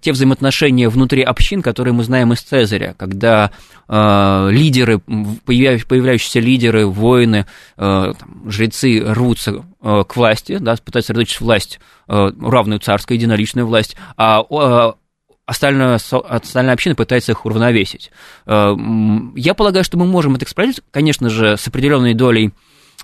те 0.00 0.12
взаимоотношения 0.12 0.88
внутри 0.88 1.22
общин, 1.22 1.62
которые 1.62 1.94
мы 1.94 2.02
знаем 2.02 2.32
из 2.32 2.40
Цезаря, 2.40 2.94
когда 2.98 3.52
э, 3.88 4.48
лидеры, 4.50 4.98
появляющиеся 4.98 6.40
лидеры, 6.40 6.86
воины, 6.86 7.46
э, 7.76 8.12
жрецы 8.46 9.00
рвутся 9.06 9.64
э, 9.80 10.04
к 10.06 10.16
власти, 10.16 10.58
да, 10.58 10.76
пытаются 10.84 11.12
сосредоточить 11.12 11.40
власть, 11.40 11.80
э, 12.08 12.30
равную 12.40 12.80
царской, 12.80 13.16
единоличную 13.16 13.66
власть, 13.66 13.96
а 14.16 14.42
э, 14.42 14.92
остальная, 15.46 15.98
остальная 16.10 16.74
община 16.74 16.96
пытается 16.96 17.32
их 17.32 17.46
уравновесить. 17.46 18.10
Э, 18.46 18.74
я 19.36 19.54
полагаю, 19.54 19.84
что 19.84 19.96
мы 19.96 20.06
можем 20.06 20.34
это 20.34 20.44
эксплуатировать, 20.44 20.82
конечно 20.90 21.30
же, 21.30 21.56
с 21.56 21.68
определенной 21.68 22.14
долей 22.14 22.48
Э, 22.48 22.52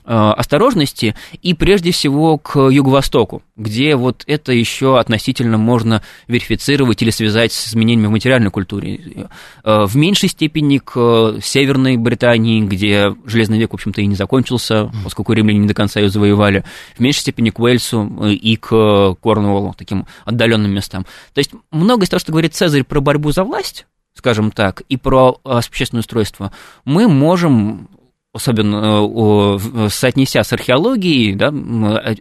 осторожности 0.04 1.14
и 1.42 1.54
прежде 1.54 1.92
всего 1.92 2.38
к 2.38 2.58
юго-востоку, 2.58 3.42
где 3.56 3.94
вот 3.96 4.24
это 4.26 4.52
еще 4.52 4.98
относительно 4.98 5.58
можно 5.58 6.02
верифицировать 6.28 7.02
или 7.02 7.10
связать 7.10 7.52
с 7.52 7.68
изменениями 7.68 8.08
в 8.08 8.10
материальной 8.10 8.50
культуре. 8.50 9.28
Э, 9.64 9.84
в 9.84 9.96
меньшей 9.96 10.28
степени 10.28 10.78
к 10.78 11.36
Северной 11.42 11.96
Британии, 11.96 12.62
где 12.62 13.14
Железный 13.24 13.58
век, 13.58 13.70
в 13.70 13.74
общем-то, 13.74 14.00
и 14.00 14.06
не 14.06 14.14
закончился, 14.14 14.90
поскольку 15.04 15.32
римляне 15.32 15.60
не 15.60 15.68
до 15.68 15.74
конца 15.74 16.00
ее 16.00 16.08
завоевали, 16.08 16.64
в 16.96 17.00
меньшей 17.00 17.20
степени 17.20 17.50
к 17.50 17.58
Уэльсу 17.58 18.10
э, 18.22 18.32
и 18.32 18.56
к 18.56 19.14
Корнуоллу, 19.22 19.74
таким 19.76 20.06
отдаленным 20.24 20.72
местам. 20.72 21.04
То 21.34 21.38
есть 21.38 21.52
многое 21.70 22.06
из 22.06 22.08
того, 22.08 22.20
что 22.20 22.32
говорит 22.32 22.54
Цезарь 22.54 22.84
про 22.84 23.00
борьбу 23.00 23.30
за 23.32 23.44
власть, 23.44 23.86
скажем 24.14 24.50
так, 24.50 24.82
и 24.82 24.96
про 24.96 25.38
общественное 25.44 26.00
устройство, 26.00 26.52
мы 26.84 27.08
можем 27.08 27.88
особенно 28.32 29.56
э, 29.56 29.88
соотнеся 29.90 30.42
с 30.42 30.52
археологией, 30.52 31.34
да, 31.34 31.48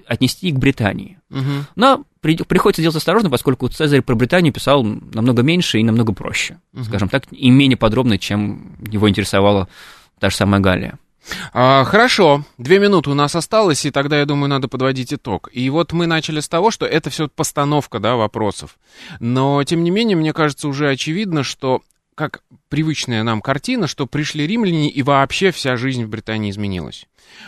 отнести 0.08 0.52
к 0.52 0.58
Британии. 0.58 1.20
Угу. 1.30 1.66
Но 1.76 2.04
при, 2.22 2.36
приходится 2.38 2.82
делать 2.82 2.98
осторожно, 2.98 3.30
поскольку 3.30 3.68
Цезарь 3.68 4.02
про 4.02 4.16
Британию 4.16 4.52
писал 4.52 4.84
намного 4.84 5.44
меньше 5.44 5.80
и 5.80 5.84
намного 5.84 6.14
проще, 6.14 6.60
угу. 6.74 6.84
скажем 6.84 7.10
так, 7.10 7.24
и 7.32 7.50
менее 7.50 7.78
подробно, 7.78 8.18
чем 8.18 8.76
его 8.90 9.10
интересовала 9.10 9.68
та 10.20 10.30
же 10.30 10.36
самая 10.36 10.62
Галия. 10.62 10.98
А, 11.54 11.84
хорошо, 11.84 12.44
две 12.58 12.80
минуты 12.80 13.10
у 13.10 13.14
нас 13.14 13.36
осталось, 13.36 13.86
и 13.86 13.92
тогда, 13.92 14.18
я 14.20 14.26
думаю, 14.26 14.50
надо 14.50 14.68
подводить 14.68 15.14
итог. 15.14 15.50
И 15.52 15.70
вот 15.70 15.94
мы 15.94 16.08
начали 16.08 16.40
с 16.40 16.50
того, 16.50 16.72
что 16.72 16.86
это 16.86 17.10
все 17.10 17.28
постановка 17.28 18.00
да, 18.00 18.16
вопросов. 18.16 18.78
Но, 19.20 19.64
тем 19.64 19.84
не 19.84 19.92
менее, 19.92 20.18
мне 20.18 20.34
кажется, 20.34 20.68
уже 20.68 20.90
очевидно, 20.90 21.44
что 21.44 21.82
как 22.20 22.44
привычная 22.68 23.24
нам 23.24 23.40
картина, 23.42 23.88
что 23.88 24.06
пришли 24.06 24.46
римляне 24.46 24.90
и 24.90 25.04
вообще 25.04 25.52
вся 25.52 25.78
жизнь 25.78 26.04
в 26.04 26.10
Британии 26.10 26.52
изменилась. 26.52 27.08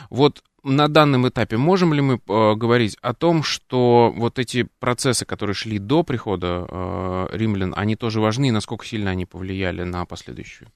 Вот 0.09 0.41
на 0.63 0.87
данном 0.87 1.27
этапе 1.27 1.57
можем 1.57 1.93
ли 1.93 1.99
мы 1.99 2.13
э, 2.13 2.55
говорить 2.55 2.95
о 3.01 3.13
том, 3.13 3.43
что 3.43 4.13
вот 4.15 4.39
эти 4.39 4.69
процессы, 4.79 5.25
которые 5.25 5.55
шли 5.55 5.77
до 5.77 6.03
прихода 6.03 6.65
э, 6.69 7.27
римлян, 7.33 7.73
они 7.75 7.97
тоже 7.97 8.21
важны, 8.21 8.47
и 8.47 8.51
насколько 8.51 8.85
сильно 8.85 9.11
они 9.11 9.25
повлияли 9.25 9.83
на 9.83 10.05
последующую 10.05 10.69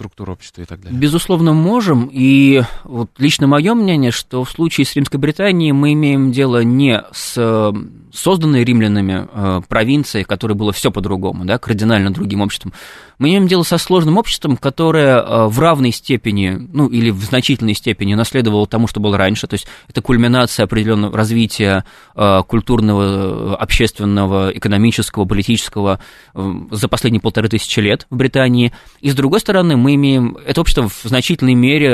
структуру 0.00 0.32
общества 0.32 0.62
и 0.62 0.64
так 0.64 0.80
далее? 0.80 0.98
Безусловно, 0.98 1.52
можем. 1.52 2.08
И 2.10 2.62
вот 2.84 3.10
лично 3.18 3.46
мое 3.46 3.74
мнение, 3.74 4.10
что 4.10 4.44
в 4.44 4.50
случае 4.50 4.86
с 4.86 4.96
Римской 4.96 5.20
Британией 5.20 5.72
мы 5.72 5.92
имеем 5.92 6.32
дело 6.32 6.64
не 6.64 7.02
с 7.12 7.34
э, 7.36 7.72
созданной 8.10 8.64
римлянами 8.64 9.28
э, 9.30 9.60
провинцией, 9.68 10.24
которой 10.24 10.54
было 10.54 10.72
все 10.72 10.90
по-другому, 10.90 11.44
да, 11.44 11.58
кардинально 11.58 12.10
другим 12.12 12.40
обществом, 12.40 12.72
мы 13.20 13.28
имеем 13.28 13.46
дело 13.46 13.64
со 13.64 13.76
сложным 13.76 14.16
обществом, 14.16 14.56
которое 14.56 15.18
э, 15.18 15.46
в 15.46 15.58
равной 15.60 15.92
степени, 15.92 16.56
ну 16.72 16.86
или 16.88 17.10
в 17.10 17.22
значительной 17.22 17.74
степени 17.74 18.14
наследовало 18.14 18.66
тому, 18.66 18.86
что 18.86 18.98
было 18.98 19.18
раньше, 19.18 19.46
то 19.46 19.54
есть 19.54 19.66
это 19.88 20.00
кульминация 20.00 20.64
определенного 20.64 21.14
развития 21.14 21.84
э, 22.16 22.42
культурного, 22.48 23.56
общественного, 23.56 24.50
экономического, 24.54 25.26
политического 25.26 26.00
э, 26.34 26.52
за 26.70 26.88
последние 26.88 27.20
полторы 27.20 27.50
тысячи 27.50 27.78
лет 27.78 28.06
в 28.08 28.16
Британии. 28.16 28.72
И 29.02 29.10
с 29.10 29.14
другой 29.14 29.40
стороны, 29.40 29.76
мы 29.76 29.96
имеем, 29.96 30.38
это 30.46 30.62
общество 30.62 30.88
в 30.88 31.02
значительной 31.04 31.54
мере 31.54 31.90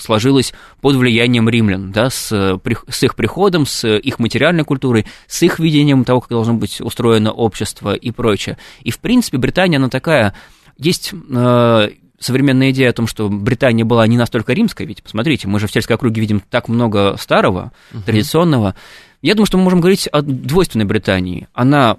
сложилось 0.00 0.54
под 0.80 0.96
влиянием 0.96 1.50
римлян, 1.50 1.92
да, 1.92 2.08
с, 2.08 2.58
с 2.88 3.02
их 3.02 3.14
приходом, 3.14 3.66
с 3.66 3.86
их 3.86 4.18
материальной 4.18 4.64
культурой, 4.64 5.04
с 5.26 5.42
их 5.42 5.58
видением 5.58 6.04
того, 6.04 6.22
как 6.22 6.30
должно 6.30 6.54
быть 6.54 6.80
устроено 6.80 7.30
общество 7.30 7.94
и 7.94 8.10
прочее. 8.10 8.56
И, 8.82 8.90
в 8.90 9.00
принципе, 9.00 9.36
Британия, 9.36 9.78
она 9.78 9.90
такая 9.90 10.13
такая... 10.14 10.34
Есть 10.76 11.12
э, 11.12 11.88
современная 12.18 12.70
идея 12.70 12.90
о 12.90 12.92
том, 12.92 13.06
что 13.06 13.28
Британия 13.28 13.84
была 13.84 14.06
не 14.08 14.16
настолько 14.16 14.52
римской, 14.52 14.86
ведь 14.86 15.04
посмотрите, 15.04 15.46
мы 15.46 15.60
же 15.60 15.68
в 15.68 15.72
сельской 15.72 15.94
округе 15.94 16.20
видим 16.20 16.42
так 16.50 16.68
много 16.68 17.16
старого, 17.16 17.72
uh-huh. 17.92 18.02
традиционного. 18.02 18.74
Я 19.22 19.34
думаю, 19.34 19.46
что 19.46 19.56
мы 19.56 19.64
можем 19.64 19.80
говорить 19.80 20.08
о 20.08 20.22
двойственной 20.22 20.84
Британии. 20.84 21.46
Она 21.52 21.98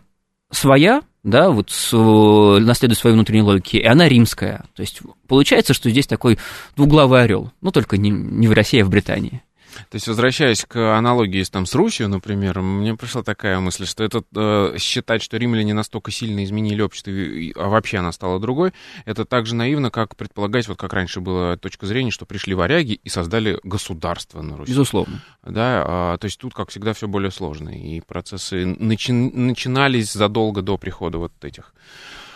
своя, 0.51 1.03
да, 1.23 1.49
вот 1.51 1.71
с, 1.71 1.93
наследует 1.93 2.99
своей 2.99 3.15
внутренней 3.15 3.43
логике, 3.43 3.77
и 3.77 3.85
она 3.85 4.09
римская. 4.09 4.65
То 4.75 4.81
есть 4.81 4.99
получается, 5.27 5.73
что 5.73 5.89
здесь 5.89 6.05
такой 6.05 6.37
двуглавый 6.75 7.23
орел, 7.23 7.53
но 7.61 7.71
только 7.71 7.97
не, 7.97 8.09
не 8.09 8.49
в 8.49 8.51
России, 8.51 8.81
а 8.81 8.85
в 8.85 8.89
Британии. 8.89 9.41
То 9.89 9.95
есть, 9.95 10.07
возвращаясь 10.07 10.65
к 10.65 10.97
аналогии 10.97 11.43
там, 11.43 11.65
с 11.65 11.75
Русью, 11.75 12.09
например, 12.09 12.61
мне 12.61 12.95
пришла 12.95 13.23
такая 13.23 13.59
мысль, 13.59 13.85
что 13.85 14.03
это 14.03 14.23
э, 14.35 14.77
считать, 14.79 15.21
что 15.21 15.37
римляне 15.37 15.73
настолько 15.73 16.11
сильно 16.11 16.43
изменили 16.43 16.81
общество, 16.81 17.11
а 17.55 17.69
вообще 17.69 17.97
она 17.97 18.11
стала 18.11 18.39
другой, 18.39 18.73
это 19.05 19.25
так 19.25 19.45
же 19.45 19.55
наивно, 19.55 19.91
как 19.91 20.15
предполагать, 20.15 20.67
вот 20.67 20.77
как 20.77 20.93
раньше 20.93 21.21
была 21.21 21.57
точка 21.57 21.85
зрения, 21.85 22.11
что 22.11 22.25
пришли 22.25 22.53
варяги 22.53 22.93
и 22.93 23.09
создали 23.09 23.59
государство 23.63 24.41
на 24.41 24.57
Руси. 24.57 24.71
Безусловно. 24.71 25.21
Да, 25.43 25.83
а, 25.85 26.17
то 26.17 26.25
есть 26.25 26.39
тут, 26.39 26.53
как 26.53 26.69
всегда, 26.69 26.93
все 26.93 27.07
более 27.07 27.31
сложно, 27.31 27.69
и 27.69 28.01
процессы 28.01 28.63
начи- 28.63 29.11
начинались 29.11 30.11
задолго 30.11 30.61
до 30.61 30.77
прихода 30.77 31.17
вот 31.17 31.31
этих 31.43 31.73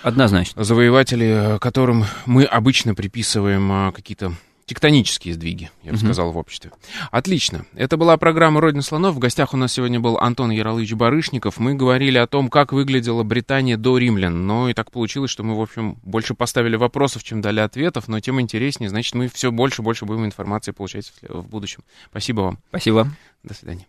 Однозначно. 0.02 0.64
завоевателей, 0.64 1.60
которым 1.60 2.06
мы 2.26 2.44
обычно 2.44 2.96
приписываем 2.96 3.72
а, 3.72 3.92
какие-то 3.92 4.34
тектонические 4.70 5.34
сдвиги, 5.34 5.72
я 5.82 5.92
бы 5.92 5.98
угу. 5.98 6.06
сказал, 6.06 6.32
в 6.32 6.38
обществе. 6.38 6.72
Отлично. 7.10 7.66
Это 7.74 7.98
была 7.98 8.18
программа 8.18 8.62
«Родина 8.62 8.84
слонов». 8.84 9.16
В 9.16 9.20
гостях 9.20 9.56
у 9.56 9.58
нас 9.58 9.74
сегодня 9.74 10.00
был 10.00 10.20
Антон 10.20 10.52
Ярославович 10.52 10.94
Барышников. 10.94 11.58
Мы 11.58 11.74
говорили 11.74 12.20
о 12.20 12.28
том, 12.28 12.50
как 12.50 12.72
выглядела 12.72 13.24
Британия 13.24 13.78
до 13.78 13.98
римлян. 13.98 14.46
Но 14.46 14.70
и 14.70 14.76
так 14.76 14.92
получилось, 14.92 15.32
что 15.32 15.42
мы, 15.42 15.58
в 15.58 15.62
общем, 15.62 15.98
больше 16.04 16.36
поставили 16.36 16.76
вопросов, 16.76 17.24
чем 17.24 17.42
дали 17.42 17.62
ответов. 17.62 18.08
Но 18.08 18.20
тем 18.20 18.40
интереснее, 18.40 18.92
значит, 18.92 19.16
мы 19.16 19.28
все 19.28 19.52
больше 19.52 19.82
и 19.82 19.86
больше 19.86 20.06
будем 20.06 20.24
информации 20.24 20.72
получать 20.72 21.12
в 21.28 21.48
будущем. 21.48 21.84
Спасибо 22.12 22.42
вам. 22.42 22.60
Спасибо. 22.70 23.08
До 23.42 23.56
свидания. 23.56 23.88